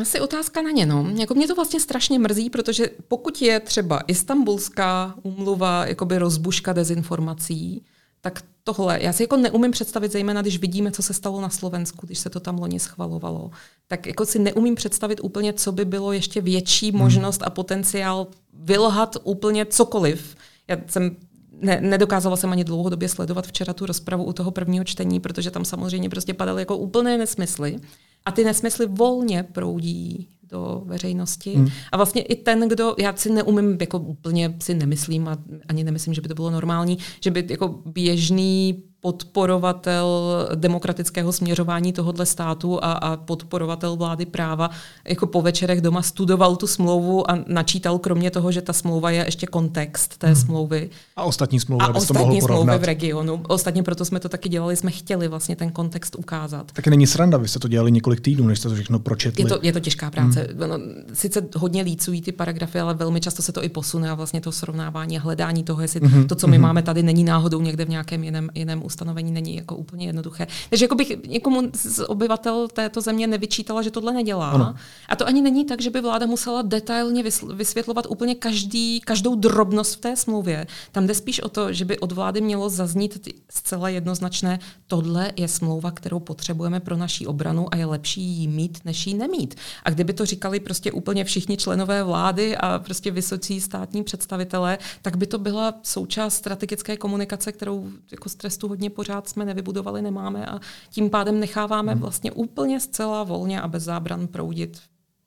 Asi 0.00 0.20
otázka 0.20 0.62
na 0.62 0.70
ně. 0.70 0.86
No. 0.86 1.06
Jako 1.14 1.34
mě 1.34 1.46
to 1.46 1.54
vlastně 1.54 1.80
strašně 1.80 2.18
mrzí, 2.18 2.50
protože 2.50 2.90
pokud 3.08 3.42
je 3.42 3.60
třeba 3.60 4.00
istambulská 4.06 5.14
umluva 5.22 5.86
jakoby 5.86 6.18
rozbuška 6.18 6.72
dezinformací, 6.72 7.82
tak 8.20 8.42
tohle, 8.64 9.02
já 9.02 9.12
si 9.12 9.22
jako 9.22 9.36
neumím 9.36 9.70
představit, 9.70 10.12
zejména 10.12 10.42
když 10.42 10.58
vidíme, 10.58 10.90
co 10.90 11.02
se 11.02 11.14
stalo 11.14 11.40
na 11.40 11.50
Slovensku, 11.50 12.06
když 12.06 12.18
se 12.18 12.30
to 12.30 12.40
tam 12.40 12.58
loni 12.58 12.80
schvalovalo, 12.80 13.50
tak 13.88 14.06
jako 14.06 14.26
si 14.26 14.38
neumím 14.38 14.74
představit 14.74 15.20
úplně, 15.22 15.52
co 15.52 15.72
by 15.72 15.84
bylo 15.84 16.12
ještě 16.12 16.40
větší 16.40 16.90
hmm. 16.90 17.00
možnost 17.00 17.42
a 17.42 17.50
potenciál 17.50 18.26
vylhat 18.52 19.16
úplně 19.24 19.66
cokoliv. 19.66 20.36
Já 20.68 20.76
jsem 20.86 21.16
ne, 21.60 21.80
nedokázala 21.80 22.36
jsem 22.36 22.52
ani 22.52 22.64
dlouhodobě 22.64 23.08
sledovat 23.08 23.46
včera 23.46 23.72
tu 23.72 23.86
rozpravu 23.86 24.24
u 24.24 24.32
toho 24.32 24.50
prvního 24.50 24.84
čtení, 24.84 25.20
protože 25.20 25.50
tam 25.50 25.64
samozřejmě 25.64 26.08
prostě 26.08 26.34
padaly 26.34 26.62
jako 26.62 26.76
úplné 26.76 27.18
nesmysly. 27.18 27.78
A 28.26 28.32
ty 28.32 28.44
nesmysly 28.44 28.86
volně 28.86 29.42
proudí 29.42 30.28
do 30.42 30.82
veřejnosti. 30.84 31.54
Hmm. 31.54 31.68
A 31.92 31.96
vlastně 31.96 32.22
i 32.22 32.36
ten, 32.36 32.68
kdo, 32.68 32.94
já 32.98 33.16
si 33.16 33.32
neumím, 33.32 33.76
jako 33.80 33.98
úplně 33.98 34.56
si 34.62 34.74
nemyslím 34.74 35.28
a 35.28 35.38
ani 35.68 35.84
nemyslím, 35.84 36.14
že 36.14 36.20
by 36.20 36.28
to 36.28 36.34
bylo 36.34 36.50
normální, 36.50 36.98
že 37.20 37.30
by 37.30 37.46
jako 37.50 37.68
běžný 37.86 38.82
podporovatel 39.06 40.08
demokratického 40.54 41.32
směřování 41.32 41.92
tohohle 41.92 42.26
státu 42.26 42.84
a, 42.84 42.92
a 42.92 43.16
podporovatel 43.16 43.96
vlády 43.96 44.26
práva 44.26 44.70
jako 45.08 45.26
po 45.26 45.42
večerech 45.42 45.80
doma 45.80 46.02
studoval 46.02 46.56
tu 46.56 46.66
smlouvu 46.66 47.30
a 47.30 47.38
načítal 47.46 47.98
kromě 47.98 48.30
toho, 48.30 48.52
že 48.52 48.62
ta 48.62 48.72
smlouva 48.72 49.10
je 49.10 49.24
ještě 49.24 49.46
kontext 49.46 50.18
té 50.18 50.26
hmm. 50.26 50.36
smlouvy. 50.36 50.90
A 51.16 51.24
ostatní 51.24 51.60
smlouvy, 51.60 51.84
a 51.84 51.94
ostatní 51.94 52.40
to 52.40 52.46
smlouvy 52.46 52.78
v 52.78 52.84
regionu. 52.84 53.40
Ostatně 53.48 53.82
proto 53.82 54.04
jsme 54.04 54.20
to 54.20 54.28
taky 54.28 54.48
dělali, 54.48 54.76
jsme 54.76 54.90
chtěli 54.90 55.28
vlastně 55.28 55.56
ten 55.56 55.70
kontext 55.70 56.16
ukázat. 56.18 56.72
Taky 56.72 56.90
není 56.90 57.06
sranda, 57.06 57.38
vy 57.38 57.48
jste 57.48 57.58
to 57.58 57.68
dělali 57.68 57.92
několik 57.92 58.20
týdnů, 58.20 58.46
než 58.46 58.58
jste 58.58 58.68
to 58.68 58.74
všechno 58.74 58.98
pročetli. 58.98 59.42
Je 59.42 59.48
to, 59.48 59.58
je 59.62 59.72
to 59.72 59.80
těžká 59.80 60.10
práce. 60.10 60.48
Hmm. 60.50 60.70
No, 60.70 60.78
sice 61.12 61.42
hodně 61.56 61.82
lícují 61.82 62.22
ty 62.22 62.32
paragrafy, 62.32 62.80
ale 62.80 62.94
velmi 62.94 63.20
často 63.20 63.42
se 63.42 63.52
to 63.52 63.64
i 63.64 63.68
posune 63.68 64.10
a 64.10 64.14
vlastně 64.14 64.40
to 64.40 64.52
srovnávání 64.52 65.18
a 65.18 65.20
hledání 65.20 65.62
toho, 65.62 65.82
jestli 65.82 66.00
hmm. 66.00 66.26
to, 66.26 66.34
co 66.34 66.46
my 66.46 66.56
hmm. 66.56 66.62
máme 66.62 66.82
tady, 66.82 67.02
není 67.02 67.24
náhodou 67.24 67.60
někde 67.60 67.84
v 67.84 67.88
nějakém 67.88 68.24
jiném, 68.24 68.50
jiném 68.54 68.82
ustanovení 68.96 69.32
není 69.32 69.56
jako 69.56 69.76
úplně 69.76 70.06
jednoduché. 70.06 70.46
Takže 70.70 70.84
jako 70.84 70.94
bych 70.94 71.16
někomu 71.28 71.62
z 71.74 72.04
obyvatel 72.08 72.68
této 72.68 73.00
země 73.00 73.26
nevyčítala, 73.26 73.82
že 73.82 73.90
tohle 73.90 74.12
nedělá. 74.12 74.50
Ano. 74.50 74.74
A 75.08 75.16
to 75.16 75.26
ani 75.26 75.42
není 75.42 75.64
tak, 75.64 75.80
že 75.80 75.90
by 75.90 76.00
vláda 76.00 76.26
musela 76.26 76.62
detailně 76.62 77.22
vysvětlovat 77.54 78.06
úplně 78.08 78.34
každý, 78.34 79.00
každou 79.00 79.34
drobnost 79.34 79.94
v 79.94 80.00
té 80.00 80.16
smlouvě. 80.16 80.66
Tam 80.92 81.06
jde 81.06 81.14
spíš 81.14 81.40
o 81.40 81.48
to, 81.48 81.72
že 81.72 81.84
by 81.84 81.98
od 81.98 82.12
vlády 82.12 82.40
mělo 82.40 82.68
zaznít 82.68 83.28
zcela 83.50 83.88
jednoznačné, 83.88 84.58
tohle 84.86 85.32
je 85.36 85.48
smlouva, 85.48 85.90
kterou 85.90 86.20
potřebujeme 86.20 86.80
pro 86.80 86.96
naší 86.96 87.26
obranu 87.26 87.66
a 87.70 87.76
je 87.76 87.86
lepší 87.86 88.22
ji 88.22 88.48
mít, 88.48 88.78
než 88.84 89.06
ji 89.06 89.14
nemít. 89.14 89.54
A 89.84 89.90
kdyby 89.90 90.12
to 90.12 90.26
říkali 90.26 90.60
prostě 90.60 90.92
úplně 90.92 91.24
všichni 91.24 91.56
členové 91.56 92.02
vlády 92.02 92.56
a 92.56 92.78
prostě 92.78 93.10
vysocí 93.10 93.60
státní 93.60 94.04
představitelé, 94.04 94.78
tak 95.02 95.16
by 95.16 95.26
to 95.26 95.38
byla 95.38 95.74
součást 95.82 96.34
strategické 96.34 96.96
komunikace, 96.96 97.52
kterou 97.52 97.88
jako 98.10 98.28
stresu 98.28 98.68
hodně 98.68 98.85
pořád 98.90 99.16
pořád 99.16 99.28
jsme 99.28 99.44
nevybudovali, 99.44 100.02
nemáme 100.02 100.46
a 100.46 100.60
tím 100.90 101.10
pádem 101.10 101.40
necháváme 101.40 101.92
hmm. 101.92 102.00
vlastně 102.00 102.32
úplně 102.32 102.80
zcela 102.80 103.24
volně 103.24 103.60
a 103.60 103.68
bez 103.68 103.82
zábran 103.82 104.26
proudit 104.26 104.78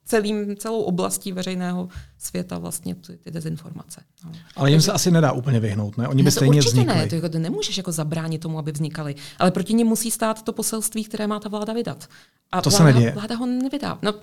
celým, 0.04 0.56
celou 0.56 0.82
oblastí 0.82 1.32
veřejného 1.32 1.88
světa 2.18 2.58
vlastně 2.58 2.94
ty, 2.94 3.16
ty 3.16 3.30
dezinformace. 3.30 4.02
No. 4.24 4.32
Ale 4.56 4.70
jim 4.70 4.80
se 4.80 4.92
asi 4.92 5.10
nedá 5.10 5.32
úplně 5.32 5.60
vyhnout, 5.60 5.98
ne? 5.98 6.08
Oni 6.08 6.22
by 6.22 6.24
ne, 6.24 6.30
stejně 6.30 6.58
určitě 6.58 6.70
vznikli. 6.70 6.94
ne, 6.94 7.06
to 7.06 7.14
jako, 7.14 7.38
nemůžeš 7.38 7.76
jako 7.76 7.92
zabránit 7.92 8.38
tomu, 8.38 8.58
aby 8.58 8.72
vznikaly. 8.72 9.14
Ale 9.38 9.50
proti 9.50 9.74
nim 9.74 9.86
musí 9.86 10.10
stát 10.10 10.42
to 10.42 10.52
poselství, 10.52 11.04
které 11.04 11.26
má 11.26 11.40
ta 11.40 11.48
vláda 11.48 11.72
vydat. 11.72 12.08
A 12.52 12.62
to 12.62 12.70
vláda, 12.70 12.84
se 12.84 12.92
neděje. 12.92 13.12
Vláda 13.12 13.36
ho 13.36 13.46
nevydá. 13.46 13.98
No, 14.02 14.14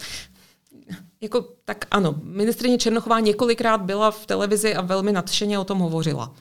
jako, 1.22 1.46
tak 1.66 1.86
ano, 1.92 2.16
ministrině 2.24 2.78
Černochová 2.78 3.20
několikrát 3.20 3.82
byla 3.82 4.12
v 4.12 4.26
televizi 4.26 4.76
a 4.76 4.82
velmi 4.82 5.12
nadšeně 5.12 5.60
o 5.60 5.64
tom 5.64 5.80
hovořila. 5.80 6.34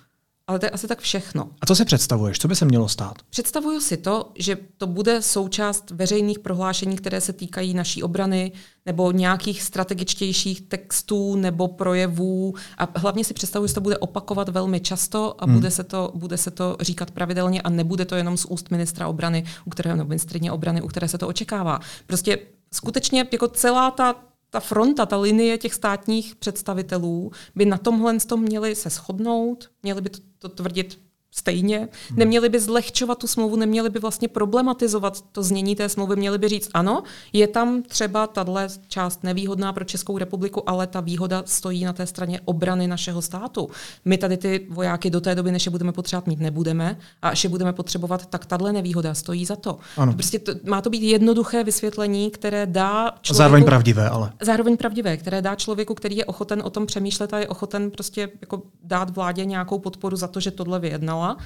Ale 0.49 0.59
to 0.59 0.67
je 0.67 0.71
asi 0.71 0.89
tak 0.89 0.99
všechno. 0.99 1.49
A 1.61 1.67
co 1.67 1.75
si 1.75 1.85
představuješ? 1.85 2.39
Co 2.39 2.49
by 2.49 2.57
se 2.57 2.65
mělo 2.65 2.89
stát? 2.89 3.15
Představuju 3.31 3.81
si 3.81 3.97
to, 3.97 4.33
že 4.35 4.59
to 4.79 4.87
bude 4.87 5.23
součást 5.23 5.91
veřejných 5.91 6.39
prohlášení, 6.39 6.97
které 6.97 7.21
se 7.21 7.33
týkají 7.33 7.75
naší 7.75 8.03
obrany, 8.03 8.53
nebo 8.87 9.13
nějakých 9.13 9.63
strategičtějších 9.63 10.61
textů 10.61 11.37
nebo 11.37 11.69
projevů. 11.69 12.55
A 12.79 12.99
hlavně 12.99 13.25
si 13.25 13.35
představuju, 13.35 13.69
že 13.69 13.75
to 13.75 13.81
bude 13.81 13.99
opakovat 13.99 14.49
velmi 14.49 14.81
často 14.81 15.35
a 15.39 15.45
hmm. 15.45 15.55
bude, 15.55 15.71
se 15.71 15.85
to, 15.85 16.13
bude 16.15 16.37
se 16.37 16.51
to 16.51 16.77
říkat 16.81 17.11
pravidelně 17.11 17.63
a 17.63 17.71
nebude 17.71 18.05
to 18.05 18.15
jenom 18.15 18.37
z 18.37 18.45
úst 18.45 18.71
ministra 18.71 19.09
obrany, 19.09 19.45
u 19.65 19.71
kterého, 19.71 19.97
nebo 19.97 20.09
ministrině 20.09 20.53
obrany, 20.53 20.83
u 20.83 20.87
které 20.87 21.09
se 21.09 21.19
to 21.19 21.29
očekává. 21.29 21.81
Prostě 22.07 22.39
skutečně 22.73 23.27
jako 23.33 23.49
celá 23.49 23.91
ta 23.91 24.15
ta 24.57 24.61
fronta, 24.61 25.07
ta 25.07 25.17
linie 25.17 25.59
těch 25.59 25.75
státních 25.75 26.35
představitelů 26.35 27.33
by 27.55 27.65
na 27.65 27.79
tomhle 27.79 28.19
tom 28.19 28.43
měli 28.43 28.75
se 28.75 28.91
shodnout, 28.91 29.71
měli 29.83 30.01
by 30.01 30.11
to, 30.11 30.19
to 30.39 30.49
tvrdit 30.49 30.99
stejně. 31.31 31.79
Hmm. 31.79 32.19
Neměli 32.19 32.49
by 32.49 32.61
zlehčovat 32.61 33.19
tu 33.19 33.27
smlouvu, 33.27 33.57
neměli 33.57 33.91
by 33.91 33.99
vlastně 33.99 34.29
problematizovat 34.29 35.25
to 35.33 35.43
znění 35.43 35.77
té 35.77 35.89
smlouvy, 35.89 36.17
měli 36.17 36.39
by 36.39 36.49
říct, 36.49 36.71
ano, 36.75 37.03
je 37.33 37.47
tam 37.47 37.83
třeba 37.83 38.27
tahle 38.27 38.69
část 38.89 39.25
nevýhodná 39.25 39.73
pro 39.73 39.85
Českou 39.85 40.19
republiku, 40.19 40.71
ale 40.71 40.87
ta 40.87 41.01
výhoda 41.01 41.43
stojí 41.47 41.85
na 41.85 41.93
té 41.93 42.07
straně 42.07 42.41
obrany 42.45 42.89
našeho 42.89 43.23
státu. 43.23 43.69
My 44.05 44.19
tady 44.19 44.37
ty 44.37 44.67
vojáky 44.71 45.11
do 45.11 45.21
té 45.21 45.35
doby, 45.35 45.53
než 45.53 45.67
je 45.67 45.71
budeme 45.71 45.93
potřebovat 45.93 46.27
mít, 46.27 46.41
nebudeme 46.41 46.99
a 47.23 47.29
až 47.29 47.45
je 47.45 47.51
budeme 47.51 47.73
potřebovat, 47.73 48.27
tak 48.27 48.47
tahle 48.47 48.73
nevýhoda 48.73 49.15
stojí 49.15 49.45
za 49.45 49.57
to. 49.57 49.79
Ano. 49.97 50.13
Prostě 50.13 50.39
to, 50.39 50.53
má 50.65 50.81
to 50.81 50.91
být 50.91 51.03
jednoduché 51.03 51.65
vysvětlení, 51.65 52.31
které 52.31 52.67
dá 52.67 53.11
člověku, 53.21 53.39
Zároveň 53.39 53.65
pravdivé, 53.65 54.09
ale. 54.09 54.33
Zároveň 54.43 54.77
pravdivé, 54.77 55.17
které 55.17 55.43
dá 55.43 55.55
člověku, 55.55 55.95
který 55.95 56.17
je 56.17 56.25
ochoten 56.25 56.63
o 56.65 56.71
tom 56.71 56.87
přemýšlet 56.87 57.35
a 57.35 57.39
je 57.39 57.49
ochoten 57.49 57.91
prostě 57.91 58.29
jako 58.41 58.63
dát 58.83 59.11
vládě 59.11 59.45
nějakou 59.45 59.79
podporu 59.79 60.17
za 60.17 60.29
to, 60.29 60.41
že 60.41 60.51
tohle 60.51 60.81
vyjednala 60.81 61.16
udělala, 61.17 61.37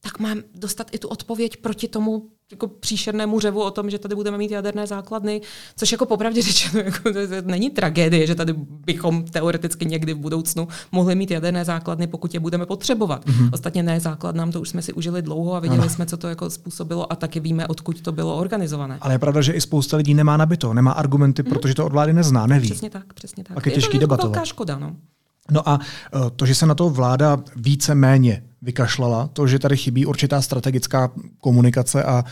tak 0.00 0.18
mám 0.18 0.38
dostat 0.54 0.86
i 0.92 0.98
tu 0.98 1.08
odpověď 1.08 1.56
proti 1.56 1.88
tomu 1.88 2.28
jako 2.50 2.68
příšernému 2.68 3.40
řevu 3.40 3.62
o 3.62 3.70
tom, 3.70 3.90
že 3.90 3.98
tady 3.98 4.14
budeme 4.14 4.38
mít 4.38 4.50
jaderné 4.50 4.86
základny, 4.86 5.40
což 5.76 5.92
jako 5.92 6.06
popravdě 6.06 6.42
řečeno 6.42 6.80
jako, 6.84 7.12
to, 7.12 7.18
není 7.44 7.70
tragédie, 7.70 8.26
že 8.26 8.34
tady 8.34 8.54
bychom 8.86 9.24
teoreticky 9.24 9.86
někdy 9.86 10.14
v 10.14 10.18
budoucnu 10.18 10.68
mohli 10.92 11.14
mít 11.14 11.30
jaderné 11.30 11.64
základny, 11.64 12.06
pokud 12.06 12.34
je 12.34 12.40
budeme 12.40 12.66
potřebovat. 12.66 13.26
Mm-hmm. 13.26 13.50
Ostatně 13.52 13.82
ne 13.82 14.00
základnám, 14.00 14.52
to 14.52 14.60
už 14.60 14.68
jsme 14.68 14.82
si 14.82 14.92
užili 14.92 15.22
dlouho 15.22 15.54
a 15.54 15.60
viděli 15.60 15.80
ano. 15.80 15.90
jsme, 15.90 16.06
co 16.06 16.16
to 16.16 16.28
jako 16.28 16.50
způsobilo 16.50 17.12
a 17.12 17.16
taky 17.16 17.40
víme, 17.40 17.66
odkud 17.66 18.00
to 18.00 18.12
bylo 18.12 18.36
organizované. 18.36 18.98
Ale 19.00 19.14
je 19.14 19.18
pravda, 19.18 19.40
že 19.40 19.52
i 19.52 19.60
spousta 19.60 19.96
lidí 19.96 20.14
nemá 20.14 20.36
nabito, 20.36 20.74
nemá 20.74 20.92
argumenty, 20.92 21.42
mm-hmm. 21.42 21.48
protože 21.48 21.74
to 21.74 21.86
od 21.86 21.92
vlády 21.92 22.12
nezná, 22.12 22.46
neví. 22.46 22.68
Přesně 22.68 22.90
tak, 22.90 23.12
přesně 23.12 23.44
tak. 23.44 23.56
A 23.56 23.60
je, 23.66 23.72
je 23.72 23.74
těžký 23.74 23.92
to 23.92 24.00
debatovat. 24.00 24.32
velká 24.32 24.44
škoda, 24.44 24.78
no. 24.78 24.96
No 25.50 25.68
a 25.68 25.80
e, 26.26 26.30
to, 26.30 26.46
že 26.46 26.54
se 26.54 26.66
na 26.66 26.74
to 26.74 26.90
vláda 26.90 27.38
více 27.56 27.94
méně 27.94 28.42
vykašlala, 28.62 29.30
to, 29.32 29.46
že 29.46 29.58
tady 29.58 29.76
chybí 29.76 30.06
určitá 30.06 30.42
strategická 30.42 31.10
komunikace 31.40 32.04
a 32.04 32.24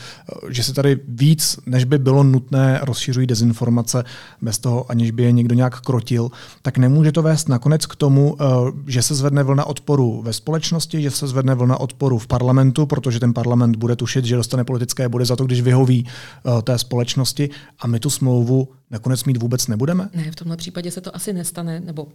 e, 0.47 0.53
že 0.53 0.63
se 0.63 0.73
tady 0.73 0.99
víc, 1.07 1.59
než 1.65 1.83
by 1.83 1.97
bylo 1.97 2.23
nutné, 2.23 2.79
rozšiřují 2.83 3.27
dezinformace 3.27 4.03
bez 4.41 4.59
toho, 4.59 4.91
aniž 4.91 5.11
by 5.11 5.23
je 5.23 5.31
někdo 5.31 5.55
nějak 5.55 5.81
krotil, 5.81 6.31
tak 6.61 6.77
nemůže 6.77 7.11
to 7.11 7.21
vést 7.21 7.49
nakonec 7.49 7.85
k 7.85 7.95
tomu, 7.95 8.37
e, 8.39 8.45
že 8.87 9.01
se 9.01 9.15
zvedne 9.15 9.43
vlna 9.43 9.65
odporu 9.65 10.21
ve 10.21 10.33
společnosti, 10.33 11.01
že 11.01 11.11
se 11.11 11.27
zvedne 11.27 11.55
vlna 11.55 11.79
odporu 11.79 12.17
v 12.17 12.27
parlamentu, 12.27 12.85
protože 12.85 13.19
ten 13.19 13.33
parlament 13.33 13.75
bude 13.75 13.95
tušit, 13.95 14.25
že 14.25 14.35
dostane 14.35 14.63
politické 14.63 15.09
body 15.09 15.25
za 15.25 15.35
to, 15.35 15.45
když 15.45 15.61
vyhoví 15.61 16.07
té 16.63 16.77
společnosti 16.77 17.49
a 17.79 17.87
my 17.87 17.99
tu 17.99 18.09
smlouvu 18.09 18.67
nakonec 18.91 19.23
mít 19.23 19.37
vůbec 19.37 19.67
nebudeme? 19.67 20.09
Ne, 20.15 20.31
v 20.31 20.35
tomhle 20.35 20.57
případě 20.57 20.91
se 20.91 21.01
to 21.01 21.15
asi 21.15 21.33
nestane, 21.33 21.79
nebo 21.79 22.07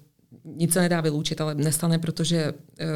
nic 0.45 0.73
se 0.73 0.81
nedá 0.81 1.01
vyloučit, 1.01 1.41
ale 1.41 1.55
nestane, 1.55 1.99
protože 1.99 2.53
uh, 2.53 2.87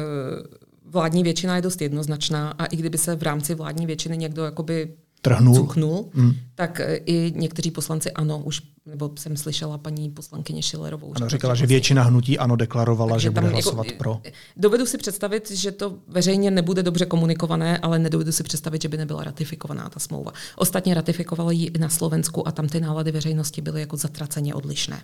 vládní 0.89 1.23
většina 1.23 1.55
je 1.55 1.61
dost 1.61 1.81
jednoznačná 1.81 2.51
a 2.51 2.65
i 2.65 2.75
kdyby 2.75 2.97
se 2.97 3.15
v 3.15 3.23
rámci 3.23 3.55
vládní 3.55 3.85
většiny 3.85 4.17
někdo 4.17 4.45
jakoby 4.45 4.93
trhnul, 5.21 5.55
cuchnul, 5.55 6.09
mm. 6.13 6.33
tak 6.55 6.81
uh, 6.85 6.95
i 7.05 7.33
někteří 7.35 7.71
poslanci 7.71 8.11
ano, 8.11 8.41
už, 8.43 8.61
nebo 8.85 9.11
jsem 9.15 9.37
slyšela 9.37 9.77
paní 9.77 10.09
poslankyně 10.09 10.61
Šilerovou. 10.61 11.13
Ano, 11.15 11.29
říkala, 11.29 11.55
že 11.55 11.65
většina 11.65 12.03
hnutí 12.03 12.39
ano 12.39 12.55
deklarovala, 12.55 13.17
že 13.17 13.29
bude 13.29 13.45
jako 13.45 13.53
hlasovat 13.53 13.85
jako, 13.85 13.97
pro. 13.97 14.21
Dovedu 14.57 14.85
si 14.85 14.97
představit, 14.97 15.51
že 15.51 15.71
to 15.71 15.97
veřejně 16.07 16.51
nebude 16.51 16.83
dobře 16.83 17.05
komunikované, 17.05 17.77
ale 17.77 17.99
nedovedu 17.99 18.31
si 18.31 18.43
představit, 18.43 18.81
že 18.81 18.89
by 18.89 18.97
nebyla 18.97 19.23
ratifikovaná 19.23 19.89
ta 19.89 19.99
smlouva. 19.99 20.31
Ostatně 20.55 20.93
ratifikovali 20.93 21.55
ji 21.55 21.65
i 21.67 21.77
na 21.77 21.89
Slovensku 21.89 22.47
a 22.47 22.51
tam 22.51 22.67
ty 22.67 22.79
nálady 22.79 23.11
veřejnosti 23.11 23.61
byly 23.61 23.79
jako 23.79 23.97
zatraceně 23.97 24.55
odlišné. 24.55 25.01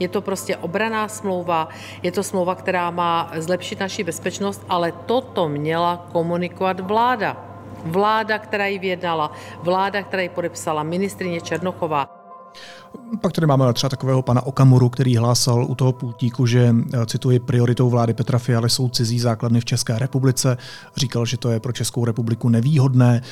Je 0.00 0.08
to 0.08 0.20
prostě 0.20 0.56
obraná 0.56 1.08
smlouva, 1.08 1.68
je 2.02 2.12
to 2.12 2.22
smlouva, 2.22 2.54
která 2.54 2.90
má 2.90 3.32
zlepšit 3.38 3.80
naši 3.80 4.04
bezpečnost, 4.04 4.62
ale 4.68 4.92
toto 4.92 5.48
měla 5.48 6.06
komunikovat 6.12 6.80
vláda. 6.80 7.36
Vláda, 7.84 8.38
která 8.38 8.66
ji 8.66 8.78
vyjednala, 8.78 9.32
vláda, 9.62 10.02
která 10.02 10.22
ji 10.22 10.28
podepsala, 10.28 10.82
ministrině 10.82 11.40
Černochová. 11.40 12.24
Pak 13.20 13.32
tady 13.32 13.46
máme 13.46 13.72
třeba 13.72 13.90
takového 13.90 14.22
pana 14.22 14.42
Okamuru, 14.42 14.88
který 14.88 15.16
hlásal 15.16 15.64
u 15.64 15.74
toho 15.74 15.92
pultíku, 15.92 16.46
že, 16.46 16.74
eh, 16.94 17.06
cituji, 17.06 17.38
prioritou 17.38 17.90
vlády 17.90 18.14
Petra 18.14 18.38
Fialy 18.38 18.70
jsou 18.70 18.88
cizí 18.88 19.20
základny 19.20 19.60
v 19.60 19.64
České 19.64 19.98
republice. 19.98 20.56
Říkal, 20.96 21.26
že 21.26 21.36
to 21.36 21.50
je 21.50 21.60
pro 21.60 21.72
Českou 21.72 22.04
republiku 22.04 22.48
nevýhodné. 22.48 23.22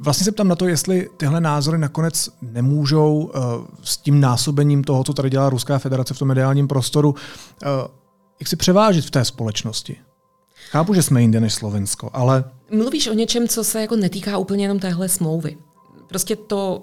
Vlastně 0.00 0.24
se 0.24 0.32
ptám 0.32 0.48
na 0.48 0.56
to, 0.56 0.68
jestli 0.68 1.08
tyhle 1.16 1.40
názory 1.40 1.78
nakonec 1.78 2.30
nemůžou 2.42 3.16
uh, 3.16 3.42
s 3.82 3.96
tím 3.96 4.20
násobením 4.20 4.84
toho, 4.84 5.04
co 5.04 5.12
tady 5.12 5.30
dělá 5.30 5.50
Ruská 5.50 5.78
federace 5.78 6.14
v 6.14 6.18
tom 6.18 6.28
mediálním 6.28 6.68
prostoru, 6.68 7.10
uh, 7.10 7.68
jak 8.40 8.48
si 8.48 8.56
převážit 8.56 9.04
v 9.04 9.10
té 9.10 9.24
společnosti. 9.24 9.96
Chápu, 10.70 10.94
že 10.94 11.02
jsme 11.02 11.20
jinde 11.20 11.40
než 11.40 11.54
Slovensko, 11.54 12.10
ale... 12.12 12.44
Mluvíš 12.70 13.06
o 13.06 13.12
něčem, 13.12 13.48
co 13.48 13.64
se 13.64 13.80
jako 13.80 13.96
netýká 13.96 14.38
úplně 14.38 14.64
jenom 14.64 14.78
téhle 14.78 15.08
smlouvy. 15.08 15.56
Prostě 16.08 16.36
to, 16.36 16.82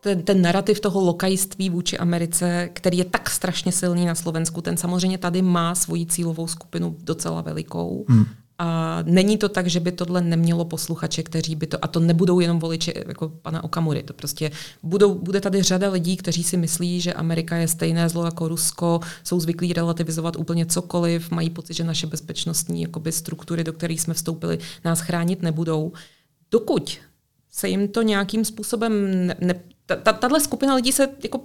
ten, 0.00 0.22
ten 0.22 0.42
narrativ 0.42 0.80
toho 0.80 1.00
lokajství 1.00 1.70
vůči 1.70 1.98
Americe, 1.98 2.68
který 2.72 2.98
je 2.98 3.04
tak 3.04 3.30
strašně 3.30 3.72
silný 3.72 4.06
na 4.06 4.14
Slovensku, 4.14 4.60
ten 4.60 4.76
samozřejmě 4.76 5.18
tady 5.18 5.42
má 5.42 5.74
svoji 5.74 6.06
cílovou 6.06 6.46
skupinu 6.46 6.96
docela 7.00 7.40
velikou. 7.40 8.04
Hmm. 8.08 8.24
A 8.60 8.98
není 9.02 9.38
to 9.38 9.48
tak, 9.48 9.66
že 9.66 9.80
by 9.80 9.92
tohle 9.92 10.20
nemělo 10.20 10.64
posluchače, 10.64 11.22
kteří 11.22 11.54
by 11.54 11.66
to, 11.66 11.84
a 11.84 11.88
to 11.88 12.00
nebudou 12.00 12.40
jenom 12.40 12.58
voliči 12.58 12.94
jako 13.06 13.28
pana 13.28 13.64
Okamury, 13.64 14.02
to 14.02 14.12
prostě 14.12 14.50
budou, 14.82 15.14
bude 15.14 15.40
tady 15.40 15.62
řada 15.62 15.90
lidí, 15.90 16.16
kteří 16.16 16.44
si 16.44 16.56
myslí, 16.56 17.00
že 17.00 17.14
Amerika 17.14 17.56
je 17.56 17.68
stejné 17.68 18.08
zlo 18.08 18.24
jako 18.24 18.48
Rusko, 18.48 19.00
jsou 19.24 19.40
zvyklí 19.40 19.72
relativizovat 19.72 20.36
úplně 20.36 20.66
cokoliv, 20.66 21.30
mají 21.30 21.50
pocit, 21.50 21.74
že 21.74 21.84
naše 21.84 22.06
bezpečnostní 22.06 22.82
jakoby, 22.82 23.12
struktury, 23.12 23.64
do 23.64 23.72
kterých 23.72 24.00
jsme 24.00 24.14
vstoupili, 24.14 24.58
nás 24.84 25.00
chránit 25.00 25.42
nebudou. 25.42 25.92
Dokud 26.50 26.98
se 27.50 27.68
jim 27.68 27.88
to 27.88 28.02
nějakým 28.02 28.44
způsobem, 28.44 29.26
ne, 29.26 29.36
ne, 29.40 29.54
tahle 30.20 30.40
skupina 30.40 30.74
lidí 30.74 30.92
se 30.92 31.08
jako 31.22 31.40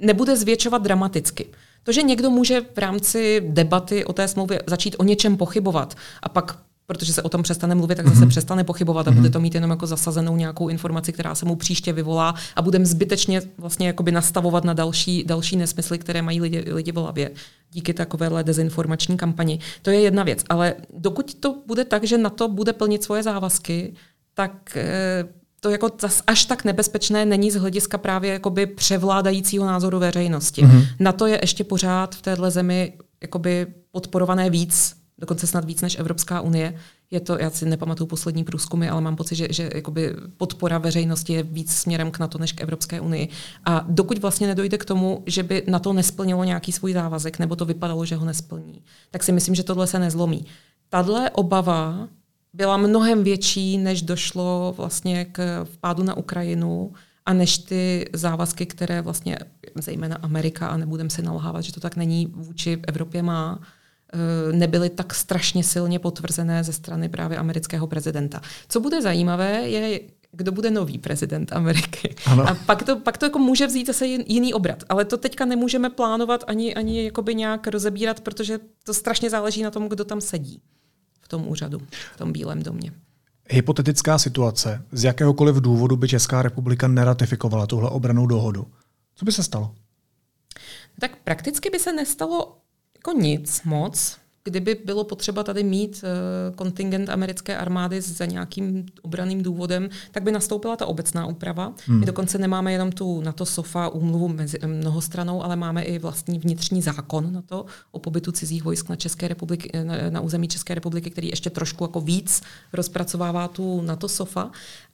nebude 0.00 0.36
zvětšovat 0.36 0.82
dramaticky. 0.82 1.46
To, 1.88 1.92
že 1.92 2.02
někdo 2.02 2.30
může 2.30 2.60
v 2.60 2.78
rámci 2.78 3.42
debaty 3.48 4.04
o 4.04 4.12
té 4.12 4.28
smlouvě 4.28 4.62
začít 4.66 4.96
o 4.98 5.04
něčem 5.04 5.36
pochybovat 5.36 5.94
a 6.22 6.28
pak 6.28 6.58
protože 6.86 7.12
se 7.12 7.22
o 7.22 7.28
tom 7.28 7.42
přestane 7.42 7.74
mluvit, 7.74 7.96
tak 7.96 8.08
zase 8.08 8.20
mm-hmm. 8.20 8.28
přestane 8.28 8.64
pochybovat 8.64 9.08
a 9.08 9.10
bude 9.10 9.28
mhm. 9.28 9.32
to 9.32 9.40
mít 9.40 9.54
jenom 9.54 9.70
jako 9.70 9.86
zasazenou 9.86 10.36
nějakou 10.36 10.68
informaci, 10.68 11.12
která 11.12 11.34
se 11.34 11.46
mu 11.46 11.56
příště 11.56 11.92
vyvolá 11.92 12.34
a 12.56 12.62
budeme 12.62 12.86
zbytečně 12.86 13.42
vlastně 13.58 13.86
jakoby 13.86 14.12
nastavovat 14.12 14.64
na 14.64 14.72
další, 14.72 15.24
další 15.24 15.56
nesmysly, 15.56 15.98
které 15.98 16.22
mají 16.22 16.40
lidi, 16.40 16.64
lidi 16.72 16.92
v 16.92 16.96
hlavě 16.96 17.30
díky 17.72 17.94
takovéhle 17.94 18.44
dezinformační 18.44 19.16
kampani. 19.16 19.58
To 19.82 19.90
je 19.90 20.00
jedna 20.00 20.22
věc. 20.22 20.44
Ale 20.48 20.74
dokud 20.98 21.34
to 21.34 21.62
bude 21.66 21.84
tak, 21.84 22.04
že 22.04 22.18
na 22.18 22.30
to 22.30 22.48
bude 22.48 22.72
plnit 22.72 23.02
svoje 23.02 23.22
závazky, 23.22 23.94
tak 24.34 24.76
eh, 24.76 25.24
to 25.60 25.70
jako 25.70 25.90
zas 26.00 26.22
až 26.26 26.44
tak 26.44 26.64
nebezpečné 26.64 27.24
není 27.26 27.50
z 27.50 27.56
hlediska 27.56 27.98
právě 27.98 28.32
jakoby 28.32 28.66
převládajícího 28.66 29.66
názoru 29.66 29.98
veřejnosti. 29.98 30.62
Mm-hmm. 30.62 30.86
Na 31.00 31.12
to 31.12 31.26
je 31.26 31.38
ještě 31.42 31.64
pořád 31.64 32.14
v 32.14 32.22
téhle 32.22 32.50
zemi 32.50 32.92
jakoby 33.22 33.66
podporované 33.90 34.50
víc, 34.50 34.96
dokonce 35.18 35.46
snad 35.46 35.64
víc 35.64 35.80
než 35.80 35.98
Evropská 35.98 36.40
unie. 36.40 36.74
Je 37.10 37.20
to, 37.20 37.38
já 37.38 37.50
si 37.50 37.66
nepamatuju 37.66 38.06
poslední 38.06 38.44
průzkumy, 38.44 38.88
ale 38.88 39.00
mám 39.00 39.16
pocit, 39.16 39.34
že, 39.34 39.48
že 39.50 39.70
jakoby 39.74 40.14
podpora 40.36 40.78
veřejnosti 40.78 41.32
je 41.32 41.42
víc 41.42 41.74
směrem 41.74 42.10
k 42.10 42.18
NATO 42.18 42.38
než 42.38 42.52
k 42.52 42.60
Evropské 42.60 43.00
unii. 43.00 43.28
A 43.64 43.84
dokud 43.88 44.18
vlastně 44.18 44.46
nedojde 44.46 44.78
k 44.78 44.84
tomu, 44.84 45.22
že 45.26 45.42
by 45.42 45.62
na 45.66 45.78
to 45.78 45.92
nesplnilo 45.92 46.44
nějaký 46.44 46.72
svůj 46.72 46.92
závazek, 46.92 47.38
nebo 47.38 47.56
to 47.56 47.64
vypadalo, 47.64 48.04
že 48.04 48.16
ho 48.16 48.24
nesplní, 48.24 48.82
tak 49.10 49.22
si 49.22 49.32
myslím, 49.32 49.54
že 49.54 49.62
tohle 49.62 49.86
se 49.86 49.98
nezlomí. 49.98 50.46
Tadle 50.88 51.30
obava 51.30 52.08
byla 52.52 52.76
mnohem 52.76 53.24
větší, 53.24 53.78
než 53.78 54.02
došlo 54.02 54.74
vlastně 54.76 55.24
k 55.24 55.64
vpádu 55.64 56.02
na 56.02 56.16
Ukrajinu 56.16 56.92
a 57.26 57.32
než 57.32 57.58
ty 57.58 58.10
závazky, 58.12 58.66
které 58.66 59.02
vlastně 59.02 59.38
zejména 59.74 60.16
Amerika, 60.22 60.68
a 60.68 60.76
nebudem 60.76 61.10
se 61.10 61.22
nalhávat, 61.22 61.64
že 61.64 61.72
to 61.72 61.80
tak 61.80 61.96
není, 61.96 62.26
vůči 62.26 62.80
Evropě 62.86 63.22
má, 63.22 63.60
eh, 64.14 64.52
nebyly 64.52 64.90
tak 64.90 65.14
strašně 65.14 65.64
silně 65.64 65.98
potvrzené 65.98 66.64
ze 66.64 66.72
strany 66.72 67.08
právě 67.08 67.38
amerického 67.38 67.86
prezidenta. 67.86 68.40
Co 68.68 68.80
bude 68.80 69.02
zajímavé, 69.02 69.68
je, 69.68 70.00
kdo 70.32 70.52
bude 70.52 70.70
nový 70.70 70.98
prezident 70.98 71.52
Ameriky. 71.52 72.14
Ano. 72.26 72.48
A 72.48 72.54
pak 72.66 72.82
to, 72.82 72.96
pak 72.96 73.18
to 73.18 73.26
jako 73.26 73.38
může 73.38 73.66
vzít 73.66 73.86
zase 73.86 74.06
jiný 74.06 74.54
obrat. 74.54 74.84
Ale 74.88 75.04
to 75.04 75.16
teďka 75.16 75.44
nemůžeme 75.44 75.90
plánovat 75.90 76.44
ani, 76.46 76.74
ani 76.74 77.04
jakoby 77.04 77.34
nějak 77.34 77.66
rozebírat, 77.66 78.20
protože 78.20 78.58
to 78.84 78.94
strašně 78.94 79.30
záleží 79.30 79.62
na 79.62 79.70
tom, 79.70 79.88
kdo 79.88 80.04
tam 80.04 80.20
sedí 80.20 80.60
v 81.28 81.30
tom 81.30 81.48
úřadu, 81.48 81.78
v 82.14 82.18
tom 82.18 82.32
Bílém 82.32 82.62
domě. 82.62 82.92
Hypotetická 83.50 84.18
situace. 84.18 84.84
Z 84.92 85.04
jakéhokoliv 85.04 85.56
důvodu 85.56 85.96
by 85.96 86.08
Česká 86.08 86.42
republika 86.42 86.88
neratifikovala 86.88 87.66
tuhle 87.66 87.90
obranou 87.90 88.26
dohodu. 88.26 88.66
Co 89.14 89.24
by 89.24 89.32
se 89.32 89.42
stalo? 89.42 89.74
Tak 91.00 91.16
prakticky 91.24 91.70
by 91.70 91.78
se 91.78 91.92
nestalo 91.92 92.58
jako 92.96 93.12
nic 93.12 93.62
moc, 93.62 94.18
kdyby 94.48 94.76
bylo 94.84 95.04
potřeba 95.04 95.44
tady 95.44 95.62
mít 95.62 96.04
uh, 96.04 96.56
kontingent 96.56 97.08
americké 97.08 97.56
armády 97.56 98.00
za 98.00 98.26
nějakým 98.26 98.86
obraným 99.02 99.42
důvodem, 99.42 99.88
tak 100.10 100.22
by 100.22 100.32
nastoupila 100.32 100.76
ta 100.76 100.86
obecná 100.86 101.26
úprava. 101.26 101.72
Hmm. 101.86 102.00
My 102.00 102.06
dokonce 102.06 102.38
nemáme 102.38 102.72
jenom 102.72 102.92
tu 102.92 103.20
na 103.20 103.32
to 103.32 103.46
SOFA 103.46 103.88
úmluvu 103.88 104.28
mezi 104.28 104.58
mnohostranou, 104.66 105.42
ale 105.44 105.56
máme 105.56 105.82
i 105.82 105.98
vlastní 105.98 106.38
vnitřní 106.38 106.82
zákon 106.82 107.32
na 107.32 107.42
to 107.42 107.66
o 107.90 107.98
pobytu 107.98 108.32
cizích 108.32 108.64
vojsk 108.64 108.88
na, 108.88 108.96
České 108.96 109.28
republiky, 109.28 109.70
na, 109.82 109.94
na 110.10 110.20
území 110.20 110.48
České 110.48 110.74
republiky, 110.74 111.10
který 111.10 111.28
ještě 111.28 111.50
trošku 111.50 111.84
jako 111.84 112.00
víc 112.00 112.42
rozpracovává 112.72 113.48
tu 113.48 113.82
na 113.82 113.96
to 113.96 114.08
SOFA 114.08 114.50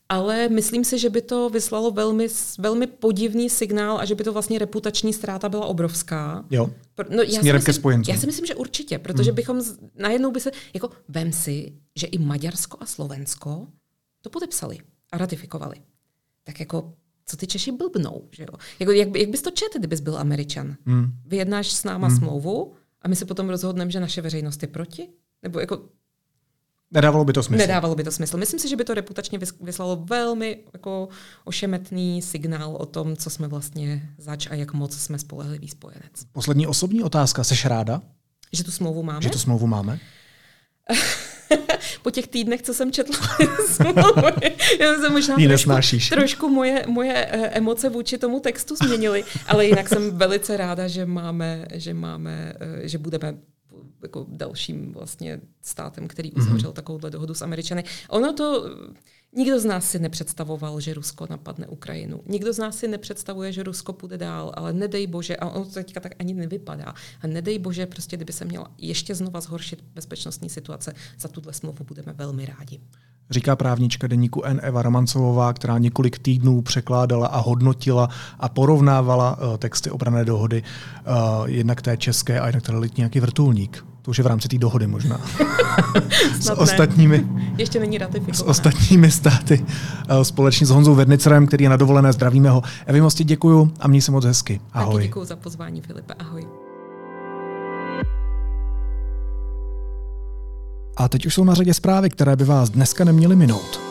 ale 0.09 0.49
myslím 0.49 0.85
si, 0.85 0.99
že 0.99 1.11
by 1.11 1.23
to 1.23 1.51
vyslalo 1.51 1.91
velmi, 1.91 2.29
velmi 2.59 2.87
podivný 2.87 3.51
signál 3.51 3.99
a 3.99 4.05
že 4.05 4.15
by 4.15 4.25
to 4.25 4.33
vlastně 4.33 4.59
reputační 4.59 5.13
ztráta 5.13 5.49
byla 5.49 5.67
obrovská. 5.67 6.45
Jo, 6.51 6.71
no, 7.11 7.23
já 7.23 7.41
směrem 7.41 7.43
si 7.43 7.45
myslím, 7.45 7.65
ke 7.65 7.73
spojencům. 7.73 8.15
Já 8.15 8.21
si 8.21 8.27
myslím, 8.27 8.47
že 8.47 8.55
určitě, 8.55 8.99
protože 8.99 9.31
hmm. 9.31 9.37
bychom 9.37 9.63
najednou 9.99 10.31
by 10.31 10.41
se, 10.41 10.51
jako 10.75 10.91
vem 11.09 11.33
si, 11.33 11.73
že 11.97 12.07
i 12.07 12.19
Maďarsko 12.19 12.77
a 12.81 12.87
Slovensko 12.87 13.67
to 14.21 14.31
podepsali 14.31 14.79
a 15.13 15.19
ratifikovali. 15.19 15.77
Tak 16.45 16.61
jako 16.61 16.93
co 17.27 17.37
ty 17.37 17.47
Češi 17.47 17.73
blbnou, 17.73 18.29
že 18.31 18.43
jo? 18.43 18.59
Jako, 18.79 18.93
jak, 18.93 19.17
jak 19.17 19.29
bys 19.29 19.43
to 19.43 19.51
četl, 19.51 19.79
kdybys 19.79 20.01
byl 20.01 20.19
Američan? 20.19 20.77
Hmm. 20.87 21.07
Vyjednáš 21.27 21.73
s 21.73 21.85
náma 21.85 22.09
hmm. 22.09 22.17
smlouvu 22.17 22.73
a 23.03 23.09
my 23.09 23.17
si 23.17 23.25
potom 23.25 23.49
rozhodneme, 23.49 23.91
že 23.91 24.01
naše 24.01 24.23
veřejnost 24.23 24.63
je 24.63 24.69
proti? 24.69 25.09
Nebo 25.43 25.61
jako 25.61 25.89
Nedávalo 26.95 27.25
by 27.25 27.33
to 27.33 27.43
smysl. 27.43 27.61
Nedávalo 27.61 27.95
by 27.95 28.05
to 28.05 28.11
smysl. 28.11 28.37
Myslím 28.37 28.61
si, 28.61 28.69
že 28.69 28.77
by 28.77 28.85
to 28.85 28.95
reputačně 28.95 29.39
vyslalo 29.61 29.97
velmi 29.97 30.59
jako 30.73 31.09
ošemetný 31.45 32.23
signál 32.23 32.77
o 32.77 32.87
tom, 32.87 33.17
co 33.17 33.31
jsme 33.31 33.49
vlastně 33.49 34.09
zač 34.19 34.47
a 34.51 34.55
jak 34.55 34.73
moc 34.73 34.97
jsme 34.97 35.19
spolehlivý 35.19 35.69
spojenec. 35.69 36.13
Poslední 36.33 36.67
osobní 36.67 37.03
otázka. 37.03 37.45
Seš 37.45 37.65
ráda? 37.65 38.03
Že 38.53 38.65
tu 38.65 38.71
smlouvu 38.71 39.03
máme? 39.03 39.23
Že 39.23 39.31
tu 39.31 39.39
smlouvu 39.39 39.67
máme? 39.67 40.01
po 42.03 42.11
těch 42.11 42.27
týdnech, 42.29 42.63
co 42.63 42.75
jsem 42.75 42.93
četla 42.93 43.17
smlouvy, 43.67 44.53
já 44.81 44.95
jsem 44.95 45.13
možná 45.13 45.37
trošku, 45.37 45.71
trošku 46.11 46.49
moje, 46.49 46.85
moje 46.87 47.15
eh, 47.15 47.49
emoce 47.49 47.89
vůči 47.89 48.19
tomu 48.19 48.41
textu 48.41 48.77
změnily, 48.77 49.25
ale 49.47 49.67
jinak 49.67 49.89
jsem 49.89 50.19
velice 50.19 50.57
ráda, 50.57 50.89
že 50.89 51.07
máme, 51.07 51.67
že 51.75 51.95
máme, 51.95 52.53
eh, 52.61 52.89
že 52.89 52.99
budeme 52.99 53.35
jako 54.05 54.27
dalším 54.29 54.93
vlastně 54.93 55.41
státem, 55.63 56.09
který 56.09 56.33
uzavřel 56.33 56.71
mm-hmm. 56.71 56.75
takovouhle 56.75 57.11
dohodu 57.11 57.35
s 57.35 57.43
Američany. 57.43 57.85
Ono 58.09 58.33
to, 58.33 58.65
nikdo 59.37 59.61
z 59.61 59.65
nás 59.65 59.91
si 59.91 59.99
nepředstavoval, 59.99 60.81
že 60.81 60.95
Rusko 60.95 61.27
napadne 61.31 61.67
Ukrajinu. 61.67 62.21
Nikdo 62.27 62.53
z 62.53 62.59
nás 62.59 62.77
si 62.77 62.89
nepředstavuje, 62.89 63.53
že 63.53 63.63
Rusko 63.63 63.93
půjde 63.93 64.19
dál, 64.19 64.53
ale 64.55 64.73
nedej 64.73 65.07
bože, 65.07 65.37
a 65.37 65.49
ono 65.49 65.65
to 65.65 65.71
teďka 65.71 66.01
tak 66.01 66.13
ani 66.19 66.35
nevypadá, 66.35 66.95
a 67.23 67.27
nedej 67.27 67.59
bože, 67.59 67.87
prostě 67.87 68.17
kdyby 68.17 68.33
se 68.33 68.45
měla 68.45 68.71
ještě 68.79 69.15
znova 69.15 69.41
zhoršit 69.41 69.85
bezpečnostní 69.95 70.49
situace, 70.49 70.95
za 71.19 71.29
tuhle 71.29 71.53
smlouvu 71.53 71.85
budeme 71.85 72.13
velmi 72.13 72.47
rádi. 72.47 72.81
Říká 73.31 73.57
právnička 73.57 74.07
deníku 74.07 74.43
N. 74.45 74.61
Eva 74.63 74.83
Romancová, 74.83 75.53
která 75.53 75.79
několik 75.79 76.19
týdnů 76.19 76.63
překládala 76.63 77.27
a 77.27 77.41
hodnotila 77.41 78.09
a 78.39 78.49
porovnávala 78.49 79.39
uh, 79.39 79.57
texty 79.57 79.91
obrané 79.91 80.25
dohody, 80.25 80.63
uh, 80.63 81.49
jednak 81.49 81.83
té 81.83 81.97
české 81.97 82.41
a 82.41 82.47
jednak 82.47 82.63
té 82.63 82.73
nějaký 82.97 83.21
vrtulník. 83.21 83.85
To 84.05 84.11
už 84.11 84.19
je 84.19 84.25
v 84.25 84.27
rámci 84.27 84.49
té 84.49 84.59
dohody 84.59 84.87
možná. 84.87 85.21
s 86.41 86.51
ostatními, 86.51 87.27
Ještě 87.59 87.81
není 87.81 87.99
ratifikované. 87.99 88.39
S 88.39 88.43
ostatními 88.43 89.11
státy. 89.11 89.65
Eh, 90.09 90.25
společně 90.25 90.67
s 90.67 90.71
Honzou 90.71 90.95
Vernicerem, 90.95 91.47
který 91.47 91.65
je 91.65 91.71
na 91.71 91.77
dovolené, 91.77 92.13
zdravíme 92.13 92.51
ho. 92.51 92.63
Evi, 92.87 93.01
moc 93.01 93.15
ti 93.15 93.25
děkuju 93.25 93.73
a 93.81 93.89
měj 93.89 94.03
se 94.03 94.13
moc 94.13 94.25
hezky. 94.25 94.61
Ahoj. 94.73 94.95
Taky 94.95 95.07
děkuju 95.07 95.25
za 95.25 95.37
pozvání, 95.37 95.81
Filipe. 95.81 96.15
Ahoj. 96.15 96.47
A 100.97 101.09
teď 101.09 101.27
už 101.27 101.35
jsou 101.35 101.45
na 101.45 101.55
řadě 101.55 101.75
zprávy, 101.75 102.11
které 102.11 102.37
by 102.37 102.45
vás 102.45 102.71
dneska 102.71 103.05
neměly 103.05 103.37
minout. 103.37 103.84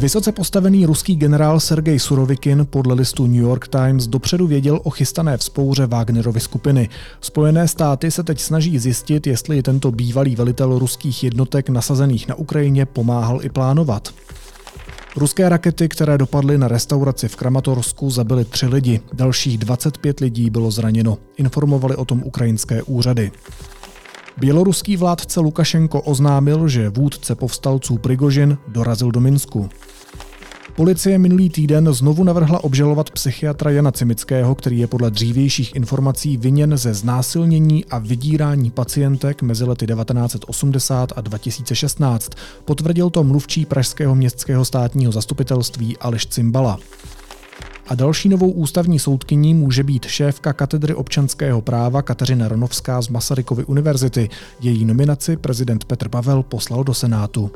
Vysoce 0.00 0.32
postavený 0.32 0.86
ruský 0.86 1.16
generál 1.16 1.60
Sergej 1.60 1.98
Surovikin 1.98 2.66
podle 2.70 2.94
listu 2.94 3.26
New 3.26 3.42
York 3.42 3.68
Times 3.68 4.06
dopředu 4.06 4.46
věděl 4.46 4.80
o 4.82 4.90
chystané 4.90 5.36
vzpouře 5.36 5.86
Wagnerovy 5.86 6.40
skupiny. 6.40 6.88
Spojené 7.20 7.68
státy 7.68 8.10
se 8.10 8.22
teď 8.22 8.40
snaží 8.40 8.78
zjistit, 8.78 9.26
jestli 9.26 9.62
tento 9.62 9.90
bývalý 9.90 10.36
velitel 10.36 10.78
ruských 10.78 11.24
jednotek 11.24 11.68
nasazených 11.68 12.28
na 12.28 12.34
Ukrajině 12.34 12.86
pomáhal 12.86 13.40
i 13.42 13.48
plánovat. 13.48 14.14
Ruské 15.16 15.48
rakety, 15.48 15.88
které 15.88 16.18
dopadly 16.18 16.58
na 16.58 16.68
restauraci 16.68 17.28
v 17.28 17.36
Kramatorsku, 17.36 18.10
zabily 18.10 18.44
tři 18.44 18.66
lidi. 18.66 19.00
Dalších 19.12 19.58
25 19.58 20.20
lidí 20.20 20.50
bylo 20.50 20.70
zraněno. 20.70 21.18
Informovali 21.36 21.96
o 21.96 22.04
tom 22.04 22.22
ukrajinské 22.24 22.82
úřady. 22.82 23.30
Běloruský 24.38 24.96
vládce 24.96 25.40
Lukašenko 25.40 26.00
oznámil, 26.00 26.68
že 26.68 26.88
vůdce 26.88 27.34
povstalců 27.34 27.98
Prigožin 27.98 28.58
dorazil 28.68 29.10
do 29.10 29.20
Minsku. 29.20 29.68
Policie 30.80 31.18
minulý 31.18 31.50
týden 31.50 31.92
znovu 31.92 32.24
navrhla 32.24 32.64
obžalovat 32.64 33.10
psychiatra 33.10 33.70
Jana 33.70 33.92
Cimického, 33.92 34.54
který 34.54 34.78
je 34.78 34.86
podle 34.86 35.10
dřívějších 35.10 35.76
informací 35.76 36.36
viněn 36.36 36.76
ze 36.76 36.94
znásilnění 36.94 37.84
a 37.84 37.98
vydírání 37.98 38.70
pacientek 38.70 39.42
mezi 39.42 39.64
lety 39.64 39.86
1980 39.86 41.12
a 41.16 41.20
2016. 41.20 42.30
Potvrdil 42.64 43.10
to 43.10 43.24
mluvčí 43.24 43.66
Pražského 43.66 44.14
městského 44.14 44.64
státního 44.64 45.12
zastupitelství 45.12 45.96
Aleš 45.98 46.26
Cimbala. 46.26 46.78
A 47.88 47.94
další 47.94 48.28
novou 48.28 48.50
ústavní 48.50 48.98
soudkyní 48.98 49.54
může 49.54 49.82
být 49.82 50.06
šéfka 50.06 50.52
katedry 50.52 50.94
občanského 50.94 51.60
práva 51.60 52.02
Kateřina 52.02 52.48
Ronovská 52.48 53.02
z 53.02 53.08
Masarykovy 53.08 53.64
univerzity. 53.64 54.28
Její 54.60 54.84
nominaci 54.84 55.36
prezident 55.36 55.84
Petr 55.84 56.08
Pavel 56.08 56.42
poslal 56.42 56.84
do 56.84 56.94
Senátu. 56.94 57.50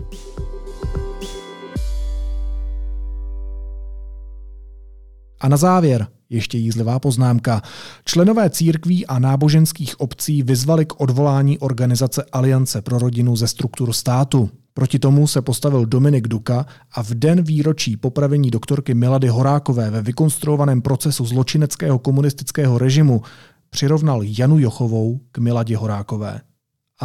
A 5.45 5.49
na 5.49 5.57
závěr 5.57 6.07
ještě 6.31 6.59
jízlivá 6.59 6.99
poznámka. 6.99 7.63
Členové 8.05 8.51
církví 8.51 9.07
a 9.07 9.19
náboženských 9.19 10.01
obcí 10.01 10.43
vyzvali 10.43 10.87
k 10.87 11.01
odvolání 11.01 11.59
organizace 11.59 12.25
Aliance 12.33 12.83
pro 12.83 12.99
rodinu 12.99 13.37
ze 13.37 13.47
struktur 13.47 13.93
státu. 13.93 14.51
Proti 14.75 14.99
tomu 14.99 15.27
se 15.27 15.43
postavil 15.43 15.87
Dominik 15.87 16.29
Duka 16.29 16.67
a 16.93 17.03
v 17.03 17.11
den 17.11 17.43
výročí 17.43 17.97
popravení 17.97 18.51
doktorky 18.51 18.95
Milady 18.95 19.29
Horákové 19.29 19.91
ve 19.91 20.03
vykonstruovaném 20.03 20.83
procesu 20.83 21.27
zločineckého 21.27 21.99
komunistického 21.99 22.79
režimu 22.79 23.23
přirovnal 23.71 24.21
Janu 24.23 24.59
Jochovou 24.59 25.21
k 25.33 25.39
Miladě 25.39 25.77
Horákové. 25.77 26.41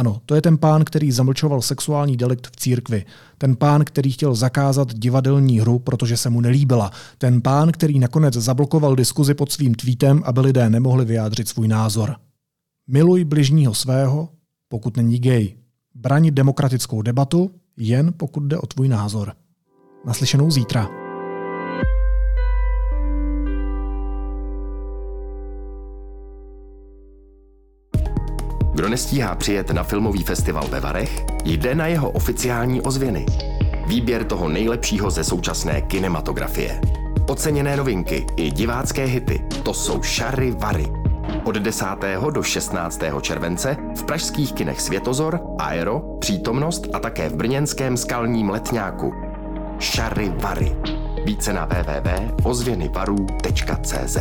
Ano, 0.00 0.20
to 0.26 0.34
je 0.34 0.42
ten 0.42 0.58
pán, 0.58 0.84
který 0.84 1.12
zamlčoval 1.12 1.62
sexuální 1.62 2.16
delikt 2.16 2.46
v 2.46 2.56
církvi. 2.56 3.04
Ten 3.38 3.56
pán, 3.56 3.84
který 3.84 4.12
chtěl 4.12 4.34
zakázat 4.34 4.94
divadelní 4.94 5.60
hru, 5.60 5.78
protože 5.78 6.16
se 6.16 6.30
mu 6.30 6.40
nelíbila. 6.40 6.90
Ten 7.18 7.42
pán, 7.42 7.72
který 7.72 7.98
nakonec 7.98 8.34
zablokoval 8.34 8.96
diskuzi 8.96 9.34
pod 9.34 9.52
svým 9.52 9.74
tweetem, 9.74 10.22
aby 10.24 10.40
lidé 10.40 10.70
nemohli 10.70 11.04
vyjádřit 11.04 11.48
svůj 11.48 11.68
názor. 11.68 12.16
Miluj 12.88 13.24
bližního 13.24 13.74
svého, 13.74 14.28
pokud 14.68 14.96
není 14.96 15.18
gay. 15.18 15.54
Braň 15.94 16.30
demokratickou 16.30 17.02
debatu, 17.02 17.50
jen 17.76 18.12
pokud 18.16 18.42
jde 18.42 18.58
o 18.58 18.66
tvůj 18.66 18.88
názor. 18.88 19.32
Naslyšenou 20.06 20.50
zítra. 20.50 20.99
Kdo 28.80 28.88
nestíhá 28.88 29.34
přijet 29.34 29.70
na 29.70 29.82
filmový 29.82 30.22
festival 30.22 30.68
ve 30.68 30.80
Varech, 30.80 31.24
jde 31.44 31.74
na 31.74 31.86
jeho 31.86 32.10
oficiální 32.10 32.80
ozvěny. 32.80 33.26
Výběr 33.86 34.24
toho 34.24 34.48
nejlepšího 34.48 35.10
ze 35.10 35.24
současné 35.24 35.80
kinematografie. 35.80 36.80
Oceněné 37.28 37.76
novinky 37.76 38.26
i 38.36 38.50
divácké 38.50 39.04
hity, 39.04 39.44
to 39.62 39.74
jsou 39.74 40.02
Šary 40.02 40.50
Vary. 40.50 40.86
Od 41.44 41.56
10. 41.56 41.86
do 42.30 42.42
16. 42.42 43.00
července 43.20 43.76
v 43.96 44.04
pražských 44.04 44.52
kinech 44.52 44.80
Světozor, 44.80 45.40
Aero, 45.58 46.00
Přítomnost 46.20 46.86
a 46.92 46.98
také 46.98 47.28
v 47.28 47.36
brněnském 47.36 47.96
skalním 47.96 48.50
letňáku. 48.50 49.14
Šary 49.78 50.32
Vary. 50.36 50.76
Více 51.24 51.52
na 51.52 51.64
www.ozvěnyvarů.cz 51.64 54.18